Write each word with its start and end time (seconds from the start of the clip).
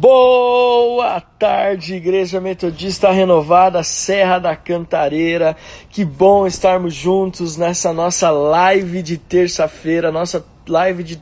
Boa 0.00 1.20
tarde, 1.20 1.96
Igreja 1.96 2.40
Metodista 2.40 3.10
Renovada, 3.10 3.82
Serra 3.82 4.38
da 4.38 4.54
Cantareira. 4.54 5.56
Que 5.90 6.04
bom 6.04 6.46
estarmos 6.46 6.94
juntos 6.94 7.56
nessa 7.56 7.92
nossa 7.92 8.30
live 8.30 9.02
de 9.02 9.18
terça-feira, 9.18 10.12
nossa 10.12 10.46
live 10.68 11.02
de 11.02 11.20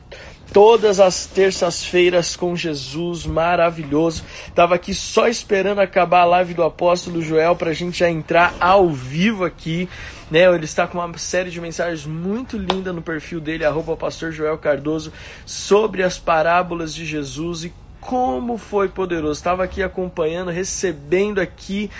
todas 0.53 0.99
as 0.99 1.25
terças-feiras 1.25 2.35
com 2.35 2.55
Jesus, 2.55 3.25
maravilhoso. 3.25 4.23
Tava 4.53 4.75
aqui 4.75 4.93
só 4.93 5.27
esperando 5.27 5.79
acabar 5.79 6.21
a 6.21 6.25
live 6.25 6.53
do 6.53 6.61
apóstolo 6.61 7.19
Joel 7.19 7.55
para 7.55 7.71
a 7.71 7.73
gente 7.73 7.97
já 7.97 8.11
entrar 8.11 8.53
ao 8.59 8.91
vivo 8.91 9.43
aqui. 9.43 9.89
Né, 10.29 10.43
ele 10.43 10.65
está 10.65 10.85
com 10.85 10.99
uma 10.99 11.17
série 11.17 11.49
de 11.49 11.59
mensagens 11.59 12.05
muito 12.05 12.59
linda 12.59 12.93
no 12.93 13.01
perfil 13.01 13.39
dele, 13.39 13.65
arroba 13.65 13.97
pastor 13.97 14.31
Joel 14.31 14.59
Cardoso, 14.59 15.11
sobre 15.47 16.03
as 16.03 16.19
parábolas 16.19 16.93
de 16.93 17.07
Jesus 17.07 17.63
e 17.63 17.73
como 18.07 18.57
foi 18.57 18.87
poderoso. 18.87 19.37
Estava 19.37 19.65
aqui 19.65 19.83
acompanhando, 19.83 20.49
recebendo 20.49 21.39
aqui 21.39 21.91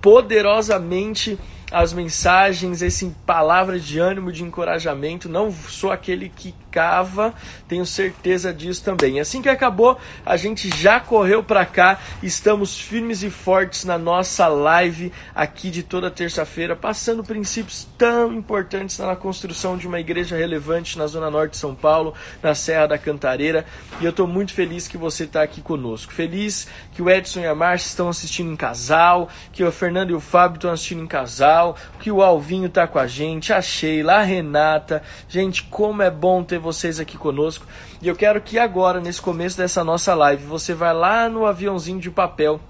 poderosamente 0.00 1.38
as 1.70 1.92
mensagens, 1.92 2.82
esse 2.82 3.14
palavra 3.24 3.78
de 3.78 3.98
ânimo, 3.98 4.32
de 4.32 4.42
encorajamento. 4.42 5.28
Não 5.28 5.52
sou 5.52 5.92
aquele 5.92 6.28
que 6.28 6.54
cava, 6.70 7.32
tenho 7.68 7.86
certeza 7.86 8.52
disso 8.52 8.82
também. 8.82 9.20
Assim 9.20 9.40
que 9.40 9.48
acabou, 9.48 9.98
a 10.24 10.36
gente 10.36 10.68
já 10.76 10.98
correu 10.98 11.42
para 11.42 11.64
cá, 11.64 11.98
estamos 12.22 12.78
firmes 12.78 13.22
e 13.22 13.30
fortes 13.30 13.84
na 13.84 13.98
nossa 13.98 14.48
live 14.48 15.12
aqui 15.34 15.70
de 15.70 15.82
toda 15.82 16.10
terça-feira, 16.10 16.74
passando 16.74 17.22
princípios 17.22 17.86
tão 17.96 18.32
importantes 18.32 18.98
na 18.98 19.14
construção 19.14 19.76
de 19.76 19.86
uma 19.86 20.00
igreja 20.00 20.36
relevante 20.36 20.98
na 20.98 21.06
Zona 21.06 21.30
Norte 21.30 21.52
de 21.52 21.58
São 21.58 21.74
Paulo, 21.74 22.14
na 22.42 22.54
Serra 22.54 22.88
da 22.88 22.98
Cantareira. 22.98 23.64
E 24.00 24.04
eu 24.04 24.10
estou 24.10 24.26
muito 24.26 24.52
feliz 24.52 24.88
que 24.88 24.96
você 24.96 25.24
está 25.24 25.42
aqui 25.42 25.60
conosco. 25.60 26.12
Feliz 26.12 26.68
que 26.92 27.02
o 27.02 27.08
Edson 27.08 27.40
e 27.40 27.46
a 27.46 27.54
Márcia 27.54 27.88
estão 27.88 28.08
assistindo 28.08 28.50
em 28.50 28.56
casal, 28.56 29.28
que 29.52 29.62
o 29.62 29.72
Fernando 29.72 30.10
e 30.10 30.14
o 30.14 30.20
Fábio 30.20 30.56
estão 30.56 30.72
assistindo 30.72 31.02
em 31.02 31.06
casal 31.06 31.59
que 31.98 32.10
o 32.10 32.22
Alvinho 32.22 32.68
tá 32.68 32.86
com 32.86 32.98
a 32.98 33.06
gente, 33.06 33.52
a 33.52 33.60
Sheila, 33.60 34.14
a 34.14 34.22
Renata. 34.22 35.02
Gente, 35.28 35.64
como 35.64 36.02
é 36.02 36.10
bom 36.10 36.42
ter 36.42 36.58
vocês 36.58 37.00
aqui 37.00 37.16
conosco. 37.16 37.66
E 38.02 38.08
eu 38.08 38.16
quero 38.16 38.40
que 38.40 38.58
agora, 38.58 39.00
nesse 39.00 39.20
começo 39.20 39.56
dessa 39.56 39.84
nossa 39.84 40.14
live, 40.14 40.44
você 40.44 40.74
vai 40.74 40.94
lá 40.94 41.28
no 41.28 41.46
aviãozinho 41.46 42.00
de 42.00 42.10
papel 42.10 42.60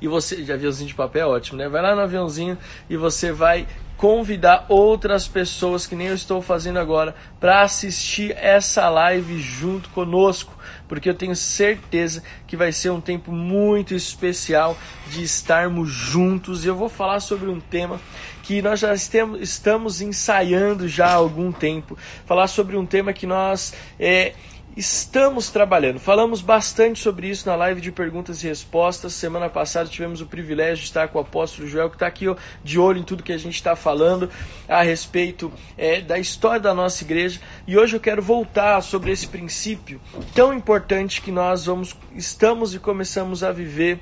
e 0.00 0.08
você. 0.08 0.36
De 0.42 0.52
aviãozinho 0.52 0.88
de 0.88 0.94
papel 0.94 1.28
é 1.28 1.36
ótimo, 1.36 1.58
né? 1.58 1.68
Vai 1.68 1.82
lá 1.82 1.94
no 1.94 2.02
aviãozinho 2.02 2.58
e 2.88 2.96
você 2.96 3.32
vai 3.32 3.66
convidar 3.96 4.66
outras 4.68 5.28
pessoas 5.28 5.86
que 5.86 5.94
nem 5.94 6.08
eu 6.08 6.14
estou 6.14 6.42
fazendo 6.42 6.78
agora 6.80 7.14
para 7.38 7.62
assistir 7.62 8.36
essa 8.36 8.88
live 8.88 9.38
junto 9.40 9.88
conosco 9.90 10.52
porque 10.92 11.08
eu 11.08 11.14
tenho 11.14 11.34
certeza 11.34 12.22
que 12.46 12.54
vai 12.54 12.70
ser 12.70 12.90
um 12.90 13.00
tempo 13.00 13.32
muito 13.32 13.94
especial 13.94 14.76
de 15.08 15.22
estarmos 15.22 15.88
juntos. 15.88 16.66
E 16.66 16.68
eu 16.68 16.76
vou 16.76 16.90
falar 16.90 17.20
sobre 17.20 17.48
um 17.48 17.58
tema 17.58 17.98
que 18.42 18.60
nós 18.60 18.80
já 18.80 18.92
estamos 18.92 20.02
ensaiando 20.02 20.86
já 20.86 21.06
há 21.06 21.14
algum 21.14 21.50
tempo. 21.50 21.96
Falar 22.26 22.46
sobre 22.46 22.76
um 22.76 22.84
tema 22.84 23.14
que 23.14 23.26
nós 23.26 23.72
é, 23.98 24.34
estamos 24.76 25.50
trabalhando. 25.50 25.98
Falamos 25.98 26.40
bastante 26.40 27.00
sobre 27.00 27.28
isso 27.28 27.48
na 27.48 27.54
live 27.54 27.80
de 27.80 27.92
perguntas 27.92 28.42
e 28.42 28.48
respostas. 28.48 29.12
Semana 29.12 29.48
passada 29.48 29.88
tivemos 29.88 30.20
o 30.20 30.26
privilégio 30.26 30.76
de 30.76 30.84
estar 30.84 31.08
com 31.08 31.18
o 31.18 31.22
apóstolo 31.22 31.68
Joel, 31.68 31.90
que 31.90 31.96
está 31.96 32.06
aqui 32.06 32.28
ó, 32.28 32.36
de 32.64 32.78
olho 32.78 32.98
em 32.98 33.02
tudo 33.02 33.22
que 33.22 33.32
a 33.32 33.38
gente 33.38 33.54
está 33.54 33.76
falando 33.76 34.30
a 34.68 34.82
respeito 34.82 35.52
é, 35.76 36.00
da 36.00 36.18
história 36.18 36.60
da 36.60 36.74
nossa 36.74 37.04
igreja. 37.04 37.40
E 37.66 37.76
hoje 37.76 37.96
eu 37.96 38.00
quero 38.00 38.22
voltar 38.22 38.80
sobre 38.82 39.10
esse 39.10 39.26
princípio 39.28 40.00
tão 40.34 40.52
importante 40.52 41.20
que 41.20 41.30
nós 41.30 41.66
vamos, 41.66 41.94
estamos 42.14 42.74
e 42.74 42.78
começamos 42.78 43.42
a 43.44 43.52
viver 43.52 44.00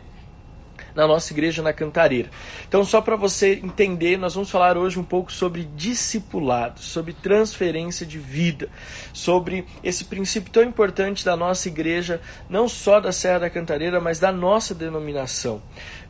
na 0.95 1.07
nossa 1.07 1.33
igreja 1.33 1.63
na 1.63 1.73
Cantareira. 1.73 2.31
Então, 2.69 2.85
só 2.85 3.01
para 3.01 3.17
você 3.17 3.61
entender, 3.63 4.17
nós 4.17 4.35
vamos 4.35 4.51
falar 4.51 4.77
hoje 4.77 4.99
um 4.99 5.05
pouco 5.05 5.33
sobre 5.33 5.65
discipulado, 5.77 6.81
sobre 6.81 7.13
transferência 7.13 8.07
de 8.07 8.19
vida, 8.19 8.69
sobre 9.13 9.67
esse 9.83 10.05
princípio 10.05 10.53
tão 10.53 10.63
importante 10.63 11.25
da 11.25 11.37
nossa 11.37 11.69
igreja, 11.69 12.21
não 12.49 12.69
só 12.69 13.01
da 13.01 13.13
Serra 13.13 13.41
da 13.41 13.51
Cantareira, 13.51 14.01
mas 14.01 14.19
da 14.19 14.33
nossa 14.33 14.75
denominação. 14.75 15.63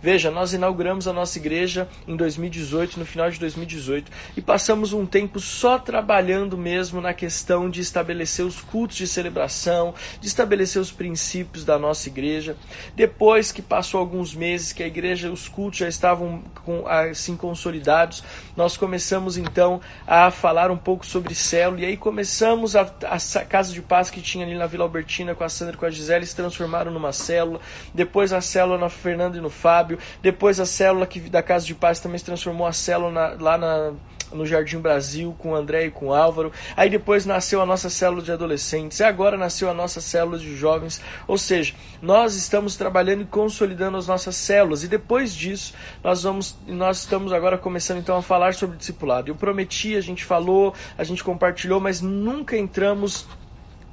Veja, 0.02 0.30
nós 0.30 0.54
inauguramos 0.54 1.06
a 1.06 1.12
nossa 1.12 1.38
igreja 1.38 1.86
em 2.08 2.16
2018, 2.16 2.98
no 2.98 3.04
final 3.04 3.30
de 3.30 3.38
2018, 3.38 4.10
e 4.34 4.40
passamos 4.40 4.94
um 4.94 5.04
tempo 5.04 5.38
só 5.38 5.78
trabalhando 5.78 6.56
mesmo 6.56 7.02
na 7.02 7.12
questão 7.12 7.68
de 7.68 7.82
estabelecer 7.82 8.46
os 8.46 8.62
cultos 8.62 8.96
de 8.96 9.06
celebração, 9.06 9.94
de 10.18 10.26
estabelecer 10.26 10.80
os 10.80 10.90
princípios 10.90 11.66
da 11.66 11.78
nossa 11.78 12.08
igreja. 12.08 12.56
Depois 12.96 13.52
que 13.52 13.60
passou 13.60 14.00
alguns 14.00 14.34
meses 14.34 14.72
que 14.72 14.82
a 14.82 14.86
igreja, 14.86 15.30
os 15.30 15.48
cultos 15.48 15.80
já 15.80 15.88
estavam 15.88 16.42
assim 16.86 17.36
consolidados, 17.36 18.24
nós 18.56 18.78
começamos 18.78 19.36
então 19.36 19.82
a 20.06 20.30
falar 20.30 20.70
um 20.70 20.78
pouco 20.78 21.04
sobre 21.04 21.34
célula, 21.34 21.82
e 21.82 21.84
aí 21.84 21.96
começamos 21.98 22.74
a, 22.74 22.82
a 22.82 23.44
casa 23.44 23.70
de 23.72 23.82
paz 23.82 24.08
que 24.08 24.22
tinha 24.22 24.46
ali 24.46 24.56
na 24.56 24.66
Vila 24.66 24.84
Albertina 24.84 25.34
com 25.34 25.44
a 25.44 25.48
Sandra 25.50 25.74
e 25.74 25.78
com 25.78 25.84
a 25.84 25.90
Gisele 25.90 26.24
se 26.24 26.34
transformaram 26.34 26.90
numa 26.90 27.12
célula, 27.12 27.60
depois 27.92 28.32
a 28.32 28.40
célula 28.40 28.78
na 28.78 28.88
Fernanda 28.88 29.36
e 29.36 29.40
no 29.42 29.50
Fábio 29.50 29.89
Depois 30.22 30.60
a 30.60 30.66
célula 30.66 31.06
que, 31.06 31.20
da 31.20 31.42
Casa 31.42 31.66
de 31.66 31.74
Paz 31.74 32.00
também 32.00 32.18
se 32.18 32.24
transformou 32.24 32.66
a 32.66 32.72
célula 32.72 33.10
na, 33.10 33.42
lá 33.42 33.58
na, 33.58 33.92
no 34.32 34.46
Jardim 34.46 34.78
Brasil 34.78 35.34
com 35.38 35.50
o 35.50 35.54
André 35.54 35.86
e 35.86 35.90
com 35.90 36.08
o 36.08 36.14
Álvaro. 36.14 36.52
Aí 36.76 36.88
depois 36.88 37.26
nasceu 37.26 37.60
a 37.60 37.66
nossa 37.66 37.90
célula 37.90 38.22
de 38.22 38.32
adolescentes. 38.32 39.00
E 39.00 39.04
agora 39.04 39.36
nasceu 39.36 39.70
a 39.70 39.74
nossa 39.74 40.00
célula 40.00 40.38
de 40.38 40.56
jovens. 40.56 41.00
Ou 41.26 41.38
seja, 41.38 41.74
nós 42.00 42.34
estamos 42.34 42.76
trabalhando 42.76 43.22
e 43.22 43.26
consolidando 43.26 43.96
as 43.96 44.06
nossas 44.06 44.36
células. 44.36 44.84
E 44.84 44.88
depois 44.88 45.34
disso, 45.34 45.74
nós 46.02 46.22
vamos 46.22 46.56
nós 46.66 46.98
estamos 46.98 47.32
agora 47.32 47.58
começando 47.58 47.98
então 47.98 48.16
a 48.16 48.22
falar 48.22 48.54
sobre 48.54 48.76
discipulado. 48.76 49.30
Eu 49.30 49.34
prometi, 49.34 49.96
a 49.96 50.00
gente 50.00 50.24
falou, 50.24 50.74
a 50.96 51.04
gente 51.04 51.24
compartilhou, 51.24 51.80
mas 51.80 52.00
nunca 52.00 52.56
entramos 52.56 53.26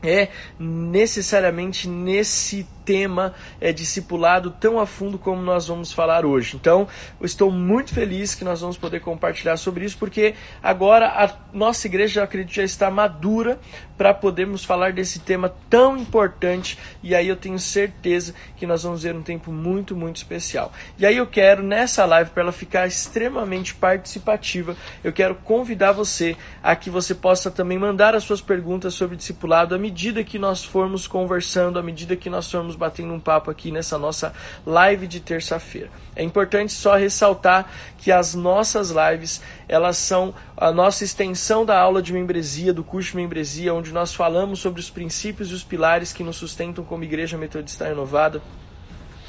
é 0.04 0.30
necessariamente 0.60 1.88
nesse 1.88 2.68
tema 2.88 3.34
é, 3.60 3.74
discipulado 3.74 4.50
tão 4.50 4.80
a 4.80 4.86
fundo 4.86 5.20
como 5.20 5.42
nós 5.42 5.68
vamos 5.68 5.92
falar 5.92 6.26
hoje. 6.26 6.56
Então, 6.56 6.88
eu 7.20 7.26
estou 7.26 7.52
muito 7.52 7.94
feliz 7.94 8.34
que 8.34 8.46
nós 8.46 8.62
vamos 8.62 8.78
poder 8.78 9.02
compartilhar 9.02 9.58
sobre 9.58 9.84
isso, 9.84 9.98
porque 9.98 10.36
agora 10.64 11.08
a 11.08 11.36
nossa 11.52 11.86
igreja, 11.86 12.22
eu 12.22 12.24
acredito, 12.24 12.56
já 12.56 12.64
está 12.64 12.90
madura 12.90 13.60
para 13.98 14.14
podermos 14.14 14.64
falar 14.64 14.94
desse 14.94 15.20
tema 15.20 15.54
tão 15.70 15.98
importante. 15.98 16.78
E 17.04 17.14
aí 17.14 17.28
eu 17.28 17.36
tenho 17.36 17.60
certeza 17.60 18.34
que 18.56 18.66
nós 18.66 18.84
vamos 18.84 19.04
ver 19.04 19.14
um 19.14 19.22
tempo 19.22 19.52
muito, 19.52 19.94
muito 19.94 20.16
especial. 20.16 20.72
E 20.98 21.06
aí 21.06 21.18
eu 21.18 21.28
quero, 21.28 21.62
nessa 21.62 22.06
live, 22.06 22.30
para 22.30 22.44
ela 22.44 22.52
ficar 22.54 22.88
extremamente 22.88 23.76
participativa, 23.76 24.78
eu 25.04 25.12
quero 25.12 25.36
convidar 25.36 25.92
você 25.92 26.38
a 26.64 26.74
que 26.74 26.90
você 26.90 27.14
possa 27.14 27.52
também 27.52 27.78
mandar 27.78 28.16
as 28.16 28.24
suas 28.24 28.40
perguntas 28.40 28.94
sobre 28.94 29.18
discipulado 29.18 29.76
à 29.76 29.78
medida 29.78 30.24
que 30.24 30.40
nós 30.40 30.64
formos 30.64 31.06
conversando, 31.06 31.78
à 31.78 31.84
medida 31.84 32.16
que 32.16 32.30
nós 32.30 32.50
formos 32.50 32.77
batendo 32.78 33.14
um 33.14 33.20
papo 33.20 33.50
aqui 33.52 33.72
nessa 33.72 33.98
nossa 33.98 34.34
live 34.66 35.08
de 35.08 35.20
terça-feira. 35.20 35.90
É 36.16 36.24
importante 36.24 36.72
só 36.72 36.96
ressaltar 36.96 37.70
que 37.98 38.12
as 38.12 38.36
nossas 38.36 38.92
lives, 38.92 39.42
elas 39.68 39.98
são 39.98 40.34
a 40.56 40.72
nossa 40.72 41.04
extensão 41.04 41.66
da 41.66 41.80
aula 41.80 42.02
de 42.02 42.14
membresia, 42.14 42.74
do 42.74 42.84
curso 42.84 43.12
de 43.12 43.18
membresia, 43.18 43.74
onde 43.74 43.92
nós 43.92 44.14
falamos 44.14 44.60
sobre 44.60 44.80
os 44.80 44.90
princípios 44.90 45.52
e 45.52 45.54
os 45.54 45.64
pilares 45.64 46.14
que 46.14 46.24
nos 46.24 46.38
sustentam 46.38 46.84
como 46.84 47.04
Igreja 47.04 47.38
Metodista 47.38 47.86
Renovada 47.86 48.42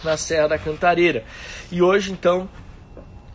na 0.04 0.16
Serra 0.16 0.48
da 0.48 0.58
Cantareira. 0.58 1.24
E 1.70 1.82
hoje, 1.82 2.12
então, 2.12 2.48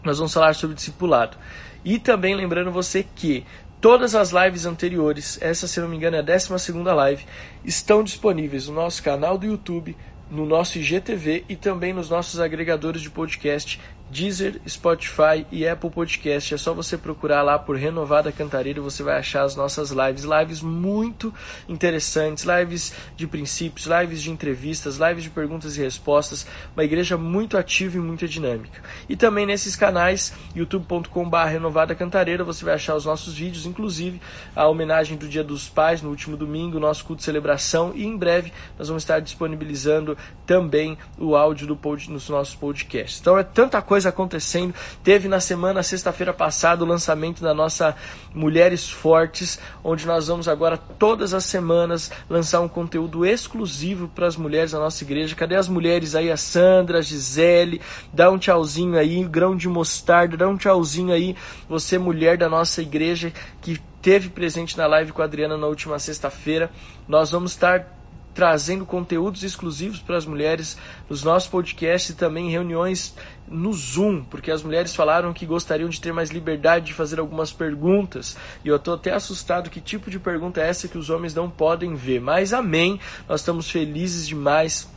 nós 0.04 0.18
vamos 0.18 0.34
falar 0.34 0.54
sobre 0.54 0.76
discipulado. 0.76 1.38
E 1.86 2.00
também 2.00 2.34
lembrando 2.36 2.72
você 2.72 3.04
que 3.04 3.46
Todas 3.84 4.16
as 4.16 4.32
lives 4.32 4.66
anteriores, 4.66 5.38
essa 5.42 5.68
se 5.68 5.78
não 5.82 5.90
me 5.90 5.98
engano 5.98 6.16
é 6.16 6.20
a 6.20 6.22
12 6.22 6.72
live, 6.72 7.26
estão 7.66 8.02
disponíveis 8.02 8.70
no 8.70 8.76
nosso 8.76 9.04
canal 9.04 9.38
do 9.38 9.46
YouTube, 9.46 9.98
no 10.32 10.46
nosso 10.46 10.80
IGTV 10.80 11.44
e 11.50 11.58
também 11.58 11.92
nos 11.92 12.10
nossos 12.10 12.40
agregadores 12.40 13.02
de 13.02 13.10
podcast 13.10 13.82
Deezer, 14.14 14.62
Spotify 14.70 15.44
e 15.52 15.68
Apple 15.68 15.90
Podcast. 15.90 16.54
É 16.54 16.58
só 16.58 16.72
você 16.72 16.96
procurar 16.96 17.42
lá 17.42 17.58
por 17.58 17.76
Renovada 17.76 18.32
Cantareira 18.32 18.80
você 18.80 19.02
vai 19.02 19.18
achar 19.18 19.42
as 19.42 19.56
nossas 19.56 19.90
lives. 19.90 20.24
Lives 20.24 20.62
muito 20.62 21.34
interessantes, 21.68 22.46
lives 22.46 22.94
de 23.18 23.26
princípios, 23.26 23.88
lives 23.88 24.22
de 24.22 24.30
entrevistas, 24.30 24.98
lives 24.98 25.24
de 25.24 25.32
perguntas 25.32 25.76
e 25.76 25.82
respostas. 25.82 26.46
Uma 26.76 26.84
igreja 26.84 27.18
muito 27.18 27.58
ativa 27.58 27.98
e 27.98 28.00
muito 28.00 28.28
dinâmica. 28.28 28.84
E 29.10 29.16
também 29.16 29.48
nesses 29.48 29.76
canais, 29.76 30.32
youtube.com.br 30.56 31.38
Renovada 31.50 31.96
Cantareira, 31.96 32.44
você 32.44 32.64
vai 32.64 32.76
achar 32.76 32.96
os 32.96 33.06
nossos 33.06 33.34
vídeos, 33.34 33.66
inclusive 33.66 34.22
a 34.56 34.68
homenagem 34.68 35.18
do 35.18 35.28
Dia 35.28 35.44
dos 35.44 35.68
Pais 35.68 36.04
no 36.04 36.10
último 36.10 36.38
domingo, 36.38 36.80
nosso 36.80 37.04
culto 37.04 37.22
de 37.22 37.26
celebração. 37.26 37.92
E 37.96 38.06
em 38.06 38.16
breve 38.16 38.54
nós 38.78 38.90
vamos 38.90 39.02
estar 39.02 39.20
disponibilizando 39.20 40.16
também 40.46 41.00
o 41.18 41.36
áudio 41.36 41.66
do 41.66 41.76
pod, 41.76 42.12
nos 42.12 42.30
nossos 42.30 42.54
podcasts. 42.54 43.20
Então 43.20 43.40
é 43.40 43.44
tanta 43.44 43.82
coisa 43.82 44.03
coisa 44.04 44.10
acontecendo. 44.10 44.74
Teve 45.04 45.28
na 45.28 45.40
semana, 45.40 45.82
sexta-feira 45.82 46.34
passada, 46.34 46.84
o 46.84 46.88
lançamento 46.88 47.42
da 47.42 47.54
nossa 47.54 47.96
Mulheres 48.34 48.90
Fortes, 48.90 49.60
onde 49.84 50.06
nós 50.06 50.28
vamos 50.28 50.48
agora 50.48 50.78
todas 50.78 51.34
as 51.34 51.46
semanas 51.46 52.12
lançar 52.30 52.60
um 52.62 52.68
conteúdo 52.68 53.26
exclusivo 53.26 54.08
para 54.08 54.28
as 54.28 54.36
mulheres 54.36 54.72
da 54.72 54.80
nossa 54.80 55.04
igreja. 55.04 55.36
Cadê 55.36 55.56
as 55.56 55.68
mulheres 55.68 56.16
aí? 56.16 56.32
A 56.32 56.38
Sandra, 56.38 57.00
a 57.00 57.02
Gisele, 57.02 57.82
dá 58.12 58.30
um 58.30 58.38
tchauzinho 58.38 58.98
aí, 58.98 59.24
grão 59.24 59.56
de 59.56 59.70
mostarda, 59.70 60.36
dá 60.36 60.48
um 60.48 60.58
tchauzinho 60.58 61.14
aí, 61.14 61.36
você 61.70 61.98
mulher 61.98 62.38
da 62.38 62.50
nossa 62.50 62.82
igreja 62.82 63.32
que 63.62 63.80
teve 64.02 64.30
presente 64.30 64.78
na 64.78 64.86
live 64.86 65.14
com 65.14 65.22
a 65.22 65.26
Adriana 65.26 65.58
na 65.58 65.68
última 65.68 65.98
sexta-feira. 65.98 66.70
Nós 67.08 67.32
vamos 67.32 67.52
estar 67.52 68.03
trazendo 68.34 68.86
conteúdos 68.86 69.44
exclusivos 69.44 70.00
para 70.00 70.18
as 70.18 70.26
mulheres 70.26 70.78
nos 71.10 71.24
nossos 71.24 71.50
podcasts 71.50 72.10
e 72.10 72.16
também 72.16 72.50
reuniões 72.50 73.16
no 73.48 73.74
Zoom, 73.74 74.24
porque 74.24 74.52
as 74.52 74.64
mulheres 74.64 74.96
falaram 74.96 75.34
que 75.34 75.46
gostariam 75.46 75.90
de 75.90 76.02
ter 76.02 76.14
mais 76.14 76.30
liberdade 76.30 76.88
de 76.88 76.94
fazer 76.94 77.20
algumas 77.20 77.52
perguntas. 77.52 78.36
E 78.64 78.68
eu 78.68 78.78
estou 78.78 78.96
até 78.96 79.12
assustado 79.12 79.70
que 79.70 79.80
tipo 79.80 80.10
de 80.10 80.20
pergunta 80.20 80.62
é 80.62 80.68
essa 80.68 80.88
que 80.88 80.98
os 80.98 81.10
homens 81.10 81.34
não 81.34 81.50
podem 81.50 81.96
ver. 81.96 82.20
Mas 82.20 82.54
amém, 82.54 83.00
nós 83.28 83.42
estamos 83.42 83.70
felizes 83.70 84.28
demais 84.28 84.88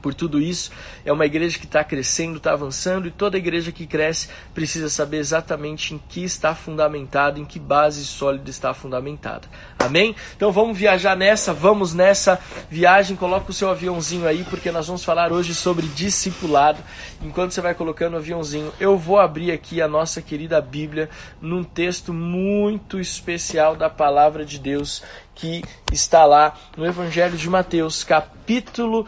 por 0.00 0.14
tudo 0.14 0.40
isso. 0.40 0.70
É 1.04 1.12
uma 1.12 1.26
igreja 1.26 1.58
que 1.58 1.64
está 1.66 1.84
crescendo, 1.84 2.38
está 2.38 2.52
avançando 2.52 3.08
e 3.08 3.10
toda 3.10 3.38
igreja 3.38 3.72
que 3.72 3.86
cresce 3.86 4.28
precisa 4.54 4.88
saber 4.88 5.18
exatamente 5.18 5.94
em 5.94 5.98
que 6.08 6.24
está 6.24 6.54
fundamentada, 6.54 7.38
em 7.38 7.44
que 7.44 7.58
base 7.58 8.04
sólida 8.04 8.50
está 8.50 8.74
fundamentada. 8.74 9.48
Amém? 9.78 10.14
Então 10.36 10.52
vamos 10.52 10.76
viajar 10.76 11.16
nessa, 11.16 11.52
vamos 11.52 11.94
nessa 11.94 12.38
viagem. 12.70 13.16
Coloca 13.16 13.50
o 13.50 13.54
seu 13.54 13.70
aviãozinho 13.70 14.26
aí, 14.26 14.44
porque 14.44 14.70
nós 14.70 14.86
vamos 14.86 15.04
falar 15.04 15.32
hoje 15.32 15.54
sobre 15.54 15.86
discipulado. 15.86 16.82
Enquanto 17.22 17.52
você 17.52 17.60
vai 17.60 17.74
colocando 17.74 18.14
o 18.14 18.16
aviãozinho, 18.16 18.72
eu 18.80 18.96
vou 18.96 19.18
abrir 19.18 19.52
aqui 19.52 19.80
a 19.80 19.88
nossa 19.88 20.22
querida 20.22 20.60
Bíblia 20.60 21.08
num 21.40 21.62
texto 21.62 22.12
muito 22.12 22.98
especial 22.98 23.76
da 23.76 23.88
palavra 23.88 24.44
de 24.44 24.58
Deus 24.58 25.02
que 25.40 25.62
está 25.90 26.26
lá 26.26 26.54
no 26.76 26.84
Evangelho 26.84 27.36
de 27.36 27.48
Mateus, 27.48 28.04
capítulo 28.04 29.06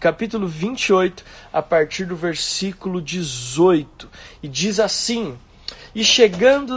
capítulo 0.00 0.48
28, 0.48 1.24
a 1.52 1.62
partir 1.62 2.06
do 2.06 2.16
versículo 2.16 3.00
18. 3.00 4.08
E 4.42 4.48
diz 4.48 4.80
assim: 4.80 5.38
E 5.94 6.02
chegando 6.02 6.76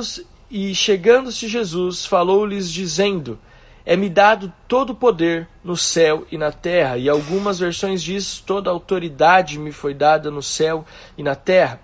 chegando-se 0.74 1.48
Jesus, 1.48 2.06
falou-lhes 2.06 2.72
dizendo: 2.72 3.40
É-me 3.86 4.10
dado 4.10 4.54
todo 4.68 4.92
o 4.92 4.96
poder 4.96 5.48
no 5.64 5.76
céu 5.76 6.26
e 6.32 6.38
na 6.38 6.52
terra. 6.52 6.98
E 6.98 7.10
algumas 7.10 7.58
versões 7.58 8.04
diz: 8.04 8.40
Toda 8.40 8.70
autoridade 8.70 9.58
me 9.58 9.72
foi 9.72 9.94
dada 9.94 10.30
no 10.30 10.44
céu 10.44 10.86
e 11.18 11.24
na 11.24 11.36
terra. 11.36 11.80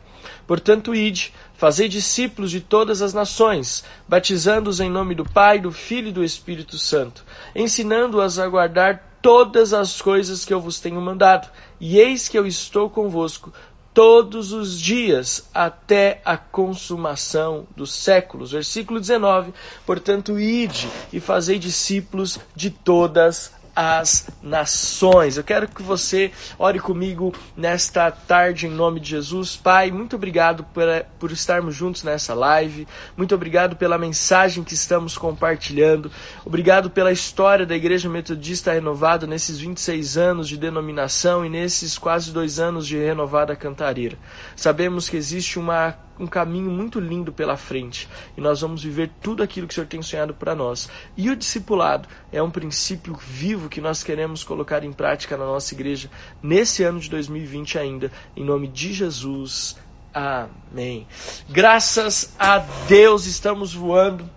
Portanto, 0.45 0.93
ide, 0.93 1.33
fazei 1.55 1.87
discípulos 1.87 2.51
de 2.51 2.61
todas 2.61 3.01
as 3.01 3.13
nações, 3.13 3.83
batizando-os 4.07 4.79
em 4.79 4.89
nome 4.89 5.15
do 5.15 5.23
Pai, 5.23 5.59
do 5.59 5.71
Filho 5.71 6.09
e 6.09 6.11
do 6.11 6.23
Espírito 6.23 6.77
Santo, 6.77 7.23
ensinando-as 7.55 8.37
a 8.37 8.47
guardar 8.47 9.10
todas 9.21 9.73
as 9.73 10.01
coisas 10.01 10.43
que 10.43 10.53
eu 10.53 10.59
vos 10.59 10.79
tenho 10.79 10.99
mandado. 11.01 11.49
E 11.79 11.97
eis 11.97 12.27
que 12.27 12.37
eu 12.37 12.45
estou 12.45 12.89
convosco 12.89 13.53
todos 13.93 14.53
os 14.53 14.79
dias 14.79 15.49
até 15.53 16.21
a 16.23 16.37
consumação 16.37 17.67
dos 17.75 17.93
séculos. 17.93 18.51
Versículo 18.51 18.99
19. 18.99 19.53
Portanto, 19.85 20.39
ide 20.39 20.89
e 21.11 21.19
fazei 21.19 21.59
discípulos 21.59 22.39
de 22.55 22.69
todas 22.69 23.53
as 23.75 24.27
nações. 24.41 25.37
Eu 25.37 25.43
quero 25.43 25.67
que 25.67 25.81
você 25.81 26.31
ore 26.57 26.79
comigo 26.79 27.33
nesta 27.55 28.11
tarde 28.11 28.67
em 28.67 28.69
nome 28.69 28.99
de 28.99 29.09
Jesus. 29.09 29.55
Pai, 29.55 29.91
muito 29.91 30.15
obrigado 30.15 30.63
por, 30.65 30.83
por 31.19 31.31
estarmos 31.31 31.75
juntos 31.75 32.03
nessa 32.03 32.33
live. 32.33 32.87
Muito 33.15 33.33
obrigado 33.33 33.75
pela 33.75 33.97
mensagem 33.97 34.63
que 34.63 34.73
estamos 34.73 35.17
compartilhando. 35.17 36.11
Obrigado 36.45 36.89
pela 36.89 37.11
história 37.11 37.65
da 37.65 37.75
Igreja 37.75 38.09
Metodista 38.09 38.73
Renovada 38.73 39.25
nesses 39.25 39.59
26 39.59 40.17
anos 40.17 40.47
de 40.47 40.57
denominação 40.57 41.45
e 41.45 41.49
nesses 41.49 41.97
quase 41.97 42.31
dois 42.31 42.59
anos 42.59 42.85
de 42.85 42.97
renovada 42.97 43.55
cantareira. 43.55 44.17
Sabemos 44.55 45.07
que 45.07 45.17
existe 45.17 45.57
uma 45.57 45.95
um 46.19 46.27
caminho 46.27 46.69
muito 46.69 46.99
lindo 46.99 47.31
pela 47.31 47.57
frente 47.57 48.07
e 48.37 48.41
nós 48.41 48.61
vamos 48.61 48.83
viver 48.83 49.09
tudo 49.21 49.41
aquilo 49.41 49.67
que 49.67 49.73
o 49.73 49.75
Senhor 49.75 49.87
tem 49.87 50.01
sonhado 50.01 50.33
para 50.33 50.53
nós. 50.53 50.89
E 51.17 51.29
o 51.29 51.35
discipulado 51.35 52.07
é 52.31 52.41
um 52.41 52.51
princípio 52.51 53.13
vivo 53.13 53.69
que 53.69 53.81
nós 53.81 54.03
queremos 54.03 54.43
colocar 54.43 54.83
em 54.83 54.91
prática 54.91 55.37
na 55.37 55.45
nossa 55.45 55.73
igreja 55.73 56.09
nesse 56.41 56.83
ano 56.83 56.99
de 56.99 57.09
2020 57.09 57.79
ainda, 57.79 58.11
em 58.35 58.43
nome 58.43 58.67
de 58.67 58.93
Jesus. 58.93 59.77
Amém. 60.13 61.07
Graças 61.49 62.35
a 62.37 62.59
Deus 62.87 63.25
estamos 63.25 63.73
voando 63.73 64.29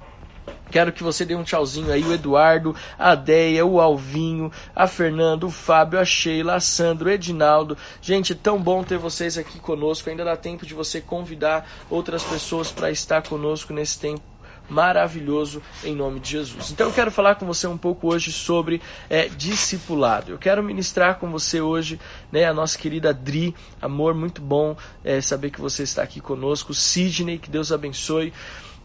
Quero 0.75 0.93
que 0.93 1.05
você 1.05 1.25
dê 1.25 1.37
um 1.37 1.45
tchauzinho 1.45 1.93
aí, 1.93 2.03
o 2.03 2.13
Eduardo, 2.13 2.75
a 2.99 3.15
Deia, 3.15 3.65
o 3.65 3.81
Alvinho, 3.81 4.51
a 4.75 4.89
Fernando, 4.89 5.45
o 5.45 5.51
Fábio, 5.51 6.01
a 6.01 6.05
Sheila, 6.05 6.57
a 6.57 6.61
Sandro, 6.61 7.09
o 7.09 7.13
Edinaldo. 7.13 7.79
Gente, 8.03 8.35
tão 8.35 8.61
bom 8.61 8.83
ter 8.83 8.99
vocês 8.99 9.39
aqui 9.39 9.61
conosco. 9.61 10.11
Ainda 10.11 10.25
dá 10.25 10.37
tempo 10.37 10.67
de 10.67 10.75
você 10.75 11.01
convidar 11.01 11.65
outras 11.89 12.25
pessoas 12.25 12.73
para 12.73 12.91
estar 12.91 13.23
conosco 13.23 13.73
nesse 13.73 14.01
tempo 14.01 14.25
maravilhoso 14.69 15.63
em 15.85 15.95
nome 15.95 16.19
de 16.19 16.31
Jesus. 16.31 16.73
Então 16.73 16.89
eu 16.89 16.93
quero 16.93 17.13
falar 17.13 17.37
com 17.37 17.47
você 17.47 17.69
um 17.69 17.79
pouco 17.79 18.13
hoje 18.13 18.33
sobre 18.33 18.83
é, 19.09 19.29
discipulado. 19.29 20.33
Eu 20.33 20.39
quero 20.39 20.61
ministrar 20.61 21.21
com 21.21 21.31
você 21.31 21.61
hoje 21.61 22.01
né, 22.33 22.47
a 22.47 22.53
nossa 22.53 22.77
querida 22.77 23.15
Dri, 23.15 23.55
amor, 23.81 24.13
muito 24.13 24.41
bom 24.43 24.77
é, 25.05 25.21
saber 25.21 25.51
que 25.51 25.61
você 25.61 25.85
está 25.85 26.03
aqui 26.03 26.21
conosco. 26.21 26.75
Sidney, 26.75 27.39
que 27.39 27.49
Deus 27.49 27.71
abençoe. 27.71 28.33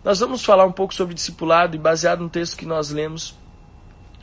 Nós 0.03 0.19
vamos 0.19 0.43
falar 0.45 0.65
um 0.65 0.71
pouco 0.71 0.93
sobre 0.93 1.13
discipulado 1.13 1.75
e 1.75 1.79
baseado 1.79 2.21
no 2.21 2.29
texto 2.29 2.57
que 2.57 2.65
nós 2.65 2.89
lemos, 2.89 3.35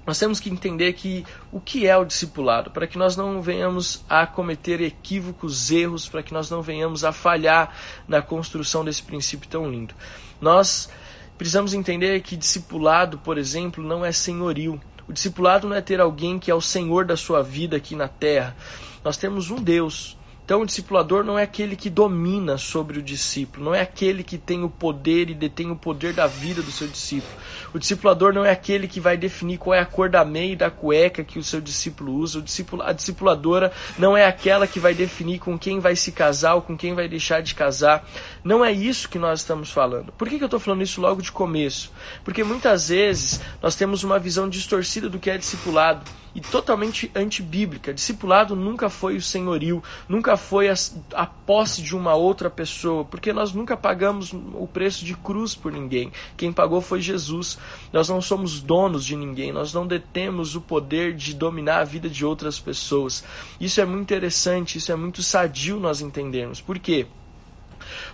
nós 0.06 0.18
temos 0.18 0.38
que 0.38 0.48
entender 0.48 0.92
que 0.92 1.26
o 1.50 1.60
que 1.60 1.86
é 1.86 1.96
o 1.96 2.04
discipulado, 2.04 2.70
para 2.70 2.86
que 2.86 2.96
nós 2.96 3.16
não 3.16 3.42
venhamos 3.42 4.04
a 4.08 4.24
cometer 4.26 4.80
equívocos, 4.80 5.70
erros, 5.70 6.08
para 6.08 6.22
que 6.22 6.32
nós 6.32 6.48
não 6.48 6.62
venhamos 6.62 7.04
a 7.04 7.10
falhar 7.10 7.74
na 8.06 8.22
construção 8.22 8.84
desse 8.84 9.02
princípio 9.02 9.48
tão 9.48 9.68
lindo. 9.68 9.94
Nós 10.40 10.88
precisamos 11.36 11.74
entender 11.74 12.22
que 12.22 12.36
discipulado, 12.36 13.18
por 13.18 13.36
exemplo, 13.36 13.82
não 13.82 14.04
é 14.04 14.12
senhorio. 14.12 14.80
O 15.08 15.12
discipulado 15.12 15.68
não 15.68 15.76
é 15.76 15.80
ter 15.80 16.00
alguém 16.00 16.38
que 16.38 16.50
é 16.50 16.54
o 16.54 16.60
senhor 16.60 17.04
da 17.04 17.16
sua 17.16 17.42
vida 17.42 17.76
aqui 17.76 17.96
na 17.96 18.06
terra. 18.06 18.56
Nós 19.04 19.16
temos 19.16 19.50
um 19.50 19.56
Deus 19.56 20.16
então, 20.46 20.62
o 20.62 20.64
discipulador 20.64 21.24
não 21.24 21.36
é 21.36 21.42
aquele 21.42 21.74
que 21.74 21.90
domina 21.90 22.56
sobre 22.56 23.00
o 23.00 23.02
discípulo, 23.02 23.64
não 23.64 23.74
é 23.74 23.80
aquele 23.80 24.22
que 24.22 24.38
tem 24.38 24.62
o 24.62 24.70
poder 24.70 25.28
e 25.28 25.34
detém 25.34 25.72
o 25.72 25.76
poder 25.76 26.12
da 26.12 26.28
vida 26.28 26.62
do 26.62 26.70
seu 26.70 26.86
discípulo. 26.86 27.34
O 27.74 27.80
discipulador 27.80 28.32
não 28.32 28.44
é 28.44 28.52
aquele 28.52 28.86
que 28.86 29.00
vai 29.00 29.16
definir 29.16 29.58
qual 29.58 29.74
é 29.74 29.80
a 29.80 29.84
cor 29.84 30.08
da 30.08 30.24
meia 30.24 30.52
e 30.52 30.56
da 30.56 30.70
cueca 30.70 31.24
que 31.24 31.40
o 31.40 31.42
seu 31.42 31.60
discípulo 31.60 32.14
usa. 32.14 32.40
Discípulo, 32.40 32.84
a 32.84 32.92
discipuladora 32.92 33.72
não 33.98 34.16
é 34.16 34.24
aquela 34.24 34.68
que 34.68 34.78
vai 34.78 34.94
definir 34.94 35.40
com 35.40 35.58
quem 35.58 35.80
vai 35.80 35.96
se 35.96 36.12
casar 36.12 36.54
ou 36.54 36.62
com 36.62 36.76
quem 36.76 36.94
vai 36.94 37.08
deixar 37.08 37.42
de 37.42 37.52
casar. 37.52 38.08
Não 38.44 38.64
é 38.64 38.70
isso 38.70 39.08
que 39.08 39.18
nós 39.18 39.40
estamos 39.40 39.72
falando. 39.72 40.12
Por 40.12 40.28
que, 40.28 40.38
que 40.38 40.44
eu 40.44 40.46
estou 40.46 40.60
falando 40.60 40.82
isso 40.82 41.00
logo 41.00 41.20
de 41.20 41.32
começo? 41.32 41.90
Porque 42.22 42.44
muitas 42.44 42.88
vezes 42.88 43.40
nós 43.60 43.74
temos 43.74 44.04
uma 44.04 44.20
visão 44.20 44.48
distorcida 44.48 45.08
do 45.08 45.18
que 45.18 45.28
é 45.28 45.36
discipulado 45.36 46.04
e 46.36 46.40
totalmente 46.42 47.10
antibíblica. 47.14 47.94
Discipulado 47.94 48.54
nunca 48.54 48.90
foi 48.90 49.16
o 49.16 49.22
senhorio, 49.22 49.82
nunca 50.06 50.36
foi 50.36 50.68
a, 50.68 50.74
a, 51.14 51.24
posse 51.24 51.80
de 51.80 51.96
uma 51.96 52.14
outra 52.14 52.50
pessoa, 52.50 53.06
porque 53.06 53.32
nós 53.32 53.54
nunca 53.54 53.74
pagamos 53.74 54.34
o 54.34 54.68
preço 54.70 55.02
de 55.02 55.14
cruz 55.14 55.54
por 55.54 55.72
ninguém. 55.72 56.12
Quem 56.36 56.52
pagou 56.52 56.82
foi 56.82 57.00
Jesus. 57.00 57.58
Nós 57.90 58.10
não 58.10 58.20
somos 58.20 58.60
donos 58.60 59.02
de 59.06 59.16
ninguém, 59.16 59.50
nós 59.50 59.72
não 59.72 59.86
detemos 59.86 60.54
o 60.54 60.60
poder 60.60 61.14
de 61.14 61.32
dominar 61.32 61.78
a 61.78 61.84
vida 61.84 62.08
de 62.08 62.22
outras 62.22 62.60
pessoas. 62.60 63.24
Isso 63.58 63.80
é 63.80 63.86
muito 63.86 64.02
interessante, 64.02 64.76
isso 64.76 64.92
é 64.92 64.96
muito 64.96 65.22
sadio 65.22 65.80
nós 65.80 66.02
entendermos. 66.02 66.60
Por 66.60 66.78
quê? 66.78 67.06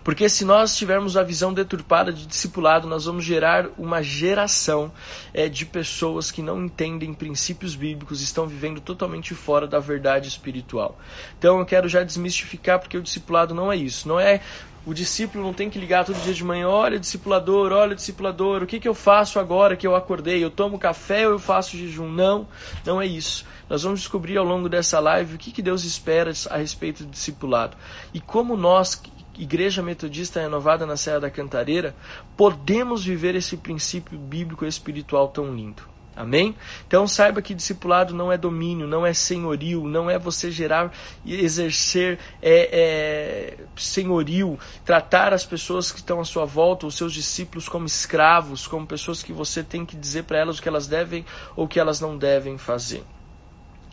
Porque 0.03 0.29
se 0.29 0.45
nós 0.45 0.77
tivermos 0.77 1.17
a 1.17 1.23
visão 1.23 1.53
deturpada 1.53 2.13
de 2.13 2.27
discipulado, 2.27 2.89
nós 2.89 3.05
vamos 3.05 3.25
gerar 3.25 3.69
uma 3.79 4.03
geração 4.03 4.93
é, 5.33 5.49
de 5.49 5.67
pessoas 5.67 6.31
que 6.31 6.43
não 6.43 6.65
entendem 6.65 7.15
princípios 7.15 7.75
bíblicos 7.75 8.21
estão 8.21 8.47
vivendo 8.47 8.81
totalmente 8.81 9.35
fora 9.35 9.67
da 9.67 9.79
verdade 9.79 10.29
espiritual. 10.29 10.99
Então 11.39 11.59
eu 11.59 11.67
quero 11.67 11.89
já 11.89 12.03
desmistificar, 12.03 12.79
porque 12.79 12.97
o 12.97 13.03
discipulado 13.03 13.55
não 13.55 13.73
é 13.73 13.77
isso. 13.77 14.09
Não 14.09 14.19
é 14.19 14.41
o 14.85 14.93
discípulo 14.93 15.45
não 15.45 15.53
tem 15.53 15.71
que 15.71 15.79
ligar 15.79 16.05
todo 16.05 16.21
dia 16.23 16.35
de 16.35 16.43
manhã, 16.43 16.69
olha 16.69 16.99
discipulador, 16.99 17.71
olha 17.71 17.95
discipulador, 17.95 18.65
o 18.65 18.67
que, 18.67 18.81
que 18.81 18.89
eu 18.89 18.95
faço 18.95 19.39
agora 19.39 19.77
que 19.77 19.87
eu 19.87 19.95
acordei? 19.95 20.43
Eu 20.43 20.51
tomo 20.51 20.79
café 20.79 21.27
ou 21.27 21.35
eu 21.35 21.39
faço 21.39 21.77
jejum? 21.77 22.11
Não, 22.11 22.49
não 22.85 23.01
é 23.01 23.07
isso. 23.07 23.45
Nós 23.71 23.85
vamos 23.85 24.01
descobrir 24.01 24.37
ao 24.37 24.45
longo 24.45 24.69
dessa 24.69 24.99
live 24.99 25.37
o 25.37 25.39
que, 25.39 25.53
que 25.53 25.63
Deus 25.63 25.85
espera 25.85 26.33
a 26.51 26.57
respeito 26.57 27.05
do 27.05 27.11
discipulado. 27.11 27.77
E 28.13 28.21
como 28.21 28.57
nós, 28.57 29.01
Igreja 29.37 29.83
Metodista 29.83 30.41
Renovada 30.41 30.85
na 30.85 30.97
Serra 30.97 31.21
da 31.21 31.31
Cantareira, 31.31 31.95
podemos 32.37 33.05
viver 33.05 33.35
esse 33.35 33.57
princípio 33.57 34.19
bíblico 34.19 34.65
e 34.65 34.69
espiritual 34.69 35.29
tão 35.29 35.55
lindo. 35.55 35.93
Amém? 36.15 36.55
Então 36.87 37.09
saiba 37.09 37.41
que 37.41 37.55
discipulado 37.55 38.15
não 38.15 38.31
é 38.31 38.37
domínio, 38.37 38.87
não 38.87 39.07
é 39.07 39.15
senhorio, 39.15 39.85
não 39.85 40.11
é 40.11 40.19
você 40.19 40.51
gerar 40.51 40.93
e 41.25 41.35
exercer 41.35 42.19
é, 42.43 42.69
é, 42.71 43.65
senhorio, 43.77 44.59
tratar 44.85 45.33
as 45.33 45.47
pessoas 45.47 45.91
que 45.91 46.01
estão 46.01 46.21
à 46.21 46.25
sua 46.25 46.45
volta, 46.45 46.87
os 46.87 46.97
seus 46.97 47.15
discípulos, 47.15 47.67
como 47.67 47.87
escravos, 47.87 48.67
como 48.67 48.87
pessoas 48.87 49.23
que 49.23 49.33
você 49.33 49.63
tem 49.63 49.87
que 49.87 49.97
dizer 49.97 50.25
para 50.25 50.39
elas 50.39 50.59
o 50.59 50.63
que 50.63 50.69
elas 50.69 50.87
devem 50.87 51.25
ou 51.57 51.65
o 51.65 51.69
que 51.69 51.81
elas 51.81 51.99
não 51.99 52.19
devem 52.19 52.59
fazer. 52.59 53.03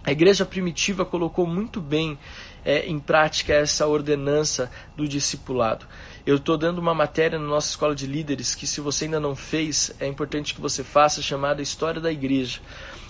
A 0.03 0.12
igreja 0.12 0.46
primitiva 0.46 1.05
colocou 1.05 1.46
muito 1.46 1.79
bem 1.79 2.17
é, 2.63 2.85
em 2.85 2.99
prática 2.99 3.53
essa 3.53 3.87
ordenança 3.87 4.71
do 4.95 5.07
discipulado. 5.07 5.85
Eu 6.25 6.35
estou 6.35 6.57
dando 6.57 6.79
uma 6.79 6.93
matéria 6.93 7.39
na 7.39 7.45
nossa 7.45 7.69
escola 7.69 7.95
de 7.95 8.05
líderes 8.05 8.53
que, 8.53 8.67
se 8.67 8.81
você 8.81 9.05
ainda 9.05 9.19
não 9.19 9.35
fez, 9.35 9.91
é 9.99 10.07
importante 10.07 10.53
que 10.53 10.61
você 10.61 10.83
faça, 10.83 11.21
chamada 11.21 11.61
História 11.61 12.01
da 12.01 12.11
Igreja. 12.11 12.59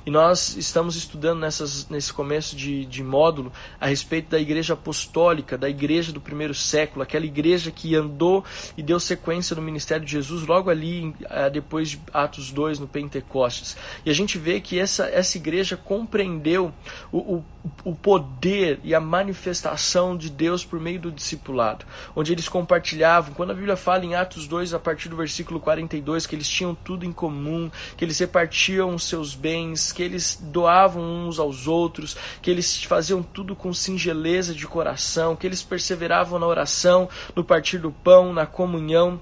E 0.05 0.11
nós 0.11 0.55
estamos 0.55 0.95
estudando 0.95 1.39
nessas, 1.39 1.87
nesse 1.89 2.13
começo 2.13 2.55
de, 2.55 2.85
de 2.85 3.03
módulo 3.03 3.51
a 3.79 3.87
respeito 3.87 4.29
da 4.29 4.39
igreja 4.39 4.73
apostólica, 4.73 5.57
da 5.57 5.69
igreja 5.69 6.11
do 6.13 6.21
primeiro 6.21 6.53
século, 6.53 7.03
aquela 7.03 7.25
igreja 7.25 7.69
que 7.69 7.95
andou 7.95 8.43
e 8.77 8.81
deu 8.81 8.99
sequência 8.99 9.55
no 9.55 9.61
ministério 9.61 10.05
de 10.05 10.11
Jesus 10.11 10.45
logo 10.45 10.69
ali 10.69 11.13
eh, 11.29 11.49
depois 11.49 11.89
de 11.89 11.99
Atos 12.13 12.51
2, 12.51 12.79
no 12.79 12.87
Pentecostes. 12.87 13.75
E 14.05 14.09
a 14.09 14.13
gente 14.13 14.37
vê 14.37 14.61
que 14.61 14.79
essa, 14.79 15.05
essa 15.05 15.37
igreja 15.37 15.75
compreendeu 15.75 16.71
o, 17.11 17.17
o, 17.17 17.45
o 17.83 17.95
poder 17.95 18.79
e 18.83 18.95
a 18.95 18.99
manifestação 19.01 20.15
de 20.15 20.29
Deus 20.29 20.63
por 20.63 20.79
meio 20.79 20.99
do 20.99 21.11
discipulado, 21.11 21.85
onde 22.15 22.31
eles 22.31 22.47
compartilhavam. 22.47 23.33
Quando 23.33 23.51
a 23.51 23.55
Bíblia 23.55 23.75
fala 23.75 24.05
em 24.05 24.15
Atos 24.15 24.47
2, 24.47 24.73
a 24.73 24.79
partir 24.79 25.09
do 25.09 25.17
versículo 25.17 25.59
42, 25.59 26.25
que 26.25 26.35
eles 26.35 26.47
tinham 26.47 26.73
tudo 26.73 27.05
em 27.05 27.11
comum, 27.11 27.69
que 27.97 28.05
eles 28.05 28.17
repartiam 28.17 28.95
os 28.95 29.03
seus 29.03 29.35
bens, 29.35 29.88
que 29.91 30.03
eles 30.03 30.37
doavam 30.41 31.03
uns 31.03 31.39
aos 31.39 31.67
outros, 31.67 32.15
que 32.41 32.49
eles 32.49 32.83
faziam 32.83 33.21
tudo 33.21 33.55
com 33.55 33.73
singeleza 33.73 34.53
de 34.53 34.67
coração, 34.67 35.35
que 35.35 35.47
eles 35.47 35.63
perseveravam 35.63 36.39
na 36.39 36.47
oração, 36.47 37.09
no 37.35 37.43
partir 37.43 37.77
do 37.79 37.91
pão, 37.91 38.33
na 38.33 38.45
comunhão 38.45 39.21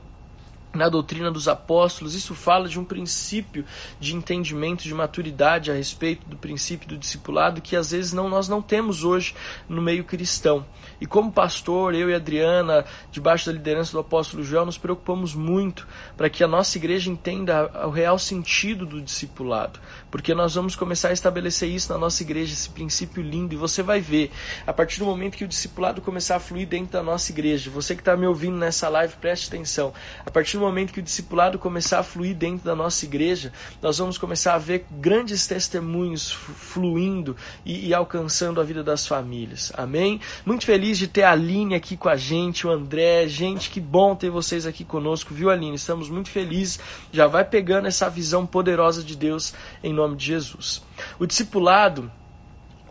na 0.73 0.89
doutrina 0.89 1.31
dos 1.31 1.47
apóstolos, 1.47 2.13
isso 2.13 2.35
fala 2.35 2.67
de 2.67 2.79
um 2.79 2.85
princípio 2.85 3.65
de 3.99 4.15
entendimento, 4.15 4.83
de 4.83 4.93
maturidade 4.93 5.71
a 5.71 5.73
respeito 5.73 6.27
do 6.27 6.37
princípio 6.37 6.87
do 6.87 6.97
discipulado 6.97 7.61
que 7.61 7.75
às 7.75 7.91
vezes 7.91 8.13
não, 8.13 8.29
nós 8.29 8.47
não 8.47 8.61
temos 8.61 9.03
hoje 9.03 9.33
no 9.67 9.81
meio 9.81 10.03
cristão. 10.03 10.65
E 10.99 11.05
como 11.05 11.31
pastor, 11.31 11.93
eu 11.93 12.09
e 12.09 12.13
Adriana, 12.13 12.85
debaixo 13.11 13.45
da 13.45 13.51
liderança 13.51 13.91
do 13.91 13.99
apóstolo 13.99 14.43
Joel, 14.43 14.65
nos 14.65 14.77
preocupamos 14.77 15.33
muito 15.33 15.87
para 16.15 16.29
que 16.29 16.43
a 16.43 16.47
nossa 16.47 16.77
igreja 16.77 17.09
entenda 17.09 17.85
o 17.85 17.89
real 17.89 18.17
sentido 18.17 18.85
do 18.85 19.01
discipulado, 19.01 19.79
porque 20.09 20.33
nós 20.33 20.55
vamos 20.55 20.75
começar 20.75 21.09
a 21.09 21.13
estabelecer 21.13 21.69
isso 21.69 21.91
na 21.91 21.99
nossa 21.99 22.23
igreja, 22.23 22.53
esse 22.53 22.69
princípio 22.69 23.21
lindo, 23.21 23.53
e 23.53 23.57
você 23.57 23.83
vai 23.83 23.99
ver, 23.99 24.31
a 24.65 24.73
partir 24.73 24.99
do 24.99 25.05
momento 25.05 25.37
que 25.37 25.43
o 25.43 25.47
discipulado 25.47 26.01
começar 26.01 26.35
a 26.35 26.39
fluir 26.39 26.67
dentro 26.67 26.93
da 26.93 27.03
nossa 27.03 27.31
igreja, 27.31 27.69
você 27.69 27.95
que 27.95 28.01
está 28.01 28.15
me 28.17 28.25
ouvindo 28.25 28.57
nessa 28.57 28.89
live, 28.89 29.15
preste 29.17 29.47
atenção, 29.47 29.93
a 30.25 30.31
partir 30.31 30.56
do 30.57 30.61
momento 30.61 30.91
que 30.91 30.99
o 30.99 31.03
discipulado 31.03 31.59
começar 31.59 31.99
a 31.99 32.03
fluir 32.03 32.35
dentro 32.35 32.65
da 32.65 32.75
nossa 32.75 33.05
igreja, 33.05 33.53
nós 33.81 33.97
vamos 33.99 34.17
começar 34.17 34.55
a 34.55 34.57
ver 34.57 34.85
grandes 34.91 35.45
testemunhos 35.45 36.31
fluindo 36.31 37.35
e, 37.65 37.87
e 37.87 37.93
alcançando 37.93 38.59
a 38.59 38.63
vida 38.63 38.83
das 38.83 39.05
famílias. 39.05 39.71
Amém? 39.75 40.19
Muito 40.45 40.65
feliz 40.65 40.97
de 40.97 41.07
ter 41.07 41.23
a 41.23 41.31
Aline 41.31 41.75
aqui 41.75 41.95
com 41.95 42.09
a 42.09 42.15
gente, 42.15 42.65
o 42.65 42.71
André. 42.71 43.27
Gente, 43.27 43.69
que 43.69 43.79
bom 43.79 44.15
ter 44.15 44.29
vocês 44.29 44.65
aqui 44.65 44.83
conosco, 44.83 45.33
viu, 45.33 45.49
Aline? 45.49 45.75
Estamos 45.75 46.09
muito 46.09 46.29
felizes. 46.29 46.79
Já 47.11 47.27
vai 47.27 47.45
pegando 47.45 47.87
essa 47.87 48.09
visão 48.09 48.45
poderosa 48.45 49.03
de 49.03 49.15
Deus 49.15 49.53
em 49.83 49.93
nome 49.93 50.15
de 50.15 50.25
Jesus. 50.25 50.81
O 51.19 51.25
discipulado 51.25 52.11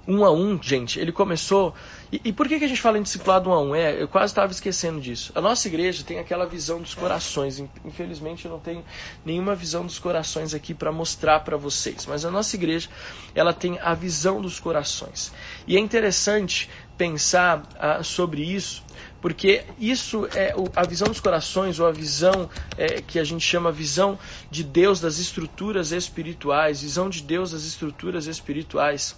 um 0.06 0.24
a 0.24 0.30
um, 0.30 0.60
gente, 0.62 1.00
ele 1.00 1.10
começou. 1.10 1.74
E, 2.12 2.20
e 2.26 2.32
por 2.32 2.46
que, 2.48 2.58
que 2.58 2.64
a 2.64 2.68
gente 2.68 2.80
fala 2.80 2.98
em 2.98 3.02
discipulado 3.02 3.50
um 3.50 3.52
a 3.52 3.60
um? 3.60 3.74
É, 3.74 4.00
eu 4.00 4.08
quase 4.08 4.30
estava 4.30 4.52
esquecendo 4.52 5.00
disso. 5.00 5.32
A 5.34 5.40
nossa 5.40 5.66
igreja 5.66 6.04
tem 6.04 6.18
aquela 6.18 6.46
visão 6.46 6.80
dos 6.80 6.94
corações. 6.94 7.58
Infelizmente 7.84 8.44
eu 8.44 8.50
não 8.50 8.60
tenho 8.60 8.84
nenhuma 9.24 9.54
visão 9.54 9.84
dos 9.84 9.98
corações 9.98 10.54
aqui 10.54 10.72
para 10.72 10.92
mostrar 10.92 11.40
para 11.40 11.56
vocês. 11.56 12.06
Mas 12.06 12.24
a 12.24 12.30
nossa 12.30 12.54
igreja, 12.56 12.88
ela 13.34 13.52
tem 13.52 13.78
a 13.80 13.94
visão 13.94 14.40
dos 14.40 14.60
corações. 14.60 15.32
E 15.66 15.76
é 15.76 15.80
interessante 15.80 16.70
pensar 16.96 17.62
ah, 17.78 18.02
sobre 18.02 18.42
isso, 18.42 18.82
porque 19.20 19.64
isso 19.78 20.26
é 20.34 20.54
a 20.74 20.86
visão 20.86 21.08
dos 21.08 21.20
corações, 21.20 21.78
ou 21.78 21.86
a 21.86 21.92
visão 21.92 22.48
é, 22.78 23.02
que 23.02 23.18
a 23.18 23.24
gente 23.24 23.44
chama 23.44 23.70
visão 23.70 24.18
de 24.50 24.64
Deus 24.64 25.00
das 25.00 25.18
estruturas 25.18 25.92
espirituais, 25.92 26.80
visão 26.80 27.10
de 27.10 27.22
Deus 27.22 27.50
das 27.50 27.64
estruturas 27.64 28.26
espirituais 28.26 29.14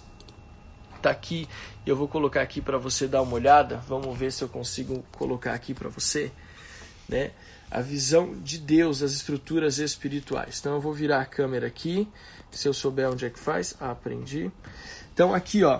está 0.99 1.09
aqui. 1.09 1.47
Eu 1.85 1.95
vou 1.95 2.07
colocar 2.07 2.41
aqui 2.41 2.61
para 2.61 2.77
você 2.77 3.07
dar 3.07 3.21
uma 3.21 3.33
olhada. 3.33 3.77
Vamos 3.87 4.17
ver 4.17 4.31
se 4.31 4.43
eu 4.43 4.49
consigo 4.49 5.03
colocar 5.17 5.53
aqui 5.53 5.73
para 5.73 5.89
você, 5.89 6.31
né? 7.07 7.31
A 7.71 7.81
visão 7.81 8.33
de 8.35 8.57
Deus 8.57 8.99
das 8.99 9.13
estruturas 9.13 9.79
espirituais. 9.79 10.59
Então 10.59 10.75
eu 10.75 10.81
vou 10.81 10.93
virar 10.93 11.21
a 11.21 11.25
câmera 11.25 11.67
aqui, 11.67 12.07
se 12.51 12.67
eu 12.67 12.73
souber 12.73 13.09
onde 13.09 13.25
é 13.25 13.29
que 13.29 13.39
faz. 13.39 13.75
Ah, 13.79 13.91
aprendi. 13.91 14.51
Então 15.13 15.33
aqui, 15.33 15.63
ó, 15.63 15.79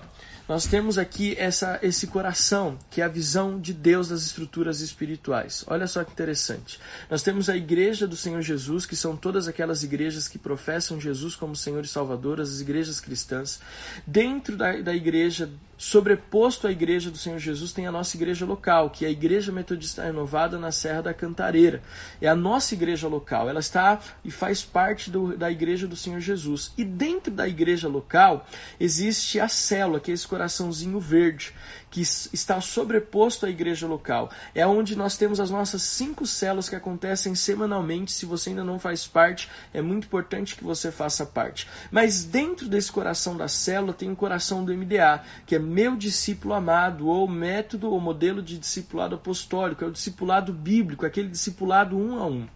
nós 0.50 0.66
temos 0.66 0.98
aqui 0.98 1.36
essa, 1.38 1.78
esse 1.84 2.08
coração, 2.08 2.76
que 2.90 3.02
é 3.02 3.06
a 3.06 3.08
visão 3.08 3.60
de 3.60 3.72
Deus 3.72 4.10
das 4.10 4.24
estruturas 4.24 4.82
espirituais. 4.82 5.64
Olha 5.68 5.86
só 5.86 6.04
que 6.04 6.12
interessante. 6.12 6.80
Nós 7.08 7.22
temos 7.22 7.50
a 7.50 7.56
igreja 7.56 8.08
do 8.08 8.16
Senhor 8.16 8.42
Jesus, 8.42 8.84
que 8.84 8.96
são 8.96 9.16
todas 9.16 9.48
aquelas 9.48 9.84
igrejas 9.84 10.28
que 10.28 10.40
professam 10.40 11.00
Jesus 11.00 11.36
como 11.36 11.56
Senhor 11.56 11.86
e 11.86 11.88
Salvador, 11.88 12.42
as 12.42 12.60
igrejas 12.62 13.00
cristãs. 13.00 13.62
Dentro 14.08 14.58
da, 14.58 14.82
da 14.82 14.96
igreja, 14.96 15.52
sobreposto 15.80 16.68
à 16.68 16.72
igreja 16.72 17.10
do 17.10 17.18
Senhor 17.18 17.40
Jesus, 17.40 17.74
tem 17.74 17.88
a 17.88 17.92
nossa 17.92 18.16
igreja 18.16 18.46
local, 18.46 18.92
que 18.92 19.06
é 19.06 19.08
a 19.08 19.12
Igreja 19.12 19.52
Metodista 19.52 20.04
Renovada 20.04 20.60
na 20.60 20.72
Serra 20.72 21.02
da 21.02 21.14
Cantareira. 21.16 21.82
É 22.22 22.28
a 22.28 22.36
nossa 22.36 22.76
igreja 22.76 23.08
local. 23.08 23.50
Ela 23.50 23.60
está 23.60 24.00
e 24.24 24.30
faz 24.30 24.64
parte 24.64 25.10
do, 25.10 25.36
da 25.36 25.50
igreja 25.50 25.88
do 25.88 25.96
Senhor 25.96 26.20
Jesus. 26.20 26.72
E 26.78 26.84
dentro 26.84 27.34
da 27.34 27.48
igreja 27.48 27.88
local 27.88 28.46
existe 28.80 29.40
a 29.40 29.48
célula, 29.48 30.00
que 30.00 30.12
é 30.12 30.14
esse 30.14 30.28
coração 30.28 30.60
coraçãozinho 30.60 31.00
verde, 31.00 31.54
que 31.90 32.02
está 32.02 32.62
sobreposto 32.62 33.46
à 33.46 33.50
igreja 33.50 33.88
local. 33.88 34.30
É 34.54 34.66
onde 34.66 34.96
nós 34.96 35.18
temos 35.18 35.40
as 35.40 35.50
nossas 35.50 35.82
cinco 35.82 36.26
células 36.26 36.70
que 36.70 36.76
acontecem 36.76 37.34
semanalmente. 37.36 38.12
Se 38.12 38.26
você 38.26 38.50
ainda 38.50 38.64
não 38.64 38.80
faz 38.80 39.08
parte, 39.08 39.50
é 39.74 39.82
muito 39.82 40.06
importante 40.06 40.56
que 40.56 40.64
você 40.64 40.92
faça 40.92 41.26
parte. 41.26 41.68
Mas 41.92 42.24
dentro 42.24 42.68
desse 42.68 42.92
coração 42.92 43.36
da 43.36 43.48
célula 43.48 43.94
tem 43.94 44.12
o 44.12 44.16
coração 44.16 44.64
do 44.64 44.74
MDA, 44.74 45.24
que 45.46 45.56
é 45.56 45.60
meu 45.60 45.96
discípulo 45.96 46.54
amado, 46.54 47.08
ou 47.08 47.28
método 47.28 47.90
ou 47.92 48.00
modelo 48.00 48.42
de 48.42 48.58
discipulado 48.58 49.16
apostólico, 49.16 49.84
é 49.84 49.88
o 49.88 49.92
discipulado 49.92 50.54
bíblico, 50.54 51.06
aquele 51.06 51.30
discipulado 51.30 51.98
um 51.98 52.20
a 52.20 52.26
um. 52.26 52.48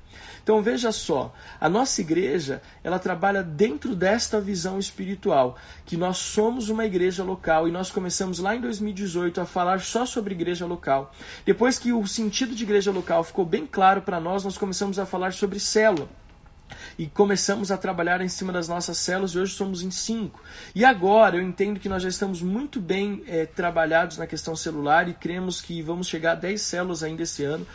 Então 0.44 0.62
veja 0.62 0.92
só, 0.92 1.34
a 1.60 1.70
nossa 1.70 2.02
igreja, 2.02 2.62
ela 2.84 3.00
trabalha 3.00 3.42
dentro 3.42 3.96
desta 3.96 4.42
visão 4.42 4.78
espiritual, 4.78 5.58
que 5.86 5.96
nós 5.96 6.18
somos 6.18 6.70
uma 6.70 6.86
igreja 6.86 7.24
local 7.24 7.68
e 7.68 7.72
nós 7.72 7.90
começamos 7.90 8.40
lá 8.40 8.56
em 8.56 8.62
2018 8.62 9.42
a 9.42 9.46
falar 9.46 9.80
só 9.80 10.06
sobre 10.06 10.34
igreja 10.34 10.66
local. 10.66 11.14
Depois 11.46 11.80
que 11.80 11.94
o 11.94 12.06
sentido 12.06 12.54
de 12.54 12.64
igreja 12.64 12.92
local 12.92 13.24
ficou 13.24 13.46
bem 13.46 13.66
claro 13.66 14.02
para 14.02 14.20
nós, 14.20 14.44
nós 14.44 14.58
começamos 14.58 15.00
a 15.00 15.06
falar 15.06 15.34
sobre 15.34 15.60
célula 15.60 16.10
e 16.98 17.08
começamos 17.08 17.72
a 17.72 17.78
trabalhar 17.78 18.22
em 18.22 18.28
cima 18.28 18.52
das 18.52 18.68
nossas 18.68 18.98
células 18.98 19.32
e 19.32 19.40
hoje 19.40 19.54
somos 19.54 19.82
em 19.82 19.92
cinco. 19.92 20.42
E 20.76 20.86
agora 20.86 21.38
eu 21.38 21.42
entendo 21.42 21.80
que 21.80 21.90
nós 21.90 22.04
já 22.04 22.10
estamos 22.10 22.42
muito 22.42 22.80
bem 22.80 23.24
é, 23.28 23.46
trabalhados 23.46 24.18
na 24.18 24.28
questão 24.28 24.56
celular 24.56 25.08
e 25.08 25.14
cremos 25.14 25.62
que 25.62 25.82
vamos 25.82 26.08
chegar 26.08 26.34
a 26.34 26.36
10 26.36 26.62
células 26.62 27.04
ainda 27.04 27.24
esse 27.24 27.44
ano 27.44 27.66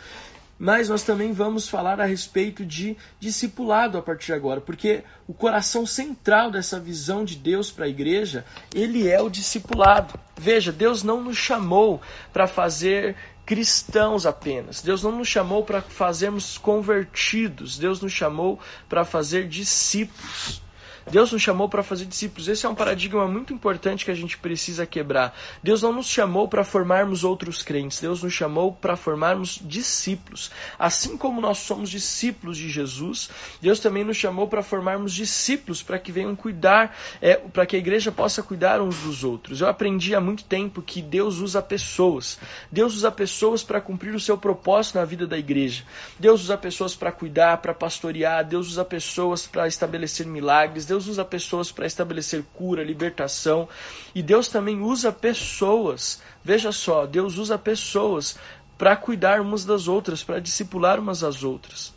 mas 0.59 0.89
nós 0.89 1.03
também 1.03 1.31
vamos 1.31 1.69
falar 1.69 2.01
a 2.01 2.05
respeito 2.05 2.65
de 2.65 2.97
discipulado 3.17 3.97
a 3.97 4.01
partir 4.01 4.27
de 4.27 4.33
agora, 4.33 4.59
porque 4.59 5.03
o 5.25 5.33
coração 5.33 5.85
central 5.85 6.51
dessa 6.51 6.77
visão 6.77 7.23
de 7.23 7.37
Deus 7.37 7.71
para 7.71 7.85
a 7.85 7.89
igreja, 7.89 8.45
ele 8.75 9.07
é 9.07 9.21
o 9.21 9.29
discipulado. 9.29 10.19
Veja, 10.37 10.73
Deus 10.73 11.01
não 11.01 11.23
nos 11.23 11.37
chamou 11.37 12.01
para 12.33 12.45
fazer 12.45 13.15
cristãos 13.45 14.25
apenas. 14.25 14.81
Deus 14.81 15.01
não 15.01 15.13
nos 15.13 15.27
chamou 15.27 15.63
para 15.63 15.81
fazermos 15.81 16.57
convertidos. 16.57 17.79
Deus 17.79 18.01
nos 18.01 18.11
chamou 18.11 18.59
para 18.87 19.05
fazer 19.05 19.47
discípulos. 19.47 20.61
Deus 21.09 21.31
nos 21.31 21.41
chamou 21.41 21.67
para 21.67 21.81
fazer 21.81 22.05
discípulos. 22.05 22.47
Esse 22.47 22.65
é 22.65 22.69
um 22.69 22.75
paradigma 22.75 23.27
muito 23.27 23.51
importante 23.51 24.05
que 24.05 24.11
a 24.11 24.15
gente 24.15 24.37
precisa 24.37 24.85
quebrar. 24.85 25.35
Deus 25.63 25.81
não 25.81 25.91
nos 25.91 26.07
chamou 26.07 26.47
para 26.47 26.63
formarmos 26.63 27.23
outros 27.23 27.63
crentes. 27.63 27.99
Deus 27.99 28.21
nos 28.21 28.33
chamou 28.33 28.71
para 28.73 28.95
formarmos 28.95 29.59
discípulos. 29.63 30.51
Assim 30.77 31.17
como 31.17 31.41
nós 31.41 31.57
somos 31.59 31.89
discípulos 31.89 32.57
de 32.57 32.69
Jesus, 32.69 33.29
Deus 33.59 33.79
também 33.79 34.03
nos 34.03 34.17
chamou 34.17 34.47
para 34.47 34.61
formarmos 34.61 35.13
discípulos 35.13 35.81
para 35.81 35.97
que 35.97 36.11
venham 36.11 36.35
cuidar, 36.35 36.95
é, 37.21 37.35
para 37.35 37.65
que 37.65 37.75
a 37.75 37.79
igreja 37.79 38.11
possa 38.11 38.43
cuidar 38.43 38.81
uns 38.81 38.97
dos 38.99 39.23
outros. 39.23 39.61
Eu 39.61 39.67
aprendi 39.67 40.13
há 40.13 40.21
muito 40.21 40.43
tempo 40.43 40.81
que 40.81 41.01
Deus 41.01 41.39
usa 41.39 41.61
pessoas. 41.61 42.37
Deus 42.71 42.95
usa 42.95 43.11
pessoas 43.11 43.63
para 43.63 43.81
cumprir 43.81 44.13
o 44.13 44.19
seu 44.19 44.37
propósito 44.37 44.99
na 44.99 45.05
vida 45.05 45.25
da 45.25 45.37
igreja. 45.37 45.83
Deus 46.19 46.41
usa 46.43 46.57
pessoas 46.57 46.95
para 46.95 47.11
cuidar, 47.11 47.57
para 47.57 47.73
pastorear. 47.73 48.45
Deus 48.45 48.67
usa 48.67 48.85
pessoas 48.85 49.47
para 49.47 49.67
estabelecer 49.67 50.27
milagres. 50.27 50.85
Deus 50.85 50.98
Deus 50.99 51.07
usa 51.07 51.23
pessoas 51.23 51.71
para 51.71 51.85
estabelecer 51.85 52.43
cura, 52.53 52.83
libertação. 52.83 53.69
E 54.13 54.21
Deus 54.21 54.49
também 54.49 54.81
usa 54.81 55.13
pessoas. 55.13 56.21
Veja 56.43 56.73
só, 56.73 57.05
Deus 57.05 57.37
usa 57.37 57.57
pessoas 57.57 58.37
para 58.77 58.97
cuidar 58.97 59.39
umas 59.39 59.63
das 59.63 59.87
outras, 59.87 60.21
para 60.23 60.41
discipular 60.41 60.99
umas 60.99 61.23
às 61.23 61.41
outras. 61.41 61.93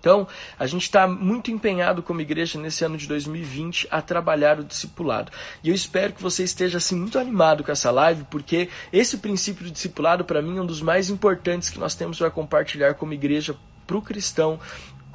Então, 0.00 0.26
a 0.58 0.66
gente 0.66 0.82
está 0.82 1.06
muito 1.06 1.52
empenhado 1.52 2.02
como 2.02 2.20
igreja 2.20 2.58
nesse 2.58 2.84
ano 2.84 2.96
de 2.96 3.06
2020 3.06 3.86
a 3.92 4.02
trabalhar 4.02 4.58
o 4.58 4.64
discipulado. 4.64 5.30
E 5.62 5.68
eu 5.68 5.74
espero 5.74 6.12
que 6.12 6.22
você 6.22 6.42
esteja 6.42 6.78
assim 6.78 6.96
muito 6.96 7.20
animado 7.20 7.62
com 7.62 7.70
essa 7.70 7.92
live, 7.92 8.24
porque 8.24 8.68
esse 8.92 9.18
princípio 9.18 9.64
de 9.64 9.70
discipulado 9.70 10.24
para 10.24 10.42
mim 10.42 10.58
é 10.58 10.60
um 10.60 10.66
dos 10.66 10.82
mais 10.82 11.10
importantes 11.10 11.70
que 11.70 11.78
nós 11.78 11.94
temos 11.94 12.18
para 12.18 12.30
compartilhar 12.30 12.94
como 12.94 13.14
igreja 13.14 13.56
para 13.86 13.96
o 13.96 14.02
cristão, 14.02 14.60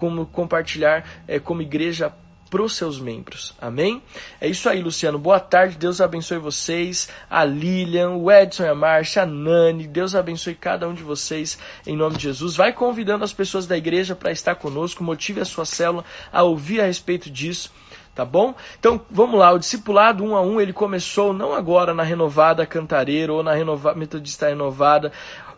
como 0.02 0.26
compartilhar 0.26 1.06
é, 1.28 1.40
como 1.40 1.62
igreja 1.62 2.12
para 2.52 2.62
os 2.62 2.76
seus 2.76 3.00
membros. 3.00 3.56
Amém? 3.60 4.04
É 4.42 4.48
isso 4.48 4.68
aí, 4.68 4.82
Luciano. 4.82 5.18
Boa 5.18 5.40
tarde, 5.40 5.78
Deus 5.78 6.02
abençoe 6.02 6.38
vocês, 6.38 7.08
a 7.30 7.46
Lilian, 7.46 8.10
o 8.10 8.30
Edson 8.30 8.64
e 8.64 8.68
a 8.68 8.76
Marcia, 8.76 9.24
a 9.24 9.26
Nani, 9.26 9.88
Deus 9.88 10.14
abençoe 10.14 10.54
cada 10.54 10.86
um 10.86 10.94
de 10.94 11.02
vocês 11.02 11.58
em 11.88 11.96
nome 11.96 12.18
de 12.18 12.24
Jesus. 12.24 12.58
Vai 12.58 12.74
convidando 12.74 13.24
as 13.24 13.32
pessoas 13.32 13.66
da 13.66 13.78
igreja 13.78 14.18
para 14.18 14.34
estar 14.34 14.56
conosco, 14.56 15.02
motive 15.02 15.40
a 15.40 15.46
sua 15.46 15.64
célula 15.64 16.04
a 16.30 16.44
ouvir 16.44 16.82
a 16.82 16.86
respeito 16.86 17.32
disso. 17.32 17.72
Tá 18.14 18.26
bom? 18.26 18.54
Então 18.78 19.00
vamos 19.10 19.40
lá, 19.40 19.54
o 19.54 19.58
discipulado 19.58 20.22
um 20.22 20.36
a 20.36 20.42
um 20.42 20.60
ele 20.60 20.74
começou 20.74 21.32
não 21.32 21.54
agora 21.54 21.94
na 21.94 22.04
renovada 22.04 22.66
Cantareira 22.66 23.32
ou 23.32 23.42
na 23.42 23.54
renova, 23.54 23.96
Metodista 23.96 24.50
Renovada. 24.50 25.14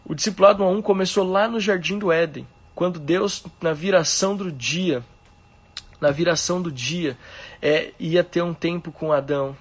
O 0.05 0.13
discipulado 0.13 0.61
um 0.61 0.67
a 0.67 0.69
um 0.69 0.79
começou 0.79 1.27
lá 1.27 1.47
no 1.47 1.59
Jardim 1.59 1.97
do 1.97 2.11
Éden, 2.11 2.47
quando 2.75 2.99
Deus, 2.99 3.43
na 3.59 3.73
viração 3.73 4.35
do 4.35 4.51
dia, 4.51 5.03
na 6.03 6.11
viração 6.11 6.61
do 6.61 6.69
dia, 6.69 7.17
é, 7.61 7.93
ia 7.97 8.25
ter 8.25 8.41
um 8.41 8.53
tempo 8.53 8.91
com 8.91 9.13
Adão. 9.13 9.55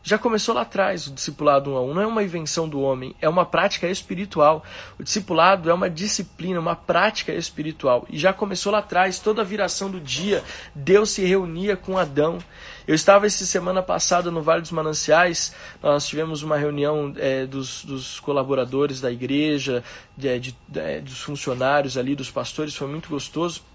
Já 0.00 0.16
começou 0.16 0.54
lá 0.54 0.62
atrás 0.62 1.08
o 1.08 1.12
discipulado 1.12 1.72
um 1.72 1.76
a 1.76 1.80
um. 1.80 1.92
Não 1.92 2.02
é 2.02 2.06
uma 2.06 2.22
invenção 2.22 2.68
do 2.68 2.80
homem, 2.80 3.16
é 3.20 3.28
uma 3.28 3.44
prática 3.44 3.88
espiritual. 3.88 4.64
O 4.96 5.02
discipulado 5.02 5.68
é 5.68 5.74
uma 5.74 5.90
disciplina, 5.90 6.60
uma 6.60 6.76
prática 6.76 7.32
espiritual. 7.32 8.06
E 8.08 8.16
já 8.16 8.32
começou 8.32 8.70
lá 8.70 8.78
atrás, 8.78 9.18
toda 9.18 9.42
a 9.42 9.44
viração 9.44 9.90
do 9.90 10.00
dia, 10.00 10.44
Deus 10.72 11.10
se 11.10 11.24
reunia 11.24 11.76
com 11.76 11.98
Adão. 11.98 12.38
Eu 12.86 12.94
estava 12.94 13.26
essa 13.26 13.44
semana 13.44 13.82
passada 13.82 14.30
no 14.30 14.40
Vale 14.40 14.62
dos 14.62 14.70
Mananciais, 14.70 15.52
nós 15.82 16.06
tivemos 16.06 16.44
uma 16.44 16.56
reunião 16.56 17.12
é, 17.16 17.44
dos, 17.44 17.84
dos, 17.84 18.20
colaboradores 18.20 19.00
da 19.00 19.10
igreja, 19.10 19.82
de, 20.16 20.38
de, 20.38 20.56
de, 20.68 21.00
dos 21.00 21.20
funcionários 21.20 21.96
ali, 21.96 22.14
dos 22.14 22.30
pastores, 22.30 22.74
foi 22.74 22.86
muito 22.86 23.08
gostoso. 23.08 23.71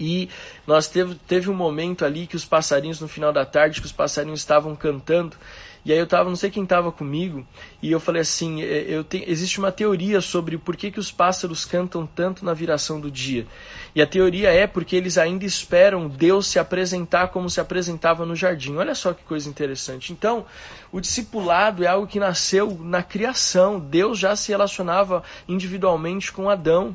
E 0.00 0.30
nós 0.66 0.88
teve, 0.88 1.14
teve 1.28 1.50
um 1.50 1.54
momento 1.54 2.06
ali 2.06 2.26
que 2.26 2.34
os 2.34 2.44
passarinhos, 2.44 3.00
no 3.00 3.06
final 3.06 3.32
da 3.34 3.44
tarde, 3.44 3.80
que 3.80 3.86
os 3.86 3.92
passarinhos 3.92 4.40
estavam 4.40 4.74
cantando. 4.74 5.36
E 5.84 5.92
aí 5.92 5.98
eu 5.98 6.06
tava, 6.06 6.28
não 6.28 6.36
sei 6.36 6.50
quem 6.50 6.64
estava 6.64 6.92
comigo, 6.92 7.46
e 7.82 7.90
eu 7.90 7.98
falei 7.98 8.20
assim, 8.20 8.62
é, 8.62 8.84
eu 8.86 9.02
te, 9.02 9.24
existe 9.26 9.58
uma 9.58 9.72
teoria 9.72 10.20
sobre 10.20 10.58
por 10.58 10.76
que, 10.76 10.90
que 10.90 11.00
os 11.00 11.10
pássaros 11.10 11.64
cantam 11.64 12.06
tanto 12.06 12.44
na 12.44 12.52
viração 12.52 13.00
do 13.00 13.10
dia. 13.10 13.46
E 13.94 14.02
a 14.02 14.06
teoria 14.06 14.50
é 14.50 14.66
porque 14.66 14.94
eles 14.94 15.16
ainda 15.16 15.44
esperam 15.46 16.06
Deus 16.06 16.48
se 16.48 16.58
apresentar 16.58 17.28
como 17.28 17.48
se 17.48 17.60
apresentava 17.60 18.26
no 18.26 18.36
jardim. 18.36 18.76
Olha 18.76 18.94
só 18.94 19.14
que 19.14 19.24
coisa 19.24 19.48
interessante. 19.48 20.12
Então, 20.12 20.44
o 20.92 21.00
discipulado 21.00 21.82
é 21.82 21.86
algo 21.86 22.06
que 22.06 22.20
nasceu 22.20 22.78
na 22.82 23.02
criação. 23.02 23.80
Deus 23.80 24.18
já 24.18 24.36
se 24.36 24.52
relacionava 24.52 25.22
individualmente 25.48 26.30
com 26.30 26.50
Adão. 26.50 26.94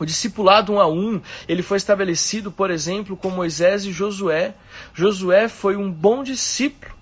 O 0.00 0.06
discipulado 0.06 0.72
um 0.72 0.80
a 0.80 0.88
um, 0.88 1.20
ele 1.46 1.62
foi 1.62 1.76
estabelecido, 1.76 2.50
por 2.50 2.70
exemplo, 2.70 3.18
com 3.18 3.28
Moisés 3.28 3.84
e 3.84 3.92
Josué. 3.92 4.54
Josué 4.94 5.46
foi 5.46 5.76
um 5.76 5.92
bom 5.92 6.22
discípulo. 6.22 6.94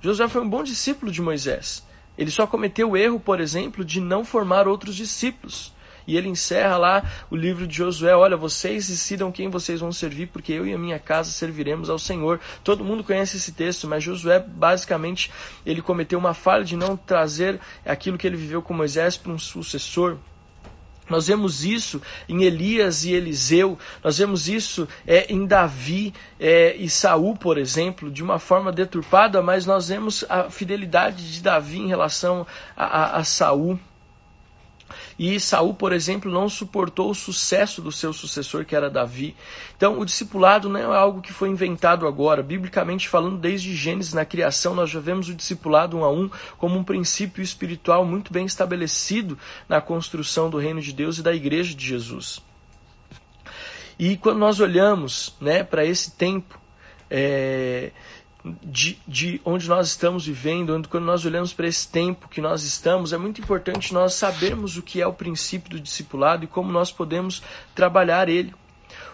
Josué 0.00 0.26
foi 0.26 0.40
um 0.40 0.48
bom 0.48 0.62
discípulo 0.62 1.12
de 1.12 1.20
Moisés. 1.20 1.86
Ele 2.16 2.30
só 2.30 2.46
cometeu 2.46 2.92
o 2.92 2.96
erro, 2.96 3.20
por 3.20 3.38
exemplo, 3.38 3.84
de 3.84 4.00
não 4.00 4.24
formar 4.24 4.66
outros 4.66 4.96
discípulos. 4.96 5.74
E 6.06 6.16
ele 6.16 6.28
encerra 6.28 6.78
lá 6.78 7.04
o 7.30 7.36
livro 7.36 7.66
de 7.66 7.76
Josué: 7.76 8.16
Olha, 8.16 8.36
vocês 8.36 8.88
decidam 8.88 9.30
quem 9.30 9.50
vocês 9.50 9.80
vão 9.80 9.92
servir, 9.92 10.28
porque 10.28 10.54
eu 10.54 10.66
e 10.66 10.72
a 10.72 10.78
minha 10.78 10.98
casa 10.98 11.30
serviremos 11.30 11.90
ao 11.90 11.98
Senhor. 11.98 12.40
Todo 12.64 12.82
mundo 12.82 13.04
conhece 13.04 13.36
esse 13.36 13.52
texto, 13.52 13.86
mas 13.86 14.02
Josué, 14.02 14.38
basicamente, 14.38 15.30
ele 15.66 15.82
cometeu 15.82 16.18
uma 16.18 16.32
falha 16.32 16.64
de 16.64 16.76
não 16.76 16.96
trazer 16.96 17.60
aquilo 17.84 18.16
que 18.16 18.26
ele 18.26 18.38
viveu 18.38 18.62
com 18.62 18.72
Moisés 18.72 19.18
para 19.18 19.32
um 19.32 19.38
sucessor. 19.38 20.16
Nós 21.08 21.26
vemos 21.26 21.64
isso 21.64 22.02
em 22.28 22.42
Elias 22.42 23.04
e 23.04 23.12
Eliseu, 23.12 23.78
nós 24.02 24.18
vemos 24.18 24.48
isso 24.48 24.88
é, 25.06 25.32
em 25.32 25.46
Davi 25.46 26.12
é, 26.38 26.74
e 26.76 26.88
Saul, 26.88 27.36
por 27.36 27.58
exemplo, 27.58 28.10
de 28.10 28.22
uma 28.22 28.38
forma 28.38 28.72
deturpada, 28.72 29.40
mas 29.40 29.64
nós 29.66 29.88
vemos 29.88 30.24
a 30.28 30.50
fidelidade 30.50 31.32
de 31.32 31.42
Davi 31.42 31.78
em 31.78 31.88
relação 31.88 32.46
a, 32.76 32.84
a, 32.84 33.16
a 33.18 33.24
Saul. 33.24 33.78
E 35.18 35.40
Saul, 35.40 35.72
por 35.72 35.92
exemplo, 35.92 36.30
não 36.30 36.48
suportou 36.48 37.10
o 37.10 37.14
sucesso 37.14 37.80
do 37.80 37.90
seu 37.90 38.12
sucessor, 38.12 38.66
que 38.66 38.76
era 38.76 38.90
Davi. 38.90 39.34
Então, 39.74 39.98
o 39.98 40.04
discipulado 40.04 40.68
não 40.68 40.78
é 40.78 40.96
algo 40.96 41.22
que 41.22 41.32
foi 41.32 41.48
inventado 41.48 42.06
agora. 42.06 42.42
Biblicamente 42.42 43.08
falando, 43.08 43.38
desde 43.38 43.74
Gênesis, 43.74 44.12
na 44.12 44.26
criação, 44.26 44.74
nós 44.74 44.90
já 44.90 45.00
vemos 45.00 45.30
o 45.30 45.34
discipulado 45.34 45.96
um 45.96 46.04
a 46.04 46.10
um 46.10 46.30
como 46.58 46.78
um 46.78 46.84
princípio 46.84 47.42
espiritual 47.42 48.04
muito 48.04 48.30
bem 48.30 48.44
estabelecido 48.44 49.38
na 49.66 49.80
construção 49.80 50.50
do 50.50 50.58
reino 50.58 50.82
de 50.82 50.92
Deus 50.92 51.18
e 51.18 51.22
da 51.22 51.34
igreja 51.34 51.74
de 51.74 51.86
Jesus. 51.86 52.42
E 53.98 54.18
quando 54.18 54.38
nós 54.38 54.60
olhamos 54.60 55.34
né, 55.40 55.64
para 55.64 55.82
esse 55.82 56.10
tempo, 56.10 56.60
é, 57.10 57.92
de, 58.62 58.98
de 59.06 59.40
onde 59.44 59.68
nós 59.68 59.88
estamos 59.88 60.26
vivendo, 60.26 60.88
quando 60.88 61.04
nós 61.04 61.24
olhamos 61.24 61.52
para 61.52 61.66
esse 61.66 61.88
tempo 61.88 62.28
que 62.28 62.40
nós 62.40 62.62
estamos, 62.62 63.12
é 63.12 63.18
muito 63.18 63.40
importante 63.40 63.94
nós 63.94 64.14
sabermos 64.14 64.76
o 64.76 64.82
que 64.82 65.00
é 65.00 65.06
o 65.06 65.12
princípio 65.12 65.70
do 65.70 65.80
discipulado 65.80 66.44
e 66.44 66.48
como 66.48 66.70
nós 66.70 66.92
podemos 66.92 67.42
trabalhar 67.74 68.28
ele. 68.28 68.54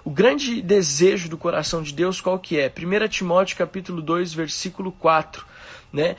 O 0.04 0.10
grande 0.10 0.60
desejo 0.60 1.28
do 1.28 1.38
coração 1.38 1.82
de 1.82 1.92
Deus 1.92 2.20
qual 2.20 2.38
que 2.38 2.58
é? 2.58 2.68
1 2.68 3.08
Timóteo 3.08 3.56
capítulo 3.56 4.02
2, 4.02 4.34
versículo 4.34 4.92
4, 4.92 5.44
né? 5.92 6.16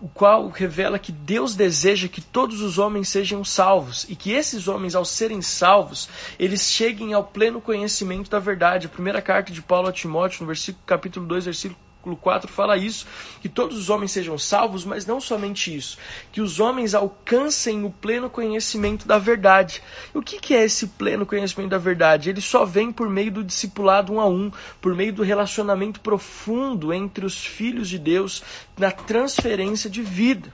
o 0.00 0.08
qual 0.08 0.48
revela 0.48 0.98
que 0.98 1.10
Deus 1.10 1.56
deseja 1.56 2.08
que 2.08 2.20
todos 2.20 2.60
os 2.60 2.78
homens 2.78 3.08
sejam 3.08 3.44
salvos 3.44 4.06
e 4.08 4.14
que 4.14 4.30
esses 4.30 4.68
homens, 4.68 4.94
ao 4.94 5.04
serem 5.04 5.42
salvos, 5.42 6.08
eles 6.38 6.70
cheguem 6.70 7.12
ao 7.12 7.24
pleno 7.24 7.60
conhecimento 7.60 8.30
da 8.30 8.38
verdade. 8.38 8.86
A 8.86 8.90
primeira 8.90 9.20
carta 9.20 9.52
de 9.52 9.60
Paulo 9.60 9.88
a 9.88 9.92
Timóteo, 9.92 10.42
no 10.42 10.46
versículo, 10.46 10.84
capítulo 10.86 11.26
2, 11.26 11.46
versículo 11.46 11.87
versículo 12.08 12.16
4 12.16 12.50
fala 12.50 12.76
isso, 12.76 13.06
que 13.40 13.48
todos 13.48 13.76
os 13.76 13.90
homens 13.90 14.12
sejam 14.12 14.38
salvos, 14.38 14.84
mas 14.84 15.04
não 15.06 15.20
somente 15.20 15.74
isso, 15.74 15.98
que 16.32 16.40
os 16.40 16.60
homens 16.60 16.94
alcancem 16.94 17.84
o 17.84 17.90
pleno 17.90 18.30
conhecimento 18.30 19.06
da 19.06 19.18
verdade. 19.18 19.82
E 20.14 20.18
o 20.18 20.22
que, 20.22 20.40
que 20.40 20.54
é 20.54 20.64
esse 20.64 20.86
pleno 20.86 21.26
conhecimento 21.26 21.70
da 21.70 21.78
verdade? 21.78 22.30
Ele 22.30 22.40
só 22.40 22.64
vem 22.64 22.90
por 22.90 23.08
meio 23.08 23.30
do 23.30 23.44
discipulado 23.44 24.12
um 24.12 24.20
a 24.20 24.26
um, 24.26 24.50
por 24.80 24.94
meio 24.94 25.12
do 25.12 25.22
relacionamento 25.22 26.00
profundo 26.00 26.92
entre 26.92 27.26
os 27.26 27.44
filhos 27.44 27.88
de 27.88 27.98
Deus, 27.98 28.42
na 28.76 28.90
transferência 28.90 29.90
de 29.90 30.02
vida. 30.02 30.52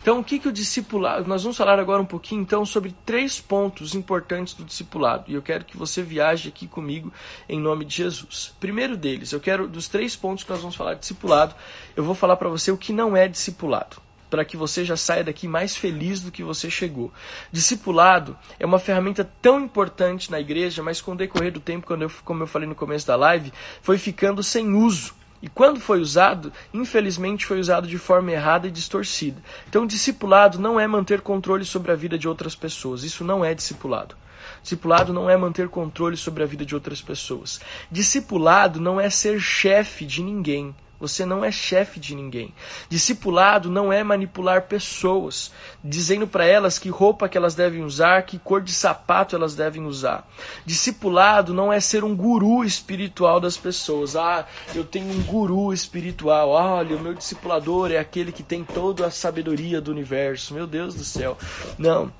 Então, 0.00 0.18
o 0.18 0.24
que, 0.24 0.38
que 0.38 0.48
o 0.48 0.52
discipulado. 0.52 1.28
Nós 1.28 1.42
vamos 1.42 1.56
falar 1.56 1.78
agora 1.78 2.00
um 2.00 2.06
pouquinho 2.06 2.42
então 2.42 2.64
sobre 2.64 2.94
três 3.04 3.40
pontos 3.40 3.94
importantes 3.94 4.54
do 4.54 4.64
discipulado. 4.64 5.24
E 5.28 5.34
eu 5.34 5.42
quero 5.42 5.64
que 5.64 5.76
você 5.76 6.02
viaje 6.02 6.48
aqui 6.48 6.66
comigo 6.66 7.12
em 7.48 7.60
nome 7.60 7.84
de 7.84 7.96
Jesus. 7.96 8.54
Primeiro 8.60 8.96
deles, 8.96 9.32
eu 9.32 9.40
quero, 9.40 9.68
dos 9.68 9.88
três 9.88 10.16
pontos 10.16 10.44
que 10.44 10.50
nós 10.50 10.60
vamos 10.60 10.76
falar 10.76 10.94
de 10.94 11.00
discipulado, 11.00 11.54
eu 11.94 12.04
vou 12.04 12.14
falar 12.14 12.36
para 12.36 12.48
você 12.48 12.70
o 12.70 12.76
que 12.76 12.92
não 12.92 13.16
é 13.16 13.28
discipulado 13.28 13.96
para 14.28 14.44
que 14.44 14.56
você 14.56 14.84
já 14.84 14.96
saia 14.96 15.24
daqui 15.24 15.46
mais 15.46 15.76
feliz 15.76 16.20
do 16.20 16.32
que 16.32 16.42
você 16.42 16.68
chegou. 16.68 17.12
Discipulado 17.52 18.36
é 18.58 18.66
uma 18.66 18.78
ferramenta 18.78 19.28
tão 19.40 19.60
importante 19.60 20.30
na 20.30 20.40
igreja, 20.40 20.82
mas 20.82 21.00
com 21.00 21.12
o 21.12 21.16
decorrer 21.16 21.52
do 21.52 21.60
tempo, 21.60 21.86
quando 21.86 22.02
eu, 22.02 22.10
como 22.24 22.42
eu 22.42 22.46
falei 22.46 22.68
no 22.68 22.74
começo 22.74 23.06
da 23.06 23.16
live, 23.16 23.52
foi 23.80 23.98
ficando 23.98 24.42
sem 24.42 24.74
uso. 24.74 25.14
E 25.42 25.48
quando 25.48 25.80
foi 25.80 26.00
usado, 26.00 26.52
infelizmente 26.72 27.46
foi 27.46 27.60
usado 27.60 27.86
de 27.86 27.98
forma 27.98 28.32
errada 28.32 28.66
e 28.66 28.70
distorcida. 28.70 29.42
Então, 29.68 29.86
discipulado 29.86 30.58
não 30.58 30.80
é 30.80 30.86
manter 30.86 31.20
controle 31.20 31.64
sobre 31.64 31.92
a 31.92 31.94
vida 31.94 32.18
de 32.18 32.26
outras 32.26 32.54
pessoas. 32.54 33.04
Isso 33.04 33.24
não 33.24 33.44
é 33.44 33.54
discipulado. 33.54 34.16
Discipulado 34.62 35.12
não 35.12 35.28
é 35.28 35.36
manter 35.36 35.68
controle 35.68 36.16
sobre 36.16 36.42
a 36.42 36.46
vida 36.46 36.64
de 36.64 36.74
outras 36.74 37.02
pessoas. 37.02 37.60
Discipulado 37.90 38.80
não 38.80 39.00
é 39.00 39.10
ser 39.10 39.40
chefe 39.40 40.04
de 40.04 40.22
ninguém. 40.22 40.74
Você 40.98 41.26
não 41.26 41.44
é 41.44 41.52
chefe 41.52 42.00
de 42.00 42.14
ninguém. 42.14 42.54
Discipulado 42.88 43.70
não 43.70 43.92
é 43.92 44.02
manipular 44.02 44.62
pessoas, 44.62 45.52
dizendo 45.84 46.26
para 46.26 46.44
elas 46.44 46.78
que 46.78 46.88
roupa 46.88 47.28
que 47.28 47.36
elas 47.36 47.54
devem 47.54 47.82
usar, 47.82 48.22
que 48.22 48.38
cor 48.38 48.62
de 48.62 48.72
sapato 48.72 49.36
elas 49.36 49.54
devem 49.54 49.84
usar. 49.84 50.26
Discipulado 50.64 51.52
não 51.52 51.72
é 51.72 51.80
ser 51.80 52.02
um 52.02 52.16
guru 52.16 52.64
espiritual 52.64 53.38
das 53.40 53.56
pessoas. 53.56 54.16
Ah, 54.16 54.46
eu 54.74 54.84
tenho 54.84 55.10
um 55.10 55.22
guru 55.22 55.72
espiritual. 55.72 56.48
Olha, 56.50 56.96
o 56.96 57.00
meu 57.00 57.14
discipulador 57.14 57.92
é 57.92 57.98
aquele 57.98 58.32
que 58.32 58.42
tem 58.42 58.64
toda 58.64 59.06
a 59.06 59.10
sabedoria 59.10 59.80
do 59.80 59.90
universo. 59.90 60.54
Meu 60.54 60.66
Deus 60.66 60.94
do 60.94 61.04
céu. 61.04 61.36
Não. 61.78 62.10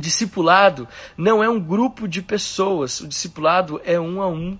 Discipulado 0.00 0.88
não 1.16 1.44
é 1.44 1.48
um 1.48 1.60
grupo 1.60 2.08
de 2.08 2.22
pessoas, 2.22 3.00
o 3.00 3.06
discipulado 3.06 3.80
é 3.84 4.00
um 4.00 4.22
a 4.22 4.26
um. 4.26 4.58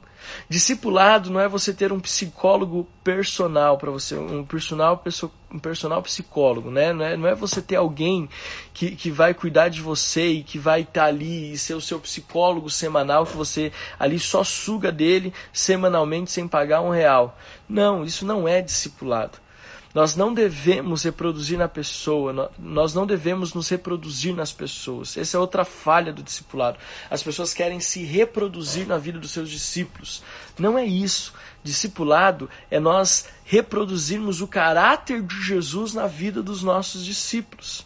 Discipulado 0.49 1.31
não 1.31 1.41
é 1.41 1.49
você 1.49 1.73
ter 1.73 1.93
um 1.93 1.99
psicólogo 1.99 2.87
personal 3.03 3.79
para 3.79 3.91
você, 3.91 4.17
um 4.17 4.45
personal, 4.45 5.03
um 5.51 5.59
personal 5.59 6.03
psicólogo, 6.03 6.71
né? 6.71 6.93
Não 6.93 7.05
é, 7.05 7.17
não 7.17 7.27
é 7.27 7.35
você 7.35 7.63
ter 7.63 7.77
alguém 7.77 8.29
que, 8.75 8.95
que 8.95 9.11
vai 9.11 9.33
cuidar 9.33 9.69
de 9.69 9.81
você 9.81 10.29
e 10.29 10.43
que 10.43 10.59
vai 10.59 10.83
estar 10.83 11.03
tá 11.03 11.07
ali 11.07 11.53
e 11.53 11.59
ser 11.59 11.75
o 11.75 11.81
seu 11.81 11.99
psicólogo 11.99 12.69
semanal, 12.69 13.25
que 13.25 13.37
você 13.37 13.73
ali 13.99 14.19
só 14.19 14.45
suga 14.45 14.93
dele 14.93 15.33
semanalmente 15.53 16.31
sem 16.31 16.47
pagar 16.47 16.83
um 16.83 16.91
real. 16.91 17.39
Não, 17.67 18.05
isso 18.05 18.27
não 18.27 18.47
é 18.47 18.61
discipulado. 18.61 19.39
Nós 19.93 20.15
não 20.15 20.33
devemos 20.33 21.03
reproduzir 21.03 21.59
na 21.59 21.67
pessoa, 21.67 22.53
nós 22.57 22.95
não 22.95 23.05
devemos 23.05 23.53
nos 23.53 23.69
reproduzir 23.69 24.33
nas 24.33 24.53
pessoas. 24.53 25.17
Essa 25.17 25.37
é 25.37 25.41
outra 25.41 25.65
falha 25.65 26.13
do 26.13 26.23
discipulado. 26.23 26.79
As 27.11 27.25
pessoas 27.25 27.53
querem 27.53 27.81
se 27.81 28.05
reproduzir 28.05 28.87
na 28.87 28.99
vida 28.99 29.19
dos 29.19 29.33
seus 29.33 29.51
discípulos. 29.51 30.23
Não 30.57 30.79
é 30.79 30.85
isso. 30.85 31.35
Discipulado 31.65 32.49
é 32.71 32.79
nós 32.79 33.29
reproduzirmos 33.45 34.41
o 34.41 34.47
caráter 34.47 35.23
de 35.23 35.43
Jesus 35.43 35.93
na 35.93 36.07
vida 36.07 36.41
dos 36.41 36.63
nossos 36.63 37.05
discípulos. 37.05 37.85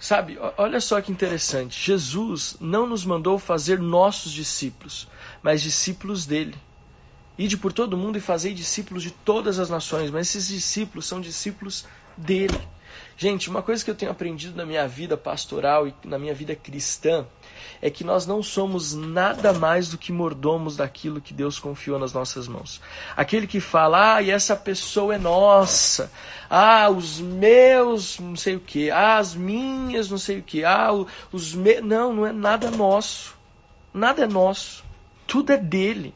Sabe, 0.00 0.38
olha 0.56 0.80
só 0.80 1.00
que 1.02 1.12
interessante. 1.12 1.78
Jesus 1.78 2.56
não 2.58 2.86
nos 2.86 3.04
mandou 3.04 3.38
fazer 3.38 3.78
nossos 3.78 4.32
discípulos, 4.32 5.06
mas 5.42 5.60
discípulos 5.60 6.24
dele. 6.24 6.56
Ide 7.38 7.56
por 7.56 7.72
todo 7.72 7.96
mundo 7.96 8.18
e 8.18 8.20
fazei 8.20 8.52
discípulos 8.52 9.02
de 9.02 9.10
todas 9.10 9.58
as 9.58 9.70
nações, 9.70 10.10
mas 10.10 10.28
esses 10.28 10.48
discípulos 10.48 11.06
são 11.06 11.20
discípulos 11.20 11.86
dele. 12.16 12.60
Gente, 13.16 13.48
uma 13.48 13.62
coisa 13.62 13.84
que 13.84 13.90
eu 13.90 13.94
tenho 13.94 14.10
aprendido 14.10 14.56
na 14.56 14.66
minha 14.66 14.86
vida 14.86 15.16
pastoral 15.16 15.86
e 15.86 15.94
na 16.04 16.18
minha 16.18 16.34
vida 16.34 16.54
cristã 16.54 17.26
é 17.80 17.90
que 17.90 18.04
nós 18.04 18.26
não 18.26 18.42
somos 18.42 18.94
nada 18.94 19.52
mais 19.52 19.88
do 19.88 19.98
que 19.98 20.12
mordomos 20.12 20.76
daquilo 20.76 21.20
que 21.20 21.32
Deus 21.32 21.58
confiou 21.58 21.98
nas 21.98 22.12
nossas 22.12 22.48
mãos. 22.48 22.80
Aquele 23.16 23.46
que 23.46 23.60
fala, 23.60 24.16
ah, 24.16 24.22
e 24.22 24.30
essa 24.30 24.56
pessoa 24.56 25.14
é 25.14 25.18
nossa, 25.18 26.10
ah, 26.50 26.90
os 26.90 27.20
meus, 27.20 28.18
não 28.18 28.36
sei 28.36 28.56
o 28.56 28.60
que, 28.60 28.90
ah, 28.90 29.18
as 29.18 29.34
minhas, 29.34 30.10
não 30.10 30.18
sei 30.18 30.38
o 30.38 30.42
que, 30.42 30.64
ah, 30.64 30.90
os 31.30 31.54
meus. 31.54 31.82
Não, 31.82 32.12
não 32.12 32.26
é 32.26 32.32
nada 32.32 32.70
nosso. 32.70 33.36
Nada 33.92 34.24
é 34.24 34.26
nosso. 34.26 34.84
Tudo 35.26 35.52
é 35.52 35.56
dele. 35.56 36.14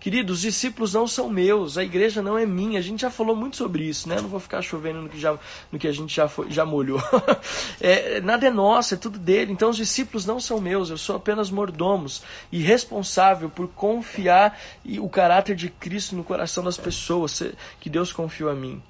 Queridos, 0.00 0.36
os 0.36 0.40
discípulos 0.40 0.94
não 0.94 1.06
são 1.06 1.28
meus, 1.28 1.76
a 1.76 1.84
igreja 1.84 2.22
não 2.22 2.38
é 2.38 2.46
minha. 2.46 2.78
A 2.78 2.82
gente 2.82 3.02
já 3.02 3.10
falou 3.10 3.36
muito 3.36 3.56
sobre 3.56 3.84
isso, 3.84 4.08
né? 4.08 4.16
não 4.18 4.30
vou 4.30 4.40
ficar 4.40 4.62
chovendo 4.62 5.02
no 5.02 5.10
que, 5.10 5.20
já, 5.20 5.38
no 5.70 5.78
que 5.78 5.86
a 5.86 5.92
gente 5.92 6.16
já, 6.16 6.26
foi, 6.26 6.50
já 6.50 6.64
molhou. 6.64 6.98
é, 7.78 8.18
nada 8.22 8.46
é 8.46 8.50
nosso, 8.50 8.94
é 8.94 8.96
tudo 8.96 9.18
dele. 9.18 9.52
Então 9.52 9.68
os 9.68 9.76
discípulos 9.76 10.24
não 10.24 10.40
são 10.40 10.58
meus, 10.58 10.88
eu 10.88 10.96
sou 10.96 11.16
apenas 11.16 11.50
mordomos 11.50 12.22
e 12.50 12.62
responsável 12.62 13.50
por 13.50 13.68
confiar 13.68 14.58
o 15.00 15.08
caráter 15.10 15.54
de 15.54 15.68
Cristo 15.68 16.16
no 16.16 16.24
coração 16.24 16.64
das 16.64 16.78
pessoas 16.78 17.42
que 17.78 17.90
Deus 17.90 18.10
confiou 18.10 18.48
a 18.48 18.54
mim. 18.54 18.82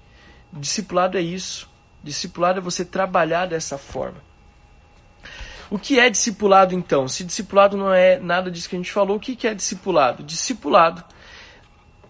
Discipulado 0.52 1.18
é 1.18 1.20
isso. 1.20 1.68
Discipulado 2.04 2.60
é 2.60 2.62
você 2.62 2.84
trabalhar 2.84 3.46
dessa 3.46 3.76
forma. 3.76 4.29
O 5.70 5.78
que 5.78 6.00
é 6.00 6.10
discipulado 6.10 6.74
então? 6.74 7.06
Se 7.06 7.22
discipulado 7.22 7.76
não 7.76 7.92
é 7.92 8.18
nada 8.18 8.50
disso 8.50 8.68
que 8.68 8.74
a 8.74 8.78
gente 8.78 8.90
falou, 8.90 9.16
o 9.16 9.20
que 9.20 9.46
é 9.46 9.54
discipulado? 9.54 10.24
Discipulado, 10.24 11.04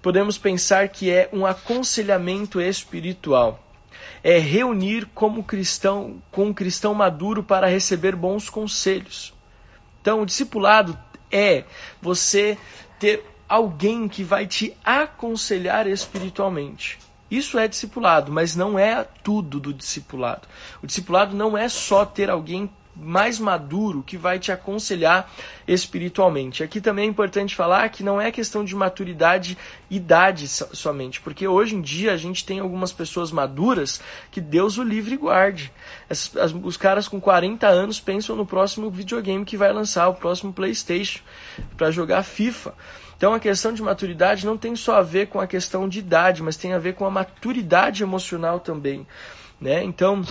podemos 0.00 0.38
pensar 0.38 0.88
que 0.88 1.10
é 1.10 1.28
um 1.30 1.44
aconselhamento 1.44 2.58
espiritual. 2.58 3.62
É 4.24 4.38
reunir 4.38 5.06
como 5.14 5.44
cristão, 5.44 6.22
com 6.30 6.46
um 6.46 6.54
cristão 6.54 6.94
maduro 6.94 7.42
para 7.42 7.66
receber 7.66 8.16
bons 8.16 8.48
conselhos. 8.48 9.34
Então, 10.00 10.22
o 10.22 10.26
discipulado 10.26 10.98
é 11.30 11.64
você 12.00 12.56
ter 12.98 13.22
alguém 13.46 14.08
que 14.08 14.24
vai 14.24 14.46
te 14.46 14.74
aconselhar 14.82 15.86
espiritualmente. 15.86 16.98
Isso 17.30 17.58
é 17.58 17.68
discipulado, 17.68 18.32
mas 18.32 18.56
não 18.56 18.78
é 18.78 19.04
tudo 19.22 19.60
do 19.60 19.72
discipulado. 19.72 20.48
O 20.82 20.86
discipulado 20.86 21.36
não 21.36 21.56
é 21.56 21.68
só 21.68 22.06
ter 22.06 22.30
alguém 22.30 22.70
mais 23.00 23.38
maduro 23.38 24.02
que 24.02 24.16
vai 24.16 24.38
te 24.38 24.52
aconselhar 24.52 25.30
espiritualmente. 25.66 26.62
Aqui 26.62 26.80
também 26.80 27.06
é 27.06 27.08
importante 27.08 27.56
falar 27.56 27.88
que 27.88 28.02
não 28.02 28.20
é 28.20 28.30
questão 28.30 28.64
de 28.64 28.74
maturidade, 28.76 29.56
idade 29.90 30.46
somente, 30.48 31.20
porque 31.20 31.48
hoje 31.48 31.74
em 31.74 31.80
dia 31.80 32.12
a 32.12 32.16
gente 32.16 32.44
tem 32.44 32.60
algumas 32.60 32.92
pessoas 32.92 33.32
maduras 33.32 34.00
que 34.30 34.40
Deus 34.40 34.78
o 34.78 34.82
livre 34.82 35.14
e 35.14 35.18
guarde. 35.18 35.72
As, 36.08 36.36
as, 36.36 36.52
os 36.52 36.76
caras 36.76 37.08
com 37.08 37.20
40 37.20 37.66
anos 37.66 37.98
pensam 37.98 38.36
no 38.36 38.44
próximo 38.44 38.90
videogame 38.90 39.44
que 39.44 39.56
vai 39.56 39.72
lançar, 39.72 40.08
o 40.08 40.14
próximo 40.14 40.52
PlayStation, 40.52 41.20
para 41.76 41.90
jogar 41.90 42.22
FIFA. 42.22 42.74
Então 43.16 43.34
a 43.34 43.40
questão 43.40 43.72
de 43.72 43.82
maturidade 43.82 44.46
não 44.46 44.56
tem 44.56 44.74
só 44.74 44.96
a 44.96 45.02
ver 45.02 45.28
com 45.28 45.40
a 45.40 45.46
questão 45.46 45.88
de 45.88 45.98
idade, 45.98 46.42
mas 46.42 46.56
tem 46.56 46.72
a 46.72 46.78
ver 46.78 46.94
com 46.94 47.04
a 47.04 47.10
maturidade 47.10 48.02
emocional 48.02 48.60
também. 48.60 49.06
Né? 49.60 49.84
Então, 49.84 50.22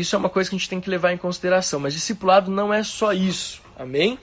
isso 0.00 0.16
é 0.16 0.18
uma 0.18 0.28
coisa 0.28 0.50
que 0.50 0.56
a 0.56 0.58
gente 0.58 0.68
tem 0.68 0.80
que 0.80 0.90
levar 0.90 1.12
em 1.12 1.16
consideração. 1.16 1.80
Mas 1.80 1.94
discipulado 1.94 2.50
não 2.50 2.72
é 2.72 2.82
só 2.82 3.12
isso. 3.12 3.62
Amém? 3.76 4.18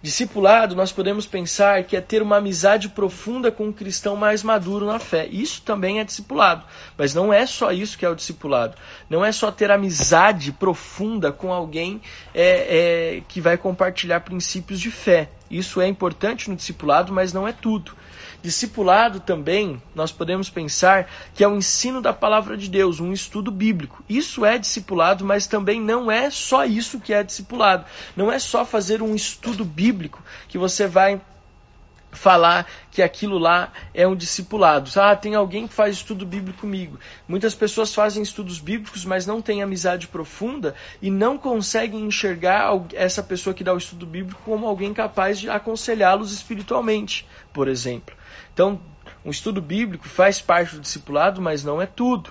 Discipulado, 0.00 0.74
nós 0.74 0.92
podemos 0.92 1.24
pensar 1.24 1.82
que 1.84 1.96
é 1.96 2.00
ter 2.00 2.20
uma 2.20 2.36
amizade 2.36 2.90
profunda 2.90 3.50
com 3.50 3.68
um 3.68 3.72
cristão 3.72 4.16
mais 4.16 4.42
maduro 4.42 4.86
na 4.86 4.98
fé. 4.98 5.26
Isso 5.26 5.62
também 5.62 5.98
é 5.98 6.04
discipulado. 6.04 6.64
Mas 6.96 7.14
não 7.14 7.32
é 7.32 7.46
só 7.46 7.72
isso 7.72 7.96
que 7.96 8.04
é 8.04 8.08
o 8.08 8.14
discipulado. 8.14 8.76
Não 9.08 9.24
é 9.24 9.32
só 9.32 9.50
ter 9.50 9.70
amizade 9.70 10.52
profunda 10.52 11.32
com 11.32 11.52
alguém 11.52 12.02
é, 12.34 13.16
é, 13.16 13.22
que 13.26 13.40
vai 13.40 13.56
compartilhar 13.56 14.20
princípios 14.20 14.78
de 14.78 14.90
fé. 14.90 15.30
Isso 15.50 15.80
é 15.80 15.88
importante 15.88 16.50
no 16.50 16.56
discipulado, 16.56 17.12
mas 17.12 17.32
não 17.32 17.48
é 17.48 17.52
tudo. 17.52 17.92
Discipulado 18.44 19.20
também, 19.20 19.82
nós 19.94 20.12
podemos 20.12 20.50
pensar 20.50 21.10
que 21.34 21.42
é 21.42 21.48
o 21.48 21.56
ensino 21.56 22.02
da 22.02 22.12
palavra 22.12 22.58
de 22.58 22.68
Deus, 22.68 23.00
um 23.00 23.10
estudo 23.10 23.50
bíblico. 23.50 24.04
Isso 24.06 24.44
é 24.44 24.58
discipulado, 24.58 25.24
mas 25.24 25.46
também 25.46 25.80
não 25.80 26.10
é 26.10 26.28
só 26.28 26.66
isso 26.66 27.00
que 27.00 27.14
é 27.14 27.22
discipulado. 27.22 27.86
Não 28.14 28.30
é 28.30 28.38
só 28.38 28.62
fazer 28.62 29.00
um 29.00 29.14
estudo 29.14 29.64
bíblico 29.64 30.22
que 30.46 30.58
você 30.58 30.86
vai 30.86 31.22
falar 32.14 32.66
que 32.90 33.02
aquilo 33.02 33.38
lá 33.38 33.72
é 33.92 34.06
um 34.06 34.14
discipulado. 34.14 34.90
Ah, 34.96 35.14
tem 35.16 35.34
alguém 35.34 35.66
que 35.66 35.74
faz 35.74 35.96
estudo 35.96 36.24
bíblico 36.24 36.60
comigo. 36.60 36.98
Muitas 37.26 37.54
pessoas 37.54 37.94
fazem 37.94 38.22
estudos 38.22 38.58
bíblicos, 38.58 39.04
mas 39.04 39.26
não 39.26 39.42
têm 39.42 39.62
amizade 39.62 40.08
profunda 40.08 40.74
e 41.02 41.10
não 41.10 41.36
conseguem 41.36 42.04
enxergar 42.04 42.70
essa 42.94 43.22
pessoa 43.22 43.54
que 43.54 43.64
dá 43.64 43.74
o 43.74 43.78
estudo 43.78 44.06
bíblico 44.06 44.40
como 44.44 44.66
alguém 44.66 44.94
capaz 44.94 45.38
de 45.38 45.50
aconselhá-los 45.50 46.32
espiritualmente, 46.32 47.26
por 47.52 47.68
exemplo. 47.68 48.14
Então, 48.52 48.80
um 49.24 49.30
estudo 49.30 49.60
bíblico 49.60 50.08
faz 50.08 50.40
parte 50.40 50.76
do 50.76 50.80
discipulado, 50.80 51.40
mas 51.40 51.64
não 51.64 51.80
é 51.80 51.86
tudo. 51.86 52.30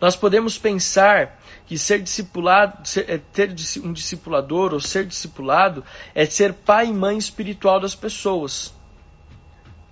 Nós 0.00 0.16
podemos 0.16 0.58
pensar 0.58 1.38
que 1.66 1.78
ser 1.78 2.02
discipulado, 2.02 2.86
ser, 2.86 3.08
é, 3.08 3.18
ter 3.18 3.54
um 3.82 3.92
discipulador 3.92 4.74
ou 4.74 4.80
ser 4.80 5.06
discipulado 5.06 5.84
é 6.14 6.26
ser 6.26 6.52
pai 6.52 6.88
e 6.88 6.92
mãe 6.92 7.16
espiritual 7.16 7.80
das 7.80 7.94
pessoas. 7.94 8.74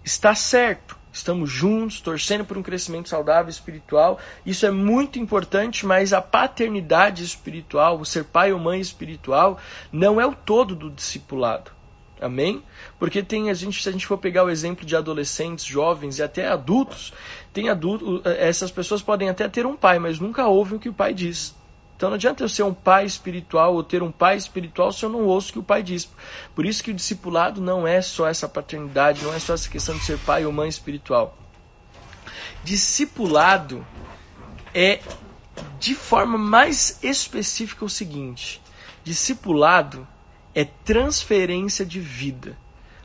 Está 0.05 0.35
certo, 0.35 0.99
estamos 1.13 1.51
juntos, 1.51 2.01
torcendo 2.01 2.45
por 2.45 2.59
um 2.59 2.63
crescimento 2.63 3.09
saudável 3.09 3.51
espiritual. 3.51 4.19
Isso 4.45 4.67
é 4.67 4.71
muito 4.71 5.19
importante, 5.19 5.87
mas 5.87 6.13
a 6.13 6.21
paternidade 6.21 7.23
espiritual, 7.23 7.99
o 8.01 8.05
ser 8.05 8.25
pai 8.25 8.53
ou 8.53 8.59
mãe 8.59 8.81
espiritual, 8.81 9.59
não 9.93 10.21
é 10.21 10.27
o 10.27 10.35
todo 10.35 10.75
do 10.75 10.91
discipulado. 10.91 11.71
Amém? 12.23 12.63
Porque 12.99 13.23
tem 13.23 13.51
a 13.51 13.55
gente, 13.55 13.83
se 13.83 13.89
a 13.89 13.93
gente 13.93 14.07
for 14.07 14.17
pegar 14.17 14.45
o 14.45 14.51
exemplo 14.51 14.87
de 14.87 14.95
adolescentes, 14.95 15.65
jovens 15.65 16.19
e 16.19 16.23
até 16.23 16.47
adultos, 16.47 17.13
tem 17.53 17.69
adultos, 17.69 18.23
essas 18.25 18.71
pessoas 18.71 19.03
podem 19.03 19.29
até 19.29 19.49
ter 19.49 19.67
um 19.67 19.77
pai, 19.77 19.99
mas 19.99 20.21
nunca 20.21 20.47
ouvem 20.47 20.77
o 20.77 20.81
que 20.81 20.89
o 20.89 20.95
pai 20.95 21.13
diz. 21.13 21.55
Então 21.97 22.11
não 22.11 22.15
adianta 22.15 22.43
eu 22.43 22.49
ser 22.49 22.63
um 22.63 22.75
pai 22.75 23.05
espiritual 23.05 23.75
ou 23.75 23.83
ter 23.83 24.03
um 24.03 24.11
pai 24.11 24.37
espiritual 24.37 24.93
se 24.93 25.05
eu 25.05 25.09
não 25.09 25.25
ouço 25.25 25.51
o 25.51 25.53
que 25.55 25.59
o 25.59 25.63
pai 25.63 25.83
diz. 25.83 26.09
Por 26.55 26.65
isso 26.65 26.83
que 26.83 26.91
o 26.91 26.95
discipulado 26.95 27.61
não 27.61 27.87
é 27.87 28.01
só 28.01 28.27
essa 28.27 28.49
paternidade, 28.49 29.25
não 29.25 29.35
é 29.35 29.39
só 29.39 29.55
essa 29.55 29.69
questão 29.69 29.97
de 29.97 30.05
ser 30.05 30.19
pai 30.19 30.45
ou 30.45 30.53
mãe 30.53 30.69
espiritual. 30.69 31.37
Discipulado 32.65 33.85
é 34.75 35.01
de 35.79 35.95
forma 35.95 36.39
mais 36.39 36.99
específica 37.03 37.85
o 37.85 37.89
seguinte: 37.89 38.61
discipulado 39.05 40.07
é 40.55 40.65
transferência 40.65 41.85
de 41.85 42.01
vida, 42.01 42.57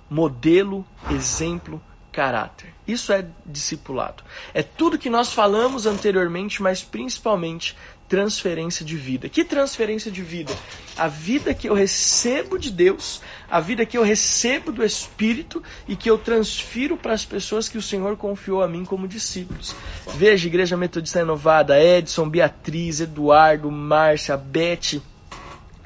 modelo, 0.09 0.85
exemplo, 1.09 1.81
caráter. 2.11 2.73
Isso 2.87 3.13
é 3.13 3.25
discipulado. 3.45 4.23
É 4.53 4.63
tudo 4.63 4.97
que 4.97 5.09
nós 5.09 5.31
falamos 5.31 5.85
anteriormente, 5.85 6.63
mas 6.63 6.81
principalmente 6.83 7.75
transferência 8.07 8.85
de 8.85 8.95
vida. 8.95 9.29
Que 9.29 9.43
transferência 9.43 10.09
de 10.09 10.21
vida? 10.21 10.53
A 10.97 11.07
vida 11.07 11.53
que 11.53 11.69
eu 11.69 11.73
recebo 11.73 12.57
de 12.57 12.71
Deus, 12.71 13.21
a 13.49 13.59
vida 13.59 13.85
que 13.85 13.97
eu 13.97 14.03
recebo 14.03 14.71
do 14.71 14.83
Espírito 14.83 15.61
e 15.87 15.95
que 15.95 16.09
eu 16.09 16.17
transfiro 16.17 16.97
para 16.97 17.13
as 17.13 17.25
pessoas 17.25 17.69
que 17.69 17.77
o 17.77 17.81
Senhor 17.81 18.15
confiou 18.17 18.63
a 18.63 18.67
mim 18.67 18.85
como 18.85 19.07
discípulos. 19.07 19.75
Veja, 20.15 20.47
Igreja 20.47 20.77
Metodista 20.77 21.19
Renovada, 21.19 21.79
Edson, 21.79 22.27
Beatriz, 22.29 23.01
Eduardo, 23.01 23.69
Márcia, 23.69 24.37
Beth, 24.37 25.01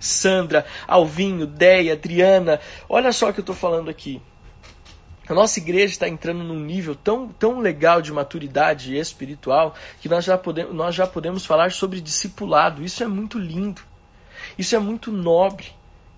Sandra, 0.01 0.65
Alvinho, 0.87 1.47
Deia, 1.47 1.93
Adriana. 1.93 2.59
Olha 2.89 3.13
só 3.13 3.29
o 3.29 3.33
que 3.33 3.39
eu 3.39 3.43
estou 3.43 3.55
falando 3.55 3.89
aqui. 3.89 4.21
A 5.29 5.33
nossa 5.33 5.59
igreja 5.59 5.93
está 5.93 6.09
entrando 6.09 6.43
num 6.43 6.59
nível 6.59 6.93
tão, 6.93 7.29
tão 7.29 7.59
legal 7.59 8.01
de 8.01 8.11
maturidade 8.11 8.97
espiritual 8.97 9.73
que 10.01 10.09
nós 10.09 10.25
já, 10.25 10.37
podemos, 10.37 10.75
nós 10.75 10.93
já 10.93 11.07
podemos 11.07 11.45
falar 11.45 11.71
sobre 11.71 12.01
discipulado. 12.01 12.83
Isso 12.83 13.01
é 13.01 13.07
muito 13.07 13.39
lindo. 13.39 13.81
Isso 14.57 14.75
é 14.75 14.79
muito 14.79 15.11
nobre. 15.11 15.67